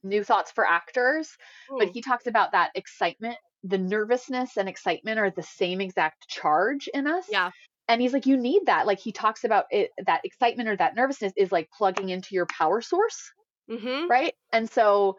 New 0.04 0.24
Thoughts 0.24 0.52
for 0.52 0.66
Actors. 0.66 1.36
But 1.78 1.88
Mm. 1.90 1.94
he 1.94 2.02
talks 2.02 2.28
about 2.28 2.52
that 2.52 2.72
excitement. 2.76 3.38
The 3.64 3.78
nervousness 3.78 4.58
and 4.58 4.70
excitement 4.70 5.20
are 5.20 5.32
the 5.32 5.44
same 5.44 5.82
exact 5.82 6.28
charge 6.28 6.90
in 6.94 7.08
us. 7.08 7.26
yeah. 7.30 7.52
And 7.88 8.02
he's 8.02 8.14
like, 8.14 8.28
you 8.28 8.38
need 8.38 8.68
that. 8.68 8.86
Like 8.86 9.00
he 9.00 9.12
talks 9.12 9.44
about 9.44 9.66
it, 9.72 9.90
that 10.06 10.22
excitement 10.24 10.70
or 10.70 10.78
that 10.78 10.96
nervousness 10.96 11.34
is 11.36 11.52
like 11.52 11.70
plugging 11.76 12.10
into 12.10 12.36
your 12.36 12.46
power 12.46 12.82
source 12.82 13.32
mm-hmm. 13.70 14.08
right? 14.10 14.34
And 14.52 14.70
so 14.70 15.18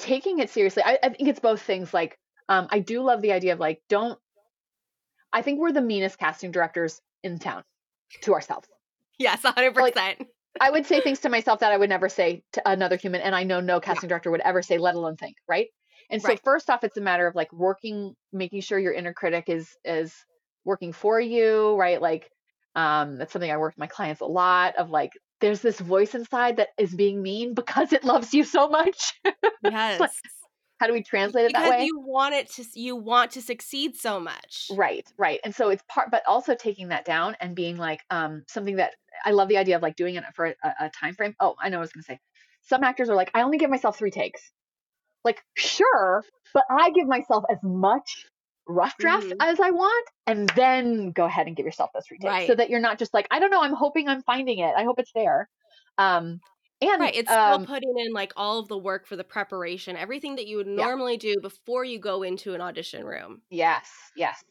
taking 0.00 0.38
it 0.38 0.50
seriously 0.50 0.82
i, 0.84 0.98
I 1.02 1.10
think 1.10 1.28
it's 1.28 1.40
both 1.40 1.60
things 1.60 1.92
like 1.92 2.18
um, 2.48 2.66
i 2.70 2.80
do 2.80 3.02
love 3.02 3.20
the 3.20 3.32
idea 3.32 3.52
of 3.52 3.60
like 3.60 3.80
don't 3.88 4.18
i 5.32 5.42
think 5.42 5.60
we're 5.60 5.72
the 5.72 5.82
meanest 5.82 6.18
casting 6.18 6.50
directors 6.50 7.00
in 7.22 7.38
town 7.38 7.62
to 8.22 8.32
ourselves. 8.32 8.66
Yes 9.18 9.42
100% 9.42 10.26
i 10.60 10.70
would 10.70 10.86
say 10.86 11.00
things 11.00 11.20
to 11.20 11.28
myself 11.28 11.60
that 11.60 11.70
i 11.70 11.76
would 11.76 11.90
never 11.90 12.08
say 12.08 12.42
to 12.54 12.62
another 12.68 12.96
human 12.96 13.20
and 13.20 13.36
i 13.36 13.44
know 13.44 13.60
no 13.60 13.78
casting 13.78 14.08
director 14.08 14.30
would 14.30 14.40
ever 14.40 14.62
say 14.62 14.78
let 14.78 14.94
alone 14.94 15.16
think 15.16 15.36
right 15.46 15.68
and 16.10 16.22
so 16.22 16.28
Right. 16.28 16.40
first 16.44 16.70
off 16.70 16.84
it's 16.84 16.96
a 16.96 17.00
matter 17.00 17.26
of 17.26 17.34
like 17.34 17.52
working 17.52 18.14
making 18.32 18.60
sure 18.60 18.78
your 18.78 18.92
inner 18.92 19.12
critic 19.14 19.44
is 19.48 19.76
is 19.84 20.14
working 20.64 20.92
for 20.92 21.20
you 21.20 21.76
right? 21.76 22.00
Like 22.00 22.30
um 22.76 23.16
that's 23.18 23.32
something 23.32 23.50
i 23.50 23.56
work 23.56 23.72
with 23.72 23.78
my 23.78 23.88
clients 23.88 24.20
a 24.20 24.26
lot 24.26 24.76
of 24.76 24.90
like 24.90 25.10
there's 25.40 25.60
this 25.60 25.80
voice 25.80 26.14
inside 26.14 26.58
that 26.58 26.68
is 26.78 26.94
being 26.94 27.20
mean 27.22 27.54
because 27.60 27.92
it 27.92 28.04
loves 28.04 28.34
you 28.34 28.44
so 28.44 28.68
much. 28.68 29.14
Yes. 29.62 30.00
like, 30.00 30.10
how 30.78 30.86
do 30.86 30.92
we 30.92 31.02
translate 31.02 31.46
it 31.46 31.52
because 31.52 31.62
that 31.62 31.68
way? 31.68 31.86
you 31.86 32.00
want 32.00 32.34
it 32.34 32.50
to 32.52 32.64
you 32.74 32.96
want 32.96 33.32
to 33.32 33.42
succeed 33.42 33.96
so 33.96 34.20
much. 34.20 34.70
Right 34.70 35.06
right. 35.18 35.40
And 35.44 35.54
so 35.54 35.68
it's 35.70 35.82
part 35.88 36.10
but 36.12 36.22
also 36.26 36.54
taking 36.54 36.88
that 36.88 37.04
down 37.04 37.36
and 37.40 37.56
being 37.56 37.76
like 37.76 38.00
um 38.10 38.44
something 38.48 38.76
that 38.76 38.94
i 39.24 39.32
love 39.32 39.48
the 39.48 39.56
idea 39.58 39.76
of 39.76 39.82
like 39.82 39.96
doing 39.96 40.14
it 40.14 40.24
for 40.34 40.46
a, 40.46 40.54
a 40.80 40.90
time 40.90 41.14
frame. 41.14 41.34
Oh 41.40 41.56
i 41.60 41.68
know 41.68 41.78
what 41.78 41.82
i 41.82 41.84
was 41.84 41.92
going 41.92 42.02
to 42.04 42.06
say. 42.06 42.20
Some 42.62 42.84
actors 42.84 43.08
are 43.08 43.16
like 43.16 43.30
i 43.34 43.42
only 43.42 43.58
give 43.58 43.70
myself 43.70 43.98
three 43.98 44.12
takes 44.12 44.40
like 45.24 45.42
sure 45.54 46.24
but 46.54 46.64
i 46.70 46.90
give 46.90 47.06
myself 47.06 47.44
as 47.50 47.58
much 47.62 48.26
rough 48.66 48.96
draft 48.98 49.32
Mhm. 49.32 49.36
as 49.40 49.60
i 49.60 49.70
want 49.70 50.08
and 50.26 50.48
then 50.50 51.12
go 51.12 51.24
ahead 51.24 51.46
and 51.46 51.56
give 51.56 51.66
yourself 51.66 51.90
those 51.92 52.06
three 52.06 52.18
takes 52.18 52.46
so 52.46 52.54
that 52.54 52.70
you're 52.70 52.80
not 52.80 52.98
just 52.98 53.12
like 53.14 53.26
i 53.30 53.38
don't 53.38 53.50
know 53.50 53.62
i'm 53.62 53.74
hoping 53.74 54.08
i'm 54.08 54.22
finding 54.22 54.58
it 54.58 54.72
i 54.76 54.84
hope 54.84 54.98
it's 54.98 55.12
there 55.14 55.48
um 55.98 56.40
and 56.82 57.00
right 57.00 57.14
it's 57.14 57.30
still 57.30 57.56
um, 57.56 57.66
putting 57.66 57.92
in 57.98 58.12
like 58.12 58.32
all 58.36 58.58
of 58.58 58.68
the 58.68 58.78
work 58.78 59.06
for 59.06 59.16
the 59.16 59.24
preparation 59.24 59.96
everything 59.96 60.36
that 60.36 60.46
you 60.46 60.56
would 60.56 60.66
normally 60.66 61.16
do 61.16 61.34
before 61.40 61.84
you 61.84 61.98
go 61.98 62.22
into 62.22 62.54
an 62.54 62.60
audition 62.60 63.04
room 63.04 63.42
Yes, 63.50 63.90
yes. 64.16 64.42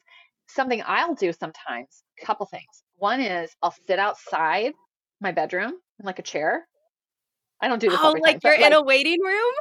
Something 0.47 0.81
I'll 0.85 1.15
do 1.15 1.31
sometimes, 1.31 2.03
a 2.21 2.25
couple 2.25 2.45
things. 2.47 2.83
One 2.97 3.21
is 3.21 3.55
I'll 3.61 3.75
sit 3.87 3.99
outside 3.99 4.73
my 5.21 5.31
bedroom 5.31 5.73
in 5.99 6.05
like 6.05 6.19
a 6.19 6.23
chair. 6.23 6.67
I 7.61 7.67
don't 7.67 7.79
do 7.79 7.89
this 7.89 7.99
oh 8.03 8.15
like 8.21 8.41
time, 8.41 8.41
you're 8.43 8.55
but 8.55 8.65
in 8.67 8.73
a 8.73 8.81
waiting 8.81 9.21
room 9.21 9.53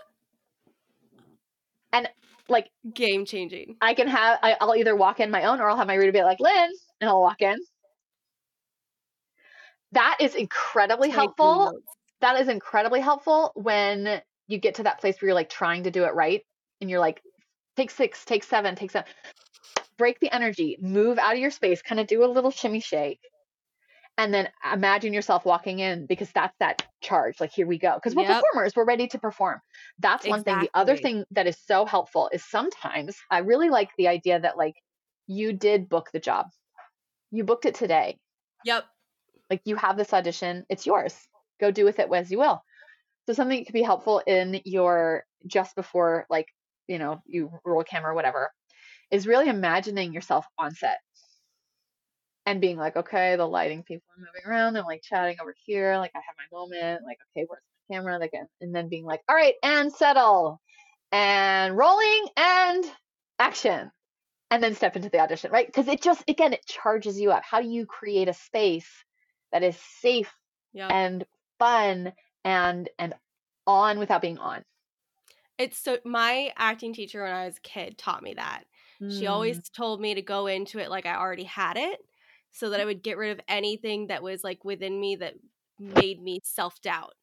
and 1.92 2.08
like 2.48 2.70
game 2.94 3.24
changing 3.24 3.76
I 3.80 3.94
can 3.94 4.08
have 4.08 4.38
I, 4.42 4.56
I'll 4.60 4.74
either 4.74 4.96
walk 4.96 5.20
in 5.20 5.30
my 5.30 5.44
own 5.44 5.60
or 5.60 5.68
I'll 5.68 5.76
have 5.76 5.86
my 5.86 5.94
reader 5.94 6.12
be 6.12 6.22
like 6.22 6.40
Lynn, 6.40 6.70
and 7.00 7.08
I'll 7.10 7.20
walk 7.20 7.42
in. 7.42 7.58
That 9.92 10.18
is 10.20 10.34
incredibly 10.34 11.10
helpful. 11.10 11.72
That 12.20 12.40
is 12.40 12.48
incredibly 12.48 13.00
helpful 13.00 13.52
when 13.54 14.20
you 14.48 14.58
get 14.58 14.74
to 14.76 14.82
that 14.84 15.00
place 15.00 15.20
where 15.20 15.28
you're 15.28 15.34
like 15.34 15.50
trying 15.50 15.84
to 15.84 15.90
do 15.90 16.04
it 16.04 16.14
right, 16.14 16.42
and 16.80 16.90
you're 16.90 17.00
like, 17.00 17.22
take 17.76 17.90
six, 17.90 18.24
take 18.24 18.44
seven, 18.44 18.74
take 18.74 18.90
seven. 18.90 19.10
Break 19.96 20.20
the 20.20 20.32
energy, 20.34 20.78
move 20.80 21.18
out 21.18 21.34
of 21.34 21.38
your 21.38 21.50
space, 21.50 21.82
kind 21.82 22.00
of 22.00 22.06
do 22.06 22.24
a 22.24 22.26
little 22.26 22.50
shimmy 22.50 22.80
shake, 22.80 23.20
and 24.18 24.34
then 24.34 24.50
imagine 24.72 25.14
yourself 25.14 25.46
walking 25.46 25.78
in 25.80 26.06
because 26.06 26.32
that's 26.32 26.56
that 26.58 26.82
charge. 27.00 27.40
Like, 27.40 27.52
here 27.52 27.66
we 27.68 27.78
go. 27.78 27.94
Because 27.94 28.16
we're 28.16 28.24
Yep. 28.24 28.26
performers, 28.26 28.74
we're 28.76 28.84
ready 28.84 29.08
to 29.08 29.18
perform. 29.18 29.60
That's 30.00 30.28
one 30.28 30.44
thing. 30.44 30.58
The 30.60 30.70
other 30.74 30.96
thing 30.96 31.24
that 31.32 31.46
is 31.46 31.58
so 31.66 31.86
helpful 31.86 32.30
is 32.32 32.44
sometimes 32.44 33.16
I 33.30 33.38
really 33.38 33.70
like 33.70 33.90
the 33.98 34.08
idea 34.08 34.40
that, 34.40 34.58
like, 34.58 34.74
you 35.28 35.52
did 35.54 35.88
book 35.88 36.10
the 36.12 36.20
job, 36.20 36.48
you 37.30 37.44
booked 37.44 37.66
it 37.66 37.76
today. 37.76 38.18
yep 38.64 38.84
Like, 39.50 39.62
you 39.64 39.76
have 39.76 39.96
this 39.96 40.12
audition, 40.12 40.64
it's 40.68 40.86
yours. 40.86 41.16
Go 41.60 41.70
do 41.70 41.84
with 41.84 41.98
it 41.98 42.12
as 42.12 42.30
you 42.30 42.38
will. 42.38 42.62
So, 43.26 43.34
something 43.34 43.58
that 43.60 43.66
could 43.66 43.74
be 43.74 43.82
helpful 43.82 44.20
in 44.26 44.60
your 44.64 45.24
just 45.46 45.76
before, 45.76 46.26
like, 46.30 46.48
you 46.88 46.98
know, 46.98 47.22
you 47.26 47.50
roll 47.64 47.84
camera 47.84 48.12
or 48.12 48.14
whatever, 48.14 48.52
is 49.10 49.26
really 49.26 49.48
imagining 49.48 50.12
yourself 50.14 50.46
on 50.58 50.72
set 50.74 50.98
and 52.48 52.62
being 52.62 52.78
like, 52.78 52.96
okay, 52.96 53.36
the 53.36 53.44
lighting 53.46 53.82
people 53.82 54.06
are 54.16 54.20
moving 54.20 54.50
around. 54.50 54.76
I'm 54.76 54.86
like 54.86 55.02
chatting 55.02 55.36
over 55.40 55.54
here. 55.66 55.98
Like 55.98 56.12
I 56.14 56.20
have 56.26 56.34
my 56.38 56.56
moment. 56.58 57.04
Like, 57.04 57.18
okay, 57.30 57.44
where's 57.46 57.62
my 57.90 57.94
camera? 57.96 58.18
Like, 58.18 58.32
and- 58.32 58.74
then 58.74 58.88
being 58.88 59.04
like, 59.04 59.20
all 59.28 59.36
right, 59.36 59.54
and 59.62 59.92
settle, 59.92 60.60
and 61.12 61.76
rolling, 61.76 62.26
and 62.38 62.84
action, 63.38 63.90
and 64.50 64.62
then 64.62 64.74
step 64.74 64.96
into 64.96 65.10
the 65.10 65.20
audition, 65.20 65.50
right? 65.52 65.66
Because 65.66 65.88
it 65.88 66.00
just, 66.00 66.24
again, 66.28 66.54
it 66.54 66.64
charges 66.66 67.20
you 67.20 67.32
up. 67.32 67.42
How 67.44 67.60
do 67.60 67.68
you 67.68 67.84
create 67.84 68.28
a 68.28 68.34
space 68.34 68.88
that 69.52 69.62
is 69.62 69.76
safe 70.00 70.32
yep 70.72 70.90
and 70.90 71.26
fun 71.58 72.12
and 72.44 72.88
and 72.98 73.14
on 73.66 73.98
without 73.98 74.22
being 74.22 74.38
on? 74.38 74.64
it's 75.58 75.78
so 75.78 75.98
my 76.04 76.52
acting 76.56 76.92
teacher 76.92 77.22
when 77.22 77.32
i 77.32 77.44
was 77.44 77.56
a 77.56 77.60
kid 77.60 77.98
taught 77.98 78.22
me 78.22 78.34
that 78.34 78.64
she 79.08 79.24
Mm. 79.24 79.30
always 79.30 79.68
told 79.70 80.00
me 80.00 80.14
to 80.14 80.22
go 80.22 80.46
into 80.46 80.78
it 80.78 80.90
like 80.90 81.06
i 81.06 81.16
already 81.16 81.44
had 81.44 81.76
it 81.76 81.98
so 82.52 82.70
that 82.70 82.80
i 82.80 82.84
would 82.84 83.02
get 83.02 83.18
rid 83.18 83.30
of 83.32 83.40
anything 83.48 84.06
that 84.08 84.22
was 84.22 84.44
like 84.44 84.64
within 84.64 85.00
me 85.00 85.16
that 85.16 85.34
made 85.78 86.20
me 86.22 86.40
self-doubt 86.44 87.14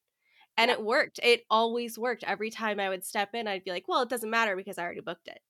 and 0.56 0.70
Yeah. 0.70 0.74
it 0.74 0.82
worked 0.82 1.20
it 1.22 1.44
always 1.50 1.98
worked 1.98 2.24
every 2.24 2.50
time 2.50 2.80
i 2.80 2.88
would 2.88 3.04
step 3.04 3.34
in 3.34 3.48
i'd 3.48 3.64
be 3.64 3.70
like 3.72 3.88
well 3.88 4.02
it 4.02 4.08
doesn't 4.10 4.30
matter 4.30 4.56
because 4.56 4.78
i 4.78 4.84
already 4.84 5.00
booked 5.00 5.28
it 5.28 5.40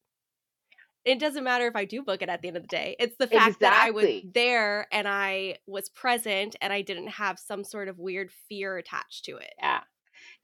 it 1.05 1.18
doesn't 1.18 1.45
matter 1.45 1.66
if 1.66 1.77
i 1.77 1.85
do 1.85 2.03
book 2.03 2.22
it 2.22 2.29
at 2.29 2.43
the 2.43 2.49
end 2.49 2.57
of 2.57 2.62
the 2.62 2.68
day 2.68 2.97
it's 2.99 3.16
the 3.16 3.27
fact 3.27 3.61
that 3.61 3.72
i 3.72 3.91
was 3.91 4.11
there 4.22 4.87
and 4.93 5.07
i 5.09 5.57
was 5.66 5.89
present 5.89 6.57
and 6.61 6.72
i 6.72 6.83
didn't 6.83 7.09
have 7.09 7.39
some 7.39 7.64
sort 7.64 7.89
of 7.89 7.99
weird 7.99 8.31
fear 8.49 8.77
attached 8.77 9.24
to 9.24 9.37
it 9.37 9.55
Yeah. 9.59 9.83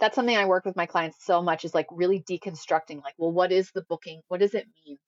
That's 0.00 0.14
something 0.14 0.36
I 0.36 0.44
work 0.46 0.64
with 0.64 0.76
my 0.76 0.86
clients 0.86 1.24
so 1.24 1.42
much 1.42 1.64
is 1.64 1.74
like 1.74 1.86
really 1.90 2.20
deconstructing 2.22 3.02
like, 3.02 3.14
well, 3.18 3.32
what 3.32 3.52
is 3.52 3.70
the 3.72 3.82
booking? 3.82 4.22
What 4.28 4.40
does 4.40 4.54
it 4.54 4.68
mean? 4.86 4.98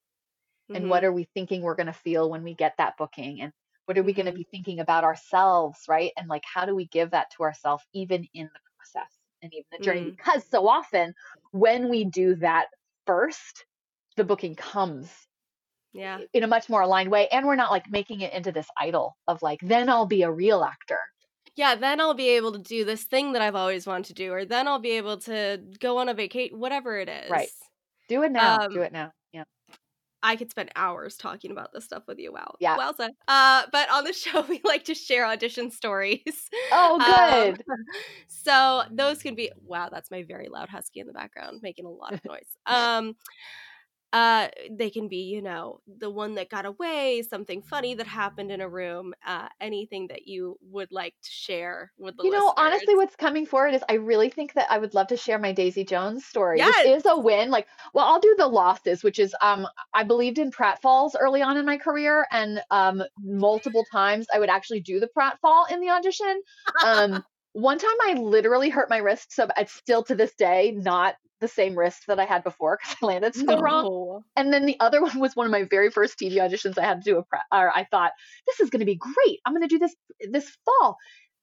And 0.73 0.89
what 0.89 1.03
Mhm. 1.03 1.05
are 1.05 1.13
we 1.13 1.25
thinking 1.35 1.61
we're 1.61 1.75
going 1.75 1.87
to 1.87 1.93
feel 1.93 2.29
when 2.29 2.43
we 2.43 2.55
get 2.55 2.75
that 2.77 2.97
booking? 2.97 3.41
And 3.41 3.53
what 3.85 3.97
are 3.97 4.03
we 4.03 4.13
going 4.13 4.25
to 4.25 4.31
be 4.31 4.47
thinking 4.49 4.79
about 4.79 5.03
ourselves, 5.03 5.79
right? 5.87 6.11
And 6.17 6.27
like, 6.27 6.43
how 6.51 6.65
do 6.65 6.75
we 6.75 6.87
give 6.87 7.11
that 7.11 7.31
to 7.37 7.43
ourselves 7.43 7.83
even 7.93 8.27
in 8.33 8.45
the 8.45 8.59
process 8.77 9.11
and 9.41 9.53
even 9.53 9.65
the 9.71 9.79
journey? 9.79 10.01
Mm. 10.01 10.17
Because 10.17 10.45
so 10.45 10.67
often 10.67 11.13
when 11.51 11.89
we 11.89 12.05
do 12.05 12.35
that 12.35 12.67
first, 13.05 13.65
the 14.17 14.23
booking 14.23 14.55
comes 14.55 15.11
Yeah. 15.93 16.19
in 16.33 16.43
a 16.43 16.47
much 16.47 16.69
more 16.69 16.81
aligned 16.81 17.11
way 17.11 17.27
and 17.29 17.45
we're 17.45 17.55
not 17.55 17.71
like 17.71 17.89
making 17.89 18.21
it 18.21 18.33
into 18.33 18.51
this 18.51 18.67
idol 18.79 19.17
of 19.27 19.41
like 19.41 19.59
then 19.61 19.89
I'll 19.89 20.05
be 20.07 20.23
a 20.23 20.31
real 20.31 20.63
actor. 20.63 20.99
Yeah, 21.55 21.75
then 21.75 22.01
I'll 22.01 22.13
be 22.13 22.29
able 22.29 22.51
to 22.51 22.59
do 22.59 22.83
this 22.83 23.03
thing 23.05 23.31
that 23.31 23.41
I've 23.41 23.55
always 23.55 23.87
wanted 23.87 24.07
to 24.07 24.13
do, 24.13 24.33
or 24.33 24.43
then 24.43 24.67
I'll 24.67 24.79
be 24.79 24.91
able 24.91 25.17
to 25.19 25.63
go 25.79 25.99
on 25.99 26.09
a 26.09 26.13
vacation, 26.13 26.59
whatever 26.59 26.97
it 26.97 27.07
is. 27.07 27.31
Right. 27.31 27.47
Do 28.09 28.23
it 28.23 28.31
now. 28.33 28.59
Um, 28.59 28.73
Do 28.73 28.81
it 28.81 28.91
now. 28.91 29.13
I 30.25 30.35
could 30.35 30.49
spend 30.49 30.71
hours 30.75 31.17
talking 31.17 31.51
about 31.51 31.71
this 31.71 31.85
stuff 31.85 32.03
with 32.07 32.17
you. 32.17 32.33
Wow. 32.33 32.55
Yeah. 32.59 32.77
Wowza. 32.77 33.09
Uh, 33.27 33.63
but 33.71 33.89
on 33.91 34.03
the 34.03 34.13
show, 34.23 34.41
we 34.49 34.59
like 34.63 34.85
to 34.85 34.95
share 34.95 35.25
audition 35.25 35.69
stories. 35.69 36.49
Oh, 36.71 36.99
Um, 36.99 37.53
good. 37.53 37.63
so 38.27 38.83
those 38.91 39.21
can 39.21 39.35
be 39.35 39.51
wow. 39.63 39.89
That's 39.91 40.09
my 40.09 40.23
very 40.23 40.49
loud 40.49 40.69
husky 40.69 40.99
in 40.99 41.07
the 41.07 41.13
background 41.13 41.59
making 41.61 41.85
a 41.85 41.89
lot 41.89 42.13
of 42.13 42.25
noise. 42.25 42.57
Um, 42.65 43.15
uh, 44.15 44.47
they 44.71 44.89
can 44.89 45.09
be 45.09 45.23
you 45.23 45.41
know 45.41 45.81
the 45.99 46.09
one 46.09 46.35
that 46.35 46.49
got 46.49 46.65
away, 46.65 47.21
something 47.29 47.61
funny 47.61 47.93
that 47.95 48.07
happened 48.07 48.49
in 48.49 48.61
a 48.61 48.69
room, 48.69 49.13
uh, 49.27 49.49
anything 49.59 50.07
that 50.07 50.25
you 50.25 50.57
would 50.61 50.89
like 50.93 51.13
to 51.21 51.29
share 51.29 51.91
with 51.97 52.15
the 52.15 52.23
You 52.23 52.31
know, 52.31 52.37
listeners. 52.47 52.55
honestly, 52.57 52.95
what's 52.95 53.15
coming 53.17 53.45
forward 53.45 53.73
is 53.73 53.83
I 53.89 53.95
really 53.95 54.29
think 54.29 54.53
that 54.53 54.67
I 54.71 54.77
would 54.77 54.93
love 54.93 55.07
to 55.07 55.17
share 55.17 55.37
my 55.37 55.51
Daisy 55.51 55.83
Jones 55.83 56.25
story, 56.25 56.59
Yes. 56.59 56.85
which 56.85 56.95
is 56.95 57.05
a 57.05 57.19
win. 57.19 57.49
Like, 57.51 57.67
well, 57.93 58.05
I'll 58.05 58.21
do 58.21 58.33
the 58.37 58.47
losses, 58.47 59.03
which 59.03 59.19
is 59.19 59.35
um, 59.41 59.67
I 59.93 60.03
believed 60.03 60.39
in 60.39 60.49
pratfalls 60.49 61.11
early 61.19 61.41
on 61.41 61.57
in 61.57 61.65
my 61.65 61.77
career, 61.77 62.25
and 62.31 62.61
um, 62.71 63.03
multiple 63.21 63.83
times 63.91 64.27
I 64.33 64.39
would 64.39 64.49
actually 64.49 64.79
do 64.79 65.01
the 65.01 65.09
pratfall 65.09 65.69
in 65.69 65.81
the 65.81 65.89
audition. 65.89 66.41
Um, 66.85 67.25
one 67.55 67.79
time 67.79 67.95
I 68.01 68.13
literally 68.15 68.69
hurt 68.69 68.89
my 68.89 68.97
wrist, 68.97 69.33
so 69.33 69.47
it's 69.55 69.71
still 69.71 70.03
to 70.03 70.15
this 70.15 70.35
day 70.35 70.73
not 70.75 71.15
the 71.39 71.47
same 71.47 71.77
wrist 71.77 72.03
that 72.07 72.19
I 72.19 72.25
had 72.25 72.43
before 72.43 72.77
because 72.77 72.97
I 73.01 73.05
landed 73.05 73.33
so 73.33 73.61
wrong. 73.61 74.23
And 74.35 74.51
then 74.51 74.65
the 74.65 74.77
other 74.81 75.01
one 75.01 75.19
was 75.19 75.37
one 75.37 75.45
of 75.45 75.51
my 75.51 75.63
very 75.63 75.89
first 75.89 76.19
TV 76.19 76.33
auditions. 76.33 76.77
I 76.77 76.83
had 76.83 77.01
to 77.01 77.09
do 77.09 77.17
a 77.17 77.23
prep, 77.23 77.43
or 77.53 77.71
I 77.73 77.85
thought 77.85 78.11
this 78.45 78.59
is 78.59 78.69
going 78.69 78.81
to 78.81 78.85
be 78.85 78.95
great. 78.95 79.39
I'm 79.45 79.53
going 79.53 79.61
to 79.61 79.69
do 79.69 79.79
this 79.79 79.95
this 80.29 80.51
fall. 80.65 80.97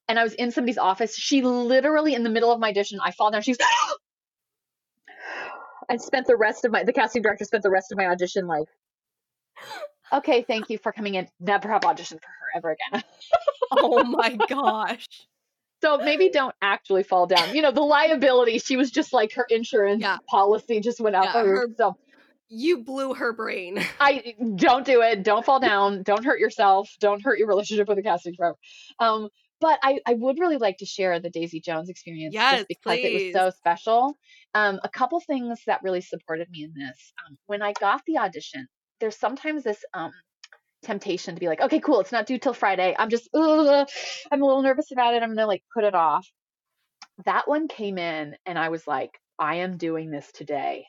And 0.07 0.19
I 0.19 0.23
was 0.23 0.35
in 0.35 0.51
somebody's 0.51 0.77
office. 0.77 1.17
She 1.17 1.41
literally, 1.41 2.15
in 2.15 2.25
the 2.25 2.31
middle 2.31 2.53
of 2.53 2.61
my 2.61 2.69
audition, 2.69 2.99
I 3.03 3.13
fall 3.13 3.31
down. 3.31 3.41
She's, 3.41 3.57
I 5.89 5.97
spent 5.97 6.27
the 6.27 6.37
rest 6.37 6.67
of 6.67 6.73
my, 6.73 6.85
the 6.85 6.93
casting 6.93 7.23
director 7.23 7.47
spent 7.47 7.63
the 7.63 7.71
rest 7.71 7.91
of 7.91 7.97
my 7.97 8.09
audition 8.09 8.47
like, 8.47 8.69
okay, 10.13 10.43
thank 10.43 10.69
you 10.69 10.77
for 10.77 10.93
coming 10.93 11.15
in. 11.15 11.27
Never 11.41 11.69
have 11.69 11.81
auditioned 11.83 12.21
for 12.21 12.29
her 12.29 12.51
ever 12.57 12.77
again. 12.93 13.03
oh 13.79 14.05
my 14.05 14.37
gosh. 14.49 15.07
So 15.83 15.99
maybe 15.99 16.31
don't 16.31 16.55
actually 16.63 17.03
fall 17.03 17.27
down. 17.27 17.55
You 17.55 17.61
know, 17.63 17.73
the 17.73 17.83
liability, 17.83 18.59
she 18.59 18.77
was 18.77 18.91
just 18.91 19.13
like 19.13 19.33
her 19.35 19.45
insurance 19.51 20.01
Yeah. 20.03 20.19
policy 20.29 20.81
just 20.81 21.01
went 21.01 21.17
out 21.17 21.25
Yeah, 21.35 21.43
the 21.43 21.49
roof. 21.49 21.59
her- 21.71 21.75
So 21.77 21.97
You 22.49 22.85
blew 22.85 23.15
her 23.15 23.33
brain. 23.33 23.79
I 24.01 24.35
don't 24.57 24.85
do 24.87 25.01
it. 25.03 25.23
Don't 25.25 25.45
fall 25.45 25.59
down. 25.59 26.03
Don't 26.03 26.25
hurt 26.25 26.39
yourself. 26.39 26.89
Don't 27.01 27.21
hurt 27.23 27.39
your 27.39 27.49
relationship 27.49 27.89
with 27.89 27.97
the 27.97 28.03
casting 28.03 28.35
director. 28.35 28.59
Um, 29.01 29.29
but 29.61 29.79
I, 29.83 30.01
I 30.07 30.15
would 30.15 30.39
really 30.41 30.57
like 30.59 30.79
to 30.79 30.87
share 30.87 31.19
the 31.21 31.31
Daisy 31.31 31.61
Jones 31.61 31.89
experience 31.89 32.35
Yes, 32.35 32.59
just 32.59 32.69
because 32.69 32.99
it 33.03 33.13
was 33.13 33.33
so 33.33 33.51
special. 33.57 34.17
Um, 34.55 34.81
a 34.83 34.89
couple 34.89 35.21
things 35.21 35.61
that 35.67 35.83
really 35.83 36.01
supported 36.01 36.51
me 36.51 36.65
in 36.65 36.75
this. 36.75 37.13
Um, 37.27 37.39
when 37.47 37.63
I 37.63 37.73
got 37.73 38.03
the 38.07 38.19
audition, 38.19 38.67
there's 39.01 39.17
sometimes 39.17 39.63
this 39.65 39.83
um, 39.95 40.13
temptation 40.83 41.35
to 41.35 41.41
be 41.41 41.49
like, 41.49 41.61
okay, 41.61 41.81
cool, 41.81 42.01
it's 42.01 42.13
not 42.13 42.27
due 42.27 42.39
till 42.39 42.55
Friday. 42.55 42.95
I'm 42.99 43.11
just, 43.11 43.29
ugh, 43.35 43.89
I'm 44.31 44.43
a 44.43 44.47
little 44.47 44.63
nervous 44.63 44.93
about 44.93 45.15
it. 45.15 45.23
I'm 45.23 45.31
gonna 45.31 45.47
like 45.47 45.63
put 45.73 45.85
it 45.85 45.95
off. 45.95 46.29
That 47.25 47.49
one 47.49 47.69
came 47.69 47.99
in, 47.99 48.37
and 48.47 48.59
I 48.59 48.71
was 48.71 48.87
like, 48.87 49.11
I 49.39 49.57
am 49.57 49.77
doing 49.77 50.11
this 50.11 50.31
today. 50.33 50.87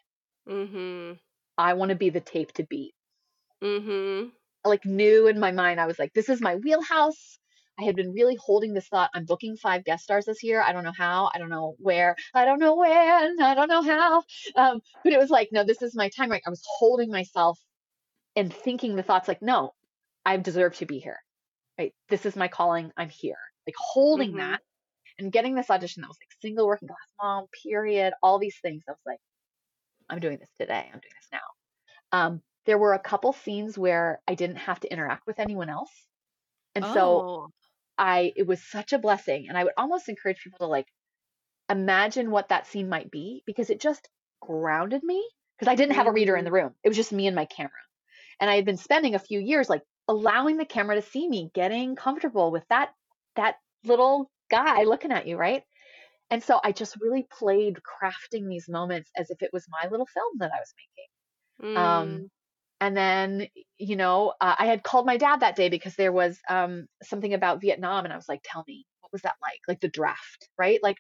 Mm-hmm. 0.48 1.14
I 1.58 1.74
want 1.74 1.90
to 1.90 1.96
be 1.96 2.10
the 2.10 2.22
tape 2.22 2.52
to 2.54 2.66
beat. 2.66 2.94
Mm-hmm. 3.64 4.28
like 4.66 4.84
knew 4.84 5.28
in 5.28 5.40
my 5.40 5.52
mind 5.54 5.80
I 5.80 5.86
was 5.86 5.98
like, 5.98 6.12
this 6.14 6.28
is 6.28 6.42
my 6.42 6.58
wheelhouse. 6.58 7.40
I 7.80 7.86
had 7.86 7.96
been 7.96 8.12
really 8.12 8.36
holding 8.36 8.74
this 8.74 8.88
thought. 8.88 9.10
I'm 9.16 9.26
booking 9.26 9.56
five 9.56 9.84
guest 9.84 10.04
stars 10.04 10.26
this 10.26 10.44
year. 10.44 10.62
I 10.62 10.74
don't 10.74 10.84
know 10.84 10.94
how. 10.96 11.32
I 11.34 11.40
don't 11.40 11.50
know 11.50 11.76
where. 11.80 12.16
I 12.34 12.46
don't 12.46 12.60
know 12.60 12.76
when. 12.76 13.42
I 13.42 13.56
don't 13.56 13.70
know 13.70 13.82
how. 13.82 14.24
Um, 14.56 14.82
but 15.04 15.14
it 15.14 15.18
was 15.18 15.30
like, 15.32 15.50
no, 15.52 15.64
this 15.64 15.82
is 15.82 15.96
my 15.96 16.10
time. 16.10 16.30
Right. 16.30 16.44
I 16.46 16.50
was 16.50 16.62
holding 16.78 17.10
myself 17.10 17.60
and 18.36 18.54
thinking 18.54 18.96
the 18.96 19.04
thoughts 19.04 19.28
like, 19.28 19.42
no, 19.42 19.74
I 20.26 20.38
deserve 20.38 20.76
to 20.78 20.86
be 20.86 21.00
here. 21.00 21.20
Right. 21.78 21.94
This 22.10 22.26
is 22.26 22.36
my 22.36 22.48
calling. 22.48 22.92
I'm 22.98 23.10
here. 23.10 23.38
Like 23.68 23.76
holding 23.78 24.34
Mhm. 24.34 24.38
that 24.38 24.62
and 25.20 25.32
getting 25.32 25.56
this 25.56 25.70
audition 25.70 26.02
that 26.02 26.08
was 26.08 26.18
like 26.22 26.42
single 26.42 26.68
working 26.68 26.88
class 26.88 27.14
mom, 27.22 27.48
period, 27.64 28.14
all 28.22 28.40
these 28.40 28.60
things. 28.62 28.84
I 28.88 28.92
was 28.92 29.02
like, 29.06 29.20
I'm 30.10 30.20
doing 30.20 30.38
this 30.40 30.52
today. 30.60 30.86
I'm 30.86 31.00
doing 31.00 31.14
this 31.16 31.30
now. 31.32 31.40
Um, 32.12 32.42
there 32.66 32.78
were 32.78 32.94
a 32.94 33.00
couple 33.00 33.34
scenes 33.34 33.78
where 33.78 34.22
I 34.28 34.36
didn't 34.36 34.58
have 34.58 34.80
to 34.82 34.92
interact 34.92 35.28
with 35.28 35.40
anyone 35.40 35.70
else. 35.70 35.92
And 36.76 36.86
so 36.86 37.28
oh. 37.28 37.50
I 37.98 38.34
it 38.36 38.48
was 38.48 38.64
such 38.64 38.94
a 38.94 39.00
blessing 39.00 39.48
and 39.50 39.58
I 39.58 39.64
would 39.64 39.74
almost 39.78 40.10
encourage 40.10 40.44
people 40.44 40.60
to 40.60 40.68
like 40.68 40.88
imagine 41.70 42.32
what 42.32 42.50
that 42.50 42.68
scene 42.68 42.90
might 42.90 43.12
be 43.12 43.44
because 43.46 43.70
it 43.70 43.82
just 43.82 44.10
grounded 44.42 45.04
me 45.04 45.28
because 45.58 45.72
I 45.72 45.76
didn't 45.76 45.96
have 45.96 46.08
a 46.08 46.12
reader 46.12 46.36
in 46.36 46.46
the 46.46 46.52
room. 46.52 46.76
It 46.84 46.90
was 46.90 46.98
just 46.98 47.12
me 47.12 47.28
and 47.28 47.36
my 47.36 47.46
camera. 47.46 47.72
And 48.40 48.50
I 48.50 48.56
had 48.56 48.66
been 48.66 48.78
spending 48.78 49.16
a 49.16 49.20
few 49.20 49.40
years 49.40 49.70
like 49.70 49.84
allowing 50.08 50.58
the 50.58 50.66
camera 50.66 50.96
to 50.96 51.02
see 51.02 51.28
me, 51.28 51.52
getting 51.54 51.96
comfortable 51.96 52.52
with 52.52 52.68
that 52.70 52.94
that 53.36 53.58
little 53.84 54.32
guy 54.50 54.84
looking 54.84 55.12
at 55.12 55.28
you, 55.28 55.38
right? 55.38 55.64
And 56.30 56.44
so 56.44 56.60
I 56.64 56.72
just 56.72 56.98
really 57.02 57.28
played 57.32 57.80
crafting 57.84 58.50
these 58.50 58.68
moments 58.70 59.10
as 59.16 59.30
if 59.30 59.42
it 59.42 59.52
was 59.54 59.68
my 59.70 59.90
little 59.90 60.08
film 60.08 60.34
that 60.40 60.52
I 60.54 60.60
was 60.60 60.74
making. 60.78 61.76
Mm. 61.76 61.78
Um, 61.78 62.32
and 62.82 62.98
then, 62.98 63.48
you 63.78 63.96
know, 63.96 64.34
uh, 64.42 64.56
I 64.58 64.66
had 64.66 64.84
called 64.84 65.06
my 65.06 65.18
dad 65.18 65.40
that 65.42 65.56
day 65.56 65.70
because 65.70 65.96
there 65.96 66.12
was 66.12 66.40
um, 66.50 66.88
something 67.04 67.34
about 67.34 67.62
Vietnam, 67.62 68.04
and 68.06 68.14
I 68.14 68.18
was 68.18 68.28
like, 68.28 68.42
"Tell 68.44 68.64
me, 68.68 68.86
what 69.02 69.12
was 69.14 69.22
that 69.22 69.36
like? 69.42 69.60
Like 69.68 69.80
the 69.80 69.88
draft, 69.90 70.50
right? 70.58 70.80
Like, 70.84 70.98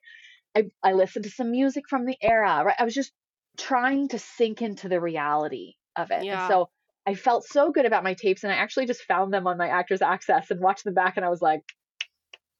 I 0.56 0.72
I 0.84 0.93
listened 0.93 1.26
to 1.26 1.32
some 1.32 1.51
music 1.51 1.86
from 1.89 2.06
the 2.06 2.18
era, 2.22 2.64
right? 2.66 2.76
I 2.80 2.84
was 2.86 2.93
just 2.95 3.12
trying 3.58 4.08
to 4.10 4.20
sink 4.20 4.62
into 4.62 4.89
the 4.89 5.01
reality 5.01 5.74
of 5.95 6.12
it, 6.12 6.26
Yeah. 6.26 6.34
and 6.34 6.41
so 6.41 6.70
I 7.06 7.16
felt 7.16 7.45
so 7.45 7.72
good 7.72 7.86
about 7.86 8.04
my 8.04 8.14
tapes, 8.14 8.43
and 8.43 8.51
I 8.51 8.56
actually 8.56 8.86
just 8.86 9.04
found 9.04 9.34
them 9.34 9.45
on 9.47 9.58
my 9.58 9.68
Actors 9.68 10.01
Access 10.01 10.51
and 10.51 10.60
watched 10.62 10.84
them 10.86 10.93
back, 10.93 11.18
and 11.18 11.26
I 11.26 11.30
was 11.30 11.41
like, 11.41 11.62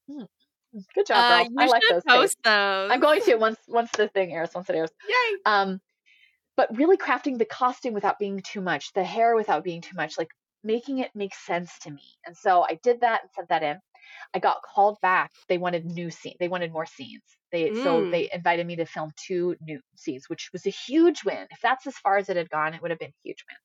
hmm, 0.08 0.24
"Good 0.96 1.08
job, 1.08 1.18
Uh, 1.18 1.50
I 1.58 1.66
like 1.66 1.82
those." 1.90 2.04
post 2.04 2.38
tapes. 2.38 2.42
those. 2.44 2.92
I'm 2.92 3.00
going 3.00 3.22
to 3.22 3.36
once 3.36 3.60
once 3.68 3.90
the 3.96 4.10
thing 4.10 4.34
airs, 4.34 4.50
once 4.54 4.70
it 4.70 4.76
airs. 4.76 4.92
Yay. 5.08 5.38
Um, 5.46 5.80
but 6.58 6.76
really 6.78 6.98
crafting 6.98 7.38
the 7.38 7.46
costume 7.46 7.94
without 7.94 8.20
being 8.20 8.42
too 8.42 8.62
much, 8.62 8.94
the 8.94 9.04
hair 9.04 9.36
without 9.36 9.64
being 9.64 9.82
too 9.82 9.96
much, 9.96 10.18
like 10.18 10.30
making 10.64 11.00
it 11.00 11.12
make 11.16 11.36
sense 11.36 11.78
to 11.80 11.92
me. 11.92 12.04
And 12.26 12.36
so 12.38 12.64
I 12.64 12.80
did 12.84 13.02
that 13.02 13.22
and 13.24 13.32
sent 13.36 13.50
that 13.50 13.64
in. 13.64 13.80
I 14.34 14.40
got 14.40 14.62
called 14.64 15.00
back. 15.02 15.32
They 15.48 15.58
wanted 15.58 15.86
new 15.86 16.12
scene. 16.12 16.36
They 16.40 16.48
wanted 16.50 16.72
more 16.74 16.86
scenes. 16.86 17.24
They 17.52 17.74
so 17.74 18.08
Mm. 18.08 18.12
they 18.12 18.30
invited 18.34 18.68
me 18.68 18.76
to 18.78 18.86
film 18.86 19.12
two 19.18 19.56
new 19.62 19.80
scenes, 19.96 20.26
which 20.30 20.50
was 20.54 20.66
a 20.66 20.72
huge 20.72 21.24
win. 21.24 21.48
If 21.52 21.62
that's 21.62 21.88
as 21.88 21.98
far 21.98 22.18
as 22.18 22.30
it 22.30 22.38
had 22.38 22.50
gone, 22.50 22.74
it 22.74 22.82
would 22.82 22.92
have 22.92 23.00
been 23.00 23.12
a 23.12 23.22
huge 23.24 23.44
win. 23.50 23.58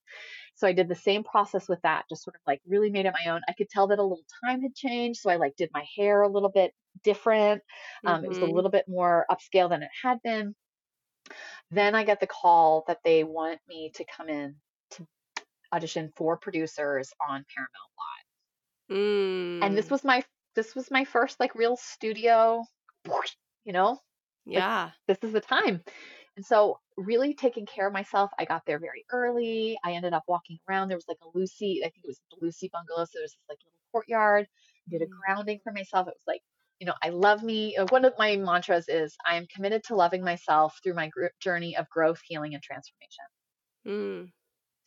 So 0.55 0.67
I 0.69 0.73
did 0.73 0.89
the 0.89 0.95
same 0.95 1.25
process 1.25 1.69
with 1.69 1.81
that, 1.83 2.07
just 2.09 2.25
sort 2.25 2.37
of 2.37 2.43
like 2.47 2.61
really 2.67 2.91
made 2.91 3.07
it 3.07 3.15
my 3.25 3.31
own. 3.33 3.43
I 3.49 3.53
could 3.55 3.69
tell 3.71 3.87
that 3.89 3.99
a 3.99 4.03
little 4.03 4.25
time 4.45 4.63
had 4.63 4.75
changed, 4.75 5.21
so 5.21 5.31
I 5.31 5.37
like 5.37 5.57
did 5.57 5.71
my 5.73 5.87
hair 5.97 6.23
a 6.23 6.29
little 6.29 6.51
bit 6.51 6.75
different. 7.03 7.63
Um, 8.07 8.25
It 8.25 8.29
was 8.29 8.41
a 8.43 8.47
Mhm. 8.47 8.55
little 8.55 8.71
bit 8.71 8.87
more 8.89 9.27
upscale 9.31 9.69
than 9.71 9.83
it 9.83 9.91
had 10.03 10.21
been. 10.23 10.55
Then 11.71 11.95
I 11.95 12.05
get 12.05 12.21
the 12.21 12.27
call 12.27 12.85
that 12.89 13.03
they 13.05 13.25
want 13.25 13.61
me 13.67 13.91
to 13.95 14.05
come 14.05 14.29
in 14.29 14.61
audition 15.73 16.11
for 16.17 16.37
producers 16.37 17.13
on 17.29 17.45
Paramount 17.55 17.93
Live. 18.91 18.97
Mm. 18.99 19.65
And 19.67 19.77
this 19.77 19.91
was 19.91 20.05
my 20.05 20.25
this 20.55 20.75
was 20.75 20.91
my 20.91 21.05
first 21.05 21.39
like 21.41 21.55
real 21.55 21.77
studio, 21.77 22.65
you 23.65 23.73
know, 23.73 24.01
yeah. 24.47 24.91
this 25.07 25.19
is 25.23 25.33
the 25.33 25.41
time. 25.41 25.83
And 26.37 26.45
so 26.47 26.79
really 26.97 27.35
taking 27.35 27.67
care 27.67 27.87
of 27.87 27.93
myself, 27.93 28.31
I 28.39 28.45
got 28.45 28.63
there 28.67 28.79
very 28.79 29.05
early. 29.11 29.79
I 29.85 29.93
ended 29.93 30.13
up 30.13 30.25
walking 30.29 30.59
around. 30.69 30.89
There 30.89 30.97
was 30.97 31.09
like 31.09 31.19
a 31.23 31.37
Lucy, 31.39 31.81
I 31.83 31.91
think 31.91 32.05
it 32.05 32.09
was 32.09 32.21
the 32.31 32.45
Lucy 32.45 32.71
bungalow. 32.73 33.05
So 33.05 33.19
there's 33.19 33.33
this 33.33 33.39
like 33.49 33.59
little 33.65 33.79
courtyard. 33.93 34.47
I 34.87 34.91
did 34.91 35.03
a 35.03 35.07
Mm. 35.07 35.11
grounding 35.27 35.61
for 35.63 35.73
myself. 35.73 36.09
It 36.09 36.15
was 36.15 36.27
like, 36.27 36.43
you 36.81 36.87
know, 36.87 36.95
I 37.03 37.11
love 37.11 37.43
me. 37.43 37.77
uh, 37.77 37.87
One 37.91 38.05
of 38.05 38.15
my 38.19 38.37
mantras 38.37 38.89
is 38.89 39.17
I 39.27 39.37
am 39.37 39.47
committed 39.47 39.83
to 39.85 39.97
loving 39.97 40.25
myself 40.25 40.79
through 40.83 40.95
my 40.95 41.09
gr- 41.09 41.27
journey 41.41 41.77
of 41.77 41.89
growth, 41.91 42.21
healing, 42.25 42.55
and 42.55 42.63
transformation. 42.63 43.25
Mm. 43.87 44.33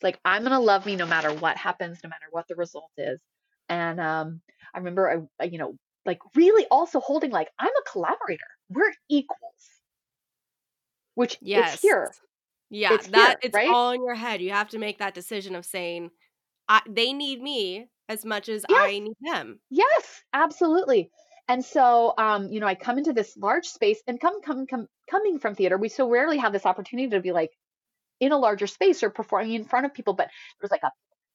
Like 0.02 0.18
I'm 0.24 0.42
gonna 0.42 0.60
love 0.60 0.86
me 0.86 0.96
no 0.96 1.06
matter 1.06 1.32
what 1.32 1.56
happens, 1.56 1.98
no 2.02 2.08
matter 2.08 2.26
what 2.30 2.48
the 2.48 2.56
result 2.56 2.90
is. 2.96 3.20
And 3.68 4.00
um, 4.00 4.40
I 4.74 4.78
remember, 4.78 5.10
I, 5.10 5.42
I, 5.44 5.46
you 5.48 5.58
know, 5.58 5.76
like 6.04 6.18
really 6.34 6.66
also 6.70 7.00
holding 7.00 7.30
like 7.30 7.48
I'm 7.58 7.68
a 7.68 7.90
collaborator. 7.90 8.44
We're 8.68 8.92
equals, 9.08 9.40
which 11.14 11.38
Yes. 11.40 11.74
it's 11.74 11.82
here. 11.82 12.12
Yeah, 12.70 12.96
It's 12.96 13.08
that 13.08 13.34
here, 13.34 13.38
it's 13.42 13.56
right? 13.56 13.68
all 13.68 13.90
in 13.92 14.02
your 14.04 14.14
head. 14.14 14.40
You 14.40 14.50
have 14.50 14.70
to 14.70 14.78
make 14.78 14.98
that 14.98 15.14
decision 15.14 15.54
of 15.54 15.64
saying, 15.66 16.10
I, 16.68 16.80
they 16.88 17.12
need 17.12 17.40
me 17.42 17.88
as 18.08 18.24
much 18.24 18.48
as 18.48 18.64
Yes. 18.68 18.80
I 18.80 18.98
need 18.98 19.16
them. 19.20 19.60
Yes, 19.70 20.22
absolutely. 20.32 21.10
And 21.48 21.64
so, 21.64 22.14
um, 22.16 22.48
you 22.50 22.60
know, 22.60 22.66
I 22.66 22.74
come 22.74 22.98
into 22.98 23.12
this 23.12 23.36
large 23.36 23.66
space 23.66 24.02
and 24.06 24.20
come, 24.20 24.40
come, 24.42 24.66
come, 24.66 24.86
coming 25.10 25.38
from 25.38 25.54
theater, 25.54 25.76
we 25.76 25.88
so 25.88 26.08
rarely 26.08 26.38
have 26.38 26.52
this 26.52 26.66
opportunity 26.66 27.10
to 27.10 27.20
be 27.20 27.32
like 27.32 27.50
in 28.22 28.32
a 28.32 28.38
larger 28.38 28.68
space 28.68 29.02
or 29.02 29.10
performing 29.10 29.54
in 29.54 29.64
front 29.64 29.84
of 29.84 29.92
people, 29.92 30.14
but 30.14 30.26
there 30.26 30.62
was 30.62 30.70
like 30.70 30.84
a 30.84 30.92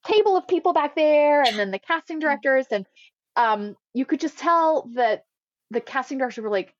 table 0.07 0.37
of 0.37 0.47
people 0.47 0.71
back 0.71 0.95
there 0.95 1.43
and 1.43 1.59
then 1.59 1.69
the 1.69 1.79
casting 1.79 2.19
directors 2.19 2.65
and 2.71 2.85
um, 3.35 3.75
you 3.93 4.05
could 4.05 4.21
just 4.21 4.37
tell 4.37 4.89
that 4.95 5.25
the 5.69 5.81
casting 5.81 6.17
directors 6.17 6.43
were 6.43 6.49
like 6.49 6.73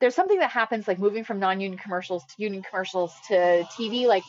there's 0.00 0.14
something 0.14 0.38
that 0.38 0.50
happens 0.50 0.88
like 0.88 0.98
moving 0.98 1.22
from 1.22 1.38
non-union 1.38 1.78
commercials 1.78 2.24
to 2.24 2.42
union 2.42 2.62
commercials 2.62 3.12
to 3.28 3.34
TV 3.76 4.06
like 4.06 4.24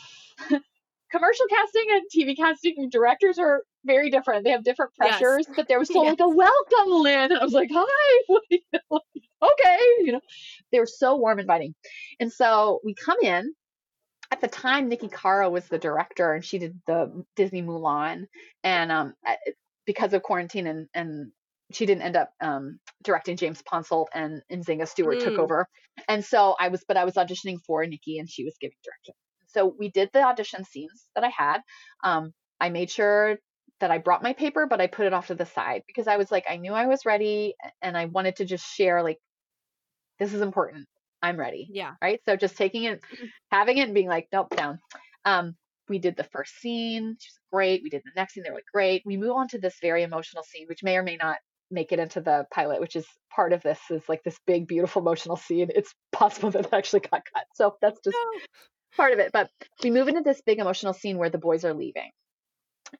commercial 1.11 1.45
casting 1.47 1.85
and 1.89 2.03
TV 2.13 2.35
casting 2.35 2.89
directors 2.89 3.39
are 3.39 3.63
very 3.85 4.09
different. 4.09 4.43
They 4.43 4.51
have 4.51 4.63
different 4.63 4.93
pressures, 4.95 5.45
yes. 5.47 5.55
but 5.55 5.67
there 5.67 5.79
was 5.79 5.89
still 5.89 6.03
yes. 6.03 6.11
like 6.11 6.19
a 6.21 6.29
welcome, 6.29 6.91
Lynn. 6.91 7.31
I 7.33 7.43
was 7.43 7.53
like, 7.53 7.69
hi, 7.73 8.35
okay, 8.91 9.79
you 9.99 10.13
know, 10.13 10.21
they 10.71 10.79
were 10.79 10.85
so 10.85 11.15
warm, 11.15 11.39
and 11.39 11.41
inviting. 11.41 11.75
And 12.19 12.31
so 12.31 12.79
we 12.83 12.93
come 12.93 13.17
in. 13.21 13.53
At 14.31 14.41
the 14.41 14.47
time, 14.47 14.89
Niki 14.89 15.11
Caro 15.11 15.49
was 15.49 15.67
the 15.67 15.77
director, 15.77 16.33
and 16.33 16.43
she 16.43 16.57
did 16.57 16.79
the 16.87 17.25
Disney 17.35 17.61
Mulan. 17.61 18.25
And 18.63 18.91
um, 18.91 19.13
because 19.85 20.13
of 20.13 20.23
quarantine 20.23 20.67
and 20.67 20.87
and 20.93 21.31
she 21.73 21.85
didn't 21.85 22.03
end 22.03 22.15
up 22.15 22.31
um, 22.41 22.79
directing 23.03 23.37
James 23.37 23.61
Ponsoldt 23.61 24.07
and 24.13 24.41
Nzinga 24.51 24.87
Stewart 24.87 25.19
mm. 25.19 25.23
took 25.23 25.39
over. 25.39 25.67
And 26.07 26.23
so 26.23 26.55
I 26.59 26.67
was, 26.67 26.83
but 26.87 26.97
I 26.97 27.05
was 27.05 27.15
auditioning 27.15 27.59
for 27.65 27.83
Niki 27.85 28.19
and 28.19 28.29
she 28.29 28.43
was 28.43 28.55
giving 28.59 28.75
direction. 28.83 29.13
So 29.47 29.73
we 29.77 29.89
did 29.89 30.09
the 30.13 30.23
audition 30.23 30.63
scenes 30.63 31.05
that 31.15 31.23
I 31.23 31.29
had. 31.29 31.61
Um, 32.03 32.33
I 32.59 32.69
made 32.69 32.89
sure 32.89 33.37
that 33.79 33.91
I 33.91 33.97
brought 33.97 34.23
my 34.23 34.33
paper, 34.33 34.67
but 34.67 34.81
I 34.81 34.87
put 34.87 35.05
it 35.05 35.13
off 35.13 35.27
to 35.27 35.35
the 35.35 35.45
side 35.45 35.83
because 35.87 36.07
I 36.07 36.17
was 36.17 36.31
like, 36.31 36.45
I 36.49 36.57
knew 36.57 36.73
I 36.73 36.85
was 36.85 37.05
ready 37.05 37.55
and 37.81 37.97
I 37.97 38.05
wanted 38.05 38.37
to 38.37 38.45
just 38.45 38.65
share, 38.65 39.01
like, 39.03 39.17
this 40.19 40.33
is 40.33 40.41
important. 40.41 40.87
I'm 41.21 41.37
ready. 41.37 41.67
Yeah. 41.71 41.93
Right. 42.01 42.19
So 42.27 42.35
just 42.35 42.57
taking 42.57 42.83
it, 42.85 43.01
mm-hmm. 43.01 43.25
having 43.51 43.77
it 43.77 43.85
and 43.85 43.93
being 43.93 44.07
like, 44.07 44.27
nope, 44.31 44.55
down. 44.55 44.79
Um, 45.25 45.55
we 45.89 45.99
did 45.99 46.15
the 46.15 46.23
first 46.23 46.59
scene. 46.59 47.17
She's 47.19 47.39
great. 47.51 47.81
We 47.83 47.89
did 47.89 48.01
the 48.03 48.11
next 48.15 48.33
scene. 48.33 48.43
They're 48.43 48.53
like, 48.53 48.63
great. 48.73 49.03
We 49.05 49.17
move 49.17 49.35
on 49.35 49.47
to 49.49 49.59
this 49.59 49.75
very 49.81 50.03
emotional 50.03 50.43
scene, 50.43 50.65
which 50.67 50.83
may 50.83 50.97
or 50.97 51.03
may 51.03 51.17
not 51.17 51.37
make 51.69 51.91
it 51.91 51.99
into 51.99 52.21
the 52.21 52.45
pilot, 52.51 52.81
which 52.81 52.95
is 52.95 53.05
part 53.33 53.53
of 53.53 53.61
this 53.61 53.79
is 53.89 54.01
like 54.07 54.23
this 54.23 54.37
big, 54.45 54.67
beautiful 54.67 55.01
emotional 55.01 55.37
scene. 55.37 55.69
It's 55.73 55.93
possible 56.11 56.51
that 56.51 56.65
it 56.65 56.73
actually 56.73 57.01
got 57.01 57.21
cut. 57.33 57.45
So 57.55 57.75
that's 57.81 57.99
just 58.03 58.15
no 58.15 58.41
part 58.95 59.13
of 59.13 59.19
it. 59.19 59.31
But 59.31 59.49
we 59.83 59.91
move 59.91 60.07
into 60.07 60.21
this 60.21 60.41
big 60.41 60.59
emotional 60.59 60.93
scene 60.93 61.17
where 61.17 61.29
the 61.29 61.37
boys 61.37 61.65
are 61.65 61.73
leaving. 61.73 62.11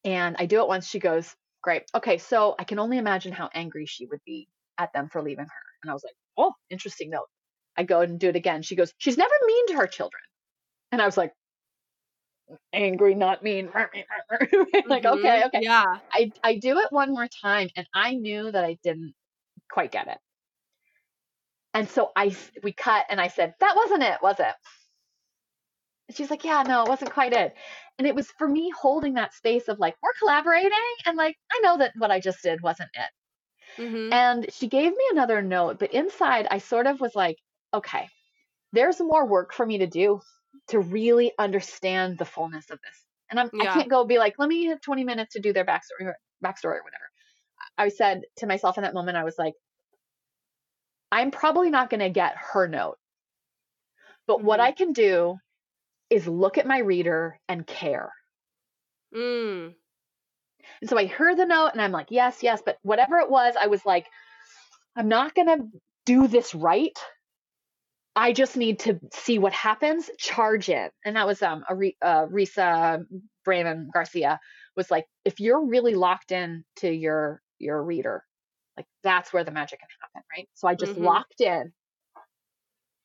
And 0.06 0.36
I 0.40 0.46
do 0.46 0.62
it 0.62 0.68
once. 0.68 0.88
She 0.88 1.00
goes, 1.00 1.34
Great. 1.62 1.84
Okay. 1.94 2.18
So 2.18 2.56
I 2.58 2.64
can 2.64 2.80
only 2.80 2.98
imagine 2.98 3.32
how 3.34 3.50
angry 3.54 3.86
she 3.86 4.08
would 4.08 4.22
be 4.26 4.48
at 4.78 4.92
them 4.94 5.10
for 5.12 5.22
leaving 5.22 5.46
her. 5.46 5.64
And 5.84 5.92
I 5.92 5.94
was 5.94 6.04
like, 6.04 6.16
Oh, 6.38 6.54
interesting 6.70 7.10
note. 7.10 7.28
I 7.78 7.84
go 7.84 8.02
and 8.02 8.20
do 8.20 8.30
it 8.30 8.36
again. 8.36 8.62
She 8.62 8.76
goes, 8.76 8.94
She's 8.98 9.18
never 9.18 9.34
mean 9.46 9.68
to 9.68 9.74
her 9.76 9.88
children. 9.88 10.22
And 10.92 11.02
I 11.02 11.06
was 11.06 11.18
like, 11.18 11.34
angry, 12.74 13.16
not 13.16 13.44
mean. 13.44 13.70
like, 13.76 15.04
mm-hmm. 15.04 15.08
okay, 15.08 15.44
okay. 15.46 15.60
Yeah. 15.62 15.98
I, 16.12 16.32
I 16.44 16.58
do 16.58 16.80
it 16.80 16.88
one 16.90 17.14
more 17.14 17.28
time 17.42 17.70
and 17.76 17.88
I 17.94 18.16
knew 18.16 18.52
that 18.52 18.66
I 18.66 18.78
didn't 18.84 19.14
quite 19.72 19.92
get 19.92 20.08
it. 20.08 20.18
And 21.74 21.90
so 21.90 22.12
I 22.16 22.36
we 22.64 22.74
cut 22.74 23.06
and 23.10 23.22
I 23.22 23.30
said, 23.30 23.54
That 23.62 23.76
wasn't 23.78 24.04
it, 24.04 24.18
was 24.22 24.40
it? 24.40 24.54
And 26.12 26.18
she's 26.18 26.30
like, 26.30 26.44
yeah, 26.44 26.64
no, 26.64 26.84
it 26.84 26.90
wasn't 26.90 27.14
quite 27.14 27.32
it. 27.32 27.56
And 27.98 28.06
it 28.06 28.14
was 28.14 28.28
for 28.38 28.46
me 28.46 28.70
holding 28.78 29.14
that 29.14 29.34
space 29.34 29.70
of 29.70 29.80
like, 29.80 29.96
we're 30.04 30.12
collaborating. 30.20 30.72
And 31.06 31.16
like, 31.16 31.38
I 31.50 31.60
know 31.60 31.78
that 31.78 31.94
what 31.98 32.12
I 32.12 32.20
just 32.20 32.44
did 32.44 32.62
wasn't 32.62 32.90
it. 32.96 33.82
Mm-hmm. 33.82 34.12
And 34.12 34.46
she 34.54 34.68
gave 34.68 34.92
me 34.92 35.04
another 35.12 35.42
note, 35.42 35.80
but 35.80 35.94
inside 35.94 36.48
I 36.52 36.58
sort 36.58 36.86
of 36.86 37.00
was 37.00 37.16
like, 37.16 37.38
okay, 37.74 38.08
there's 38.74 39.00
more 39.00 39.26
work 39.26 39.54
for 39.54 39.66
me 39.66 39.80
to 39.80 39.88
do 39.88 40.22
to 40.70 40.80
really 40.80 41.32
understand 41.40 42.18
the 42.18 42.26
fullness 42.26 42.70
of 42.70 42.80
this. 42.84 43.06
And 43.30 43.40
I'm, 43.40 43.50
yeah. 43.54 43.72
I 43.72 43.74
can't 43.74 43.90
go 43.90 44.06
be 44.06 44.18
like, 44.18 44.36
let 44.38 44.50
me 44.50 44.66
have 44.66 44.82
20 44.82 45.04
minutes 45.04 45.34
to 45.34 45.40
do 45.40 45.54
their 45.54 45.66
backstory 45.66 46.06
or 46.06 46.18
backstory 46.44 46.76
or 46.76 46.84
whatever. 46.84 47.10
I 47.78 47.90
said 47.90 48.22
to 48.38 48.48
myself 48.48 48.78
in 48.78 48.84
that 48.84 48.94
moment, 48.94 49.18
I 49.18 49.24
was 49.24 49.38
like, 49.38 49.54
I'm 51.12 51.32
probably 51.32 51.70
not 51.70 51.90
going 51.90 52.02
to 52.02 52.10
get 52.10 52.36
her 52.38 52.68
note. 52.68 52.98
But 54.28 54.38
mm-hmm. 54.38 54.48
what 54.48 54.60
I 54.60 54.72
can 54.72 54.94
do 54.94 55.38
is 56.10 56.28
look 56.28 56.58
at 56.58 56.68
my 56.68 56.80
reader 56.80 57.40
and 57.48 57.66
care. 57.66 58.12
Mm. 59.16 59.74
And 60.82 60.90
so 60.90 60.98
I 60.98 61.06
heard 61.06 61.38
the 61.38 61.46
note 61.46 61.72
and 61.74 61.82
I'm 61.82 61.92
like, 61.92 62.08
yes, 62.10 62.40
yes. 62.42 62.62
But 62.66 62.78
whatever 62.82 63.18
it 63.18 63.30
was, 63.30 63.56
I 63.60 63.68
was 63.68 63.86
like, 63.86 64.06
I'm 64.96 65.08
not 65.08 65.36
going 65.36 65.48
to 65.48 65.68
do 66.06 66.28
this 66.28 66.54
right. 66.54 66.98
I 68.16 68.34
just 68.34 68.58
need 68.58 68.80
to 68.80 69.00
see 69.14 69.40
what 69.40 69.54
happens, 69.54 70.10
charge 70.18 70.70
in. 70.70 70.90
And 71.06 71.16
that 71.16 71.26
was 71.26 71.42
um, 71.42 71.64
a 71.70 71.74
uh, 72.02 72.28
Risa 72.28 73.06
Bramon 73.48 73.88
Garcia 73.94 74.40
was 74.76 74.92
like, 74.92 75.06
if 75.24 75.40
you're 75.40 75.66
really 75.66 75.96
locked 75.96 76.32
in 76.32 76.64
to 76.78 76.92
your 76.92 77.42
your 77.60 77.82
reader, 77.82 78.24
like 78.76 78.88
that's 79.04 79.32
where 79.32 79.44
the 79.44 79.52
magic 79.52 79.80
can 79.80 79.88
happen, 80.02 80.28
right? 80.36 80.50
So 80.54 80.68
I 80.68 80.76
just 80.76 80.94
mm-hmm. 80.94 81.06
locked 81.06 81.42
in 81.42 81.72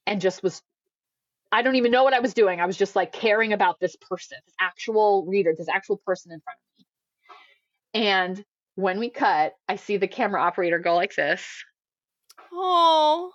and 0.06 0.20
just 0.20 0.42
was 0.42 0.62
I 1.52 1.62
don't 1.62 1.76
even 1.76 1.92
know 1.92 2.04
what 2.04 2.14
I 2.14 2.20
was 2.20 2.34
doing. 2.34 2.60
I 2.60 2.66
was 2.66 2.76
just 2.76 2.96
like 2.96 3.12
caring 3.12 3.52
about 3.52 3.78
this 3.78 3.96
person, 3.96 4.38
this 4.44 4.54
actual 4.60 5.24
reader, 5.26 5.54
this 5.56 5.68
actual 5.68 5.98
person 5.98 6.32
in 6.32 6.40
front 6.40 6.58
of 6.58 6.78
me. 6.78 8.06
And 8.08 8.44
when 8.74 8.98
we 8.98 9.10
cut, 9.10 9.54
I 9.68 9.76
see 9.76 9.96
the 9.96 10.08
camera 10.08 10.42
operator 10.42 10.78
go 10.80 10.94
like 10.94 11.14
this. 11.14 11.44
Oh. 12.52 13.30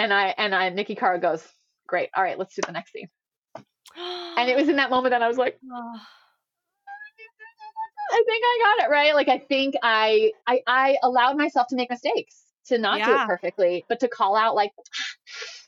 And 0.00 0.14
I 0.14 0.34
and 0.38 0.54
I 0.54 0.70
Niki 0.70 0.96
Caro 0.96 1.18
goes, 1.18 1.46
Great, 1.86 2.08
all 2.16 2.22
right, 2.22 2.38
let's 2.38 2.54
do 2.54 2.62
the 2.64 2.72
next 2.72 2.92
scene. 2.92 3.10
and 3.96 4.48
it 4.48 4.56
was 4.56 4.68
in 4.68 4.76
that 4.76 4.88
moment 4.88 5.10
that 5.12 5.20
I 5.20 5.28
was 5.28 5.36
like. 5.36 5.58
I 8.12 8.22
think 8.26 8.44
I 8.44 8.58
got 8.64 8.86
it 8.86 8.90
right. 8.90 9.14
Like 9.14 9.28
I 9.28 9.38
think 9.38 9.74
I 9.82 10.32
I 10.46 10.60
I 10.66 10.96
allowed 11.02 11.36
myself 11.36 11.66
to 11.68 11.76
make 11.76 11.90
mistakes 11.90 12.42
to 12.66 12.78
not 12.78 12.98
yeah. 12.98 13.06
do 13.06 13.12
it 13.12 13.26
perfectly, 13.26 13.84
but 13.88 14.00
to 14.00 14.08
call 14.08 14.36
out 14.36 14.54
like, 14.54 14.72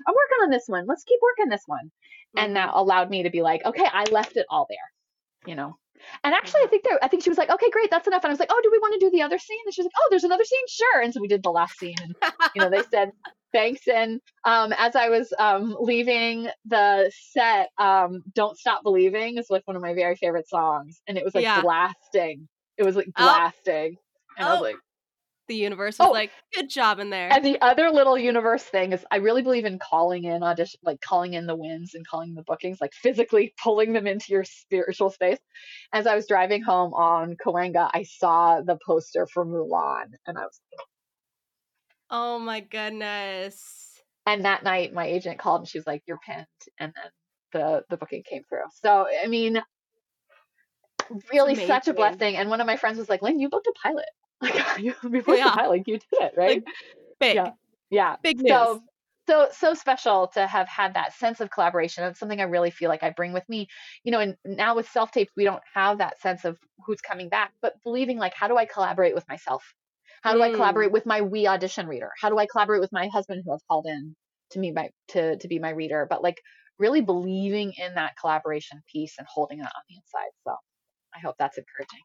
I'm 0.07 0.15
working 0.15 0.45
on 0.45 0.51
this 0.51 0.65
one. 0.67 0.87
Let's 0.87 1.05
keep 1.05 1.21
working 1.21 1.51
this 1.51 1.65
one. 1.67 1.87
Mm-hmm. 1.87 2.39
And 2.45 2.57
that 2.57 2.71
allowed 2.73 3.11
me 3.11 3.25
to 3.25 3.31
be 3.31 3.43
like, 3.43 3.65
okay, 3.67 3.87
I 3.93 4.05
left 4.05 4.37
it 4.37 4.47
all 4.49 4.67
there, 4.69 5.51
you 5.51 5.57
know. 5.57 5.77
And 6.25 6.35
actually, 6.35 6.61
I 6.65 6.67
think 6.69 6.85
there, 6.85 6.99
I 7.03 7.09
think 7.09 7.23
she 7.23 7.31
was 7.31 7.39
like, 7.39 7.51
okay, 7.51 7.71
great, 7.71 7.91
that's 7.91 8.07
enough. 8.07 8.23
And 8.25 8.31
I 8.31 8.33
was 8.33 8.41
like, 8.41 8.51
oh, 8.53 8.61
do 8.63 8.71
we 8.71 8.79
want 8.79 8.95
to 8.95 9.07
do 9.07 9.11
the 9.11 9.23
other 9.23 9.39
scene? 9.39 9.59
And 9.65 9.75
she 9.75 9.83
was 9.83 9.87
like, 9.87 9.95
oh, 9.99 10.07
there's 10.11 10.25
another 10.25 10.45
scene, 10.45 10.67
sure. 10.69 11.01
And 11.03 11.13
so 11.13 11.21
we 11.21 11.29
did 11.29 11.43
the 11.43 11.51
last 11.51 11.79
scene, 11.79 11.97
and 12.03 12.15
you 12.55 12.63
know, 12.63 12.71
they 12.71 12.83
said 12.91 13.13
thanks. 13.53 13.87
And 13.87 14.21
um, 14.45 14.73
as 14.77 14.97
I 14.97 15.09
was 15.09 15.33
um, 15.39 15.77
leaving 15.79 16.49
the 16.65 17.11
set, 17.33 17.69
um, 17.79 18.23
"Don't 18.35 18.59
Stop 18.59 18.83
Believing" 18.83 19.39
is 19.39 19.47
like 19.51 19.67
one 19.67 19.77
of 19.77 19.83
my 19.83 19.95
very 19.95 20.17
favorite 20.17 20.49
songs, 20.49 21.01
and 21.07 21.17
it 21.17 21.25
was 21.25 21.35
like 21.35 21.45
yeah. 21.45 21.61
blasting. 21.61 22.49
It 22.79 22.85
was 22.85 22.97
like 22.97 23.09
oh. 23.17 23.25
blasting, 23.25 23.97
oh. 23.99 24.35
and 24.39 24.47
oh. 24.47 24.51
I 24.51 24.53
was 24.53 24.61
like, 24.63 24.77
the 25.49 25.57
universe 25.57 25.99
was 25.99 26.09
oh, 26.09 26.13
like, 26.13 26.31
good 26.55 26.71
job 26.71 26.99
in 26.99 27.11
there. 27.11 27.29
And 27.33 27.45
the 27.45 27.61
other 27.61 27.91
little 27.91 28.17
universe 28.17 28.63
thing 28.63 28.93
is 28.93 29.05
I 29.11 29.17
really 29.17 29.43
believe 29.43 29.65
in 29.65 29.79
calling 29.79 30.25
in 30.25 30.43
audition 30.43 30.81
like 30.83 31.01
calling 31.01 31.35
in 31.35 31.47
the 31.47 31.57
wins 31.57 31.95
and 31.95 32.07
calling 32.07 32.35
the 32.35 32.43
bookings, 32.43 32.81
like 32.81 32.93
physically 32.95 33.55
pulling 33.63 33.93
them 33.93 34.07
into 34.07 34.27
your 34.29 34.45
spiritual 34.45 35.11
space. 35.11 35.39
As 35.93 36.07
I 36.07 36.15
was 36.15 36.27
driving 36.27 36.63
home 36.63 36.95
on 36.95 37.37
Cahuenga, 37.45 37.91
I 37.93 38.05
saw 38.05 38.61
the 38.61 38.79
poster 38.87 39.27
for 39.27 39.45
Mulan 39.45 40.13
and 40.27 40.39
I 40.39 40.43
was 40.43 40.61
like, 40.73 40.87
Oh 42.11 42.39
my 42.39 42.61
goodness. 42.61 44.01
And 44.27 44.45
that 44.45 44.63
night 44.63 44.93
my 44.93 45.07
agent 45.07 45.39
called 45.39 45.63
and 45.63 45.69
she 45.69 45.79
was 45.79 45.87
like, 45.87 46.03
You're 46.07 46.21
pinned 46.25 46.47
and 46.79 46.93
then 46.95 47.11
the 47.53 47.83
the 47.91 47.97
booking 47.97 48.23
came 48.23 48.43
through. 48.49 48.65
So 48.83 49.07
I 49.23 49.27
mean 49.27 49.61
really 51.33 51.55
such 51.67 51.89
a 51.89 51.95
blessing. 51.95 52.37
And 52.37 52.49
one 52.49 52.61
of 52.61 52.67
my 52.67 52.77
friends 52.77 52.99
was 52.99 53.09
like, 53.09 53.23
Lynn, 53.23 53.41
you 53.41 53.49
booked 53.49 53.67
a 53.67 53.73
pilot. 53.83 54.07
Like 54.43 54.79
you 54.79 54.95
before 55.09 55.37
yeah. 55.37 55.55
like 55.69 55.87
you 55.87 55.99
did 55.99 56.21
it, 56.21 56.35
right? 56.37 56.65
Like, 56.65 56.75
big. 57.21 57.35
Yeah. 57.37 57.51
Yeah. 57.91 58.17
Big 58.23 58.39
news. 58.39 58.49
So 58.51 58.83
so 59.29 59.49
so 59.53 59.75
special 59.75 60.29
to 60.35 60.47
have 60.47 60.69
had 60.69 60.95
that 60.95 61.15
sense 61.15 61.41
of 61.41 61.51
collaboration. 61.51 62.05
It's 62.05 62.19
something 62.19 62.41
I 62.41 62.45
really 62.45 62.71
feel 62.71 62.89
like 62.89 63.03
I 63.03 63.11
bring 63.11 63.33
with 63.33 63.49
me. 63.49 63.69
You 64.05 64.13
know, 64.13 64.21
and 64.21 64.37
now 64.45 64.75
with 64.75 64.89
self 64.89 65.13
tapes, 65.13 65.33
we 65.37 65.45
don't 65.45 65.63
have 65.75 65.99
that 65.99 66.21
sense 66.21 66.45
of 66.45 66.59
who's 66.85 67.01
coming 67.01 67.29
back, 67.29 67.53
but 67.63 67.75
believing 67.85 68.19
like, 68.19 68.35
how 68.35 68.49
do 68.49 68.57
I 68.57 68.67
collaborate 68.67 69.15
with 69.15 69.27
myself? 69.29 69.63
How 70.23 70.33
do 70.33 70.41
mm. 70.41 70.51
I 70.51 70.51
collaborate 70.51 70.93
with 70.93 71.07
my 71.07 71.23
we 71.23 71.47
audition 71.47 71.87
reader? 71.87 72.11
How 72.21 72.31
do 72.31 72.39
I 72.39 72.47
collaborate 72.47 72.81
with 72.81 72.93
my 72.93 73.09
husband 73.09 73.43
who 73.45 73.53
has 73.53 73.63
called 73.69 73.87
in 73.87 74.15
to 74.51 74.59
me 74.59 74.73
my 74.73 74.91
to 75.09 75.37
to 75.39 75.49
be 75.49 75.59
my 75.59 75.71
reader? 75.71 76.07
But 76.09 76.23
like 76.23 76.41
really 76.79 77.01
believing 77.01 77.73
in 77.77 77.95
that 77.95 78.17
collaboration 78.21 78.83
piece 78.91 79.15
and 79.19 79.27
holding 79.33 79.61
it 79.61 79.63
on 79.67 79.83
the 79.89 79.97
inside. 79.97 80.31
So 80.45 80.57
I 81.15 81.21
hope 81.21 81.37
that's 81.39 81.59
encouraging 81.59 82.01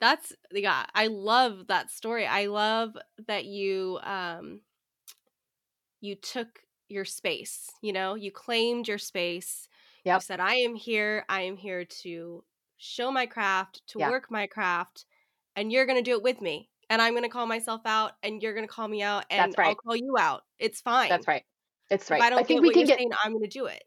that's 0.00 0.32
yeah 0.52 0.84
i 0.94 1.06
love 1.06 1.66
that 1.68 1.90
story 1.90 2.26
i 2.26 2.46
love 2.46 2.96
that 3.26 3.44
you 3.44 3.98
um 4.02 4.60
you 6.00 6.14
took 6.14 6.60
your 6.88 7.04
space 7.04 7.70
you 7.82 7.92
know 7.92 8.14
you 8.14 8.30
claimed 8.30 8.88
your 8.88 8.98
space 8.98 9.68
yep. 10.04 10.16
you 10.16 10.20
said 10.20 10.40
i 10.40 10.54
am 10.54 10.74
here 10.74 11.24
i 11.28 11.42
am 11.42 11.56
here 11.56 11.84
to 11.84 12.42
show 12.76 13.10
my 13.10 13.26
craft 13.26 13.82
to 13.88 13.98
yep. 13.98 14.10
work 14.10 14.30
my 14.30 14.46
craft 14.46 15.04
and 15.56 15.72
you're 15.72 15.86
going 15.86 15.98
to 15.98 16.08
do 16.08 16.16
it 16.16 16.22
with 16.22 16.40
me 16.40 16.70
and 16.88 17.02
i'm 17.02 17.12
going 17.12 17.24
to 17.24 17.28
call 17.28 17.46
myself 17.46 17.80
out 17.84 18.12
and 18.22 18.42
you're 18.42 18.54
going 18.54 18.66
to 18.66 18.72
call 18.72 18.88
me 18.88 19.02
out 19.02 19.24
and 19.30 19.54
right. 19.58 19.68
i'll 19.68 19.74
call 19.74 19.96
you 19.96 20.16
out 20.18 20.42
it's 20.58 20.80
fine 20.80 21.08
that's 21.08 21.26
right 21.26 21.42
it's 21.90 22.10
right 22.10 22.18
if 22.18 22.24
i 22.24 22.30
don't 22.30 22.40
I 22.40 22.42
think 22.44 22.62
we 22.62 22.72
can 22.72 22.84
get 22.84 22.98
saying, 22.98 23.10
i'm 23.24 23.32
going 23.32 23.42
to 23.42 23.48
do 23.48 23.66
it 23.66 23.82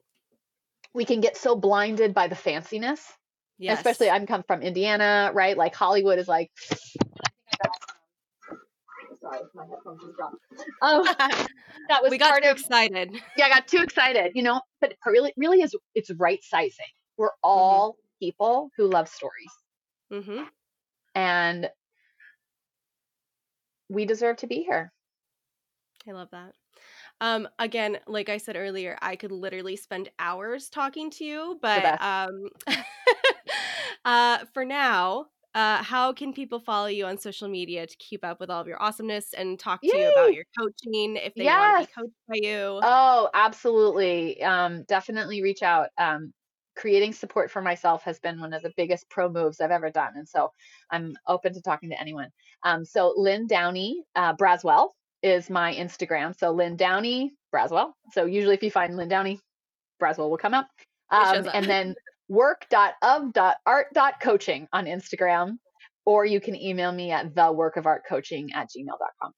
we 0.93 1.05
can 1.05 1.22
get 1.22 1.38
so 1.38 1.55
blinded 1.55 2.14
by 2.14 2.28
the 2.28 2.36
fanciness. 2.36 3.01
Yes. 3.62 3.78
Especially 3.78 4.09
I'm 4.09 4.26
come 4.26 4.41
from 4.43 4.64
Indiana, 4.64 5.30
right? 5.36 5.55
Like 5.55 5.76
Hollywood 5.76 6.18
is 6.18 6.28
like 6.28 6.49
Sorry, 9.22 9.39
my 9.53 9.66
headphones 9.68 10.01
just 10.01 10.18
dropped. 10.18 10.36
Um, 10.82 11.03
that 11.89 12.01
was 12.01 12.09
we 12.09 12.18
got 12.18 12.41
too 12.41 12.49
of 12.49 12.57
excited. 12.57 13.12
yeah, 13.38 13.45
I 13.45 13.49
got 13.49 13.68
too 13.68 13.82
excited, 13.84 14.32
you 14.34 14.41
know. 14.41 14.62
But 14.80 14.93
it 14.93 14.97
really, 15.05 15.32
really 15.38 15.62
is 15.62 15.76
it's 15.93 16.09
right 16.18 16.39
sizing. 16.43 16.86
We're 17.18 17.30
all 17.43 17.97
people 18.20 18.72
who 18.78 18.88
love 18.88 19.07
stories, 19.07 19.51
Mm-hmm. 20.12 20.43
and 21.14 21.70
we 23.89 24.05
deserve 24.05 24.38
to 24.38 24.47
be 24.47 24.64
here. 24.64 24.91
I 26.07 26.14
love 26.14 26.30
that. 26.32 26.53
Um, 27.22 27.47
again, 27.59 27.99
like 28.07 28.30
I 28.30 28.38
said 28.38 28.57
earlier, 28.57 28.97
I 29.01 29.15
could 29.15 29.32
literally 29.32 29.76
spend 29.76 30.09
hours 30.19 30.69
talking 30.69 31.09
to 31.11 31.24
you, 31.24 31.59
but 31.61 31.93
um, 32.01 32.49
uh, 34.05 34.39
for 34.53 34.65
now, 34.65 35.28
uh, 35.53 35.84
how 35.84 36.13
can 36.13 36.34
people 36.34 36.59
follow 36.59 36.88
you 36.88 37.05
on 37.05 37.17
social 37.17 37.47
media 37.47 37.86
to 37.86 37.97
keep 37.97 38.26
up 38.26 38.39
with 38.39 38.49
all 38.49 38.61
of 38.61 38.67
your 38.67 38.82
awesomeness 38.82 39.34
and 39.34 39.59
talk 39.59 39.86
to 39.88 39.97
you 39.97 40.09
about 40.09 40.34
your 40.34 40.45
coaching 40.57 41.15
if 41.17 41.36
they 41.38 41.51
want 41.51 41.72
to 41.72 41.76
be 41.76 41.86
coached 41.86 42.13
by 42.28 42.36
you? 42.36 42.80
Oh, 42.82 43.30
absolutely. 43.34 44.41
Um, 44.43 44.84
definitely 44.84 45.41
reach 45.41 45.61
out. 45.61 45.89
Um, 45.97 46.34
creating 46.76 47.13
support 47.13 47.51
for 47.51 47.61
myself 47.61 48.01
has 48.03 48.19
been 48.19 48.39
one 48.39 48.53
of 48.53 48.63
the 48.63 48.74
biggest 48.78 49.09
pro 49.09 49.30
moves 49.30 49.59
I've 49.61 49.72
ever 49.72 49.91
done. 49.91 50.13
And 50.15 50.28
so 50.28 50.51
I'm 50.89 51.17
open 51.28 51.53
to 51.53 51.61
talking 51.61 51.89
to 51.89 51.99
anyone. 51.99 52.30
Um, 52.63 52.86
so 52.86 53.13
Lynn 53.17 53.45
Downey 53.45 54.03
uh, 54.15 54.36
Braswell 54.36 54.91
is 55.24 55.49
my 55.49 55.74
Instagram. 55.76 56.38
So 56.38 56.51
Lynn 56.51 56.76
Downey 56.76 57.32
Braswell. 57.53 57.91
So 58.13 58.26
usually 58.26 58.55
if 58.55 58.63
you 58.63 58.72
find 58.72 58.95
Lynn 58.97 59.09
Downey, 59.09 59.39
Braswell 60.01 60.30
will 60.30 60.38
come 60.38 60.53
up. 60.53 60.67
Um, 61.11 61.47
and 61.53 61.69
then 61.69 61.95
work.of.art.coaching 62.30 64.67
on 64.72 64.86
Instagram, 64.86 65.57
or 66.05 66.26
you 66.26 66.39
can 66.39 66.55
email 66.55 66.91
me 66.91 67.11
at 67.11 67.34
theworkofartcoaching 67.34 68.47
at 68.55 68.69
gmail.com. 68.69 69.32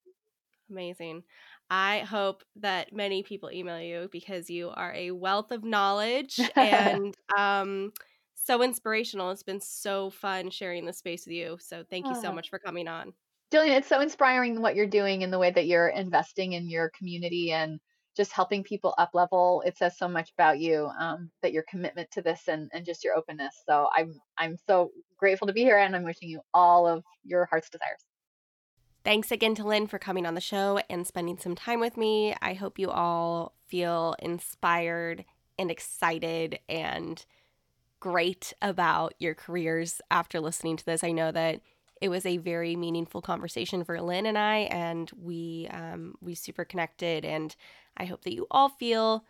Amazing. 0.70 1.22
I 1.70 2.00
hope 2.00 2.44
that 2.56 2.92
many 2.92 3.22
people 3.22 3.50
email 3.50 3.80
you 3.80 4.08
because 4.12 4.50
you 4.50 4.70
are 4.70 4.92
a 4.94 5.10
wealth 5.10 5.50
of 5.50 5.64
knowledge 5.64 6.38
and 6.56 7.14
um, 7.36 7.92
so 8.34 8.62
inspirational. 8.62 9.30
It's 9.30 9.42
been 9.42 9.60
so 9.60 10.10
fun 10.10 10.50
sharing 10.50 10.84
this 10.84 10.98
space 10.98 11.26
with 11.26 11.34
you. 11.34 11.56
So 11.60 11.84
thank 11.88 12.06
you 12.06 12.14
so 12.14 12.28
Ah. 12.28 12.32
much 12.32 12.50
for 12.50 12.58
coming 12.58 12.86
on. 12.86 13.14
Jillian, 13.52 13.76
it's 13.76 13.88
so 13.88 14.00
inspiring 14.00 14.60
what 14.60 14.74
you're 14.74 14.86
doing 14.86 15.22
and 15.22 15.32
the 15.32 15.38
way 15.38 15.50
that 15.50 15.66
you're 15.66 15.88
investing 15.88 16.54
in 16.54 16.68
your 16.68 16.90
community 16.96 17.52
and 17.52 17.78
just 18.16 18.32
helping 18.32 18.62
people 18.62 18.94
up 18.98 19.10
level. 19.12 19.62
It 19.66 19.76
says 19.76 19.98
so 19.98 20.08
much 20.08 20.32
about 20.36 20.58
you, 20.58 20.90
um, 20.98 21.30
that 21.42 21.52
your 21.52 21.64
commitment 21.68 22.10
to 22.12 22.22
this 22.22 22.48
and, 22.48 22.70
and 22.72 22.84
just 22.84 23.04
your 23.04 23.14
openness. 23.14 23.62
So 23.66 23.88
I'm 23.94 24.20
I'm 24.38 24.56
so 24.66 24.90
grateful 25.18 25.46
to 25.46 25.52
be 25.52 25.62
here 25.62 25.78
and 25.78 25.94
I'm 25.94 26.04
wishing 26.04 26.28
you 26.28 26.40
all 26.52 26.86
of 26.86 27.04
your 27.24 27.46
heart's 27.46 27.70
desires. 27.70 28.04
Thanks 29.04 29.30
again 29.30 29.54
to 29.56 29.64
Lynn 29.64 29.86
for 29.86 29.98
coming 29.98 30.24
on 30.24 30.34
the 30.34 30.40
show 30.40 30.80
and 30.88 31.06
spending 31.06 31.36
some 31.38 31.54
time 31.54 31.78
with 31.78 31.96
me. 31.96 32.34
I 32.40 32.54
hope 32.54 32.78
you 32.78 32.90
all 32.90 33.54
feel 33.66 34.16
inspired 34.20 35.24
and 35.58 35.70
excited 35.70 36.58
and 36.68 37.24
great 38.00 38.52
about 38.62 39.14
your 39.18 39.34
careers 39.34 40.00
after 40.10 40.40
listening 40.40 40.76
to 40.78 40.86
this. 40.86 41.04
I 41.04 41.12
know 41.12 41.32
that 41.32 41.60
it 42.04 42.10
was 42.10 42.26
a 42.26 42.36
very 42.36 42.76
meaningful 42.76 43.22
conversation 43.22 43.82
for 43.82 43.98
Lynn 43.98 44.26
and 44.26 44.36
I, 44.36 44.68
and 44.70 45.10
we 45.18 45.68
um, 45.70 46.14
we 46.20 46.34
super 46.34 46.62
connected. 46.62 47.24
And 47.24 47.56
I 47.96 48.04
hope 48.04 48.24
that 48.24 48.34
you 48.34 48.46
all 48.50 48.68
feel 48.68 49.24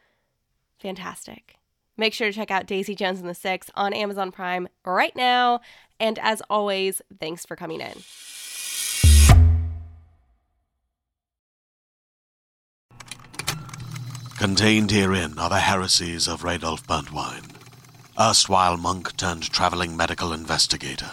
fantastic. 0.80 1.54
Make 1.96 2.14
sure 2.14 2.26
to 2.26 2.32
check 2.32 2.50
out 2.50 2.66
Daisy 2.66 2.96
Jones 2.96 3.20
and 3.20 3.28
the 3.28 3.34
Six 3.34 3.70
on 3.76 3.92
Amazon 3.92 4.32
Prime 4.32 4.66
right 4.84 5.14
now. 5.14 5.60
And 6.00 6.18
as 6.18 6.42
always, 6.50 7.00
thanks 7.20 7.46
for 7.46 7.54
coming 7.54 7.80
in. 7.80 7.94
Contained 14.36 14.90
herein 14.90 15.38
are 15.38 15.48
the 15.48 15.60
heresies 15.60 16.26
of 16.26 16.42
Radolf 16.42 16.82
Burntwine, 16.88 17.54
erstwhile 18.18 18.76
monk 18.76 19.16
turned 19.16 19.48
traveling 19.52 19.96
medical 19.96 20.32
investigator. 20.32 21.12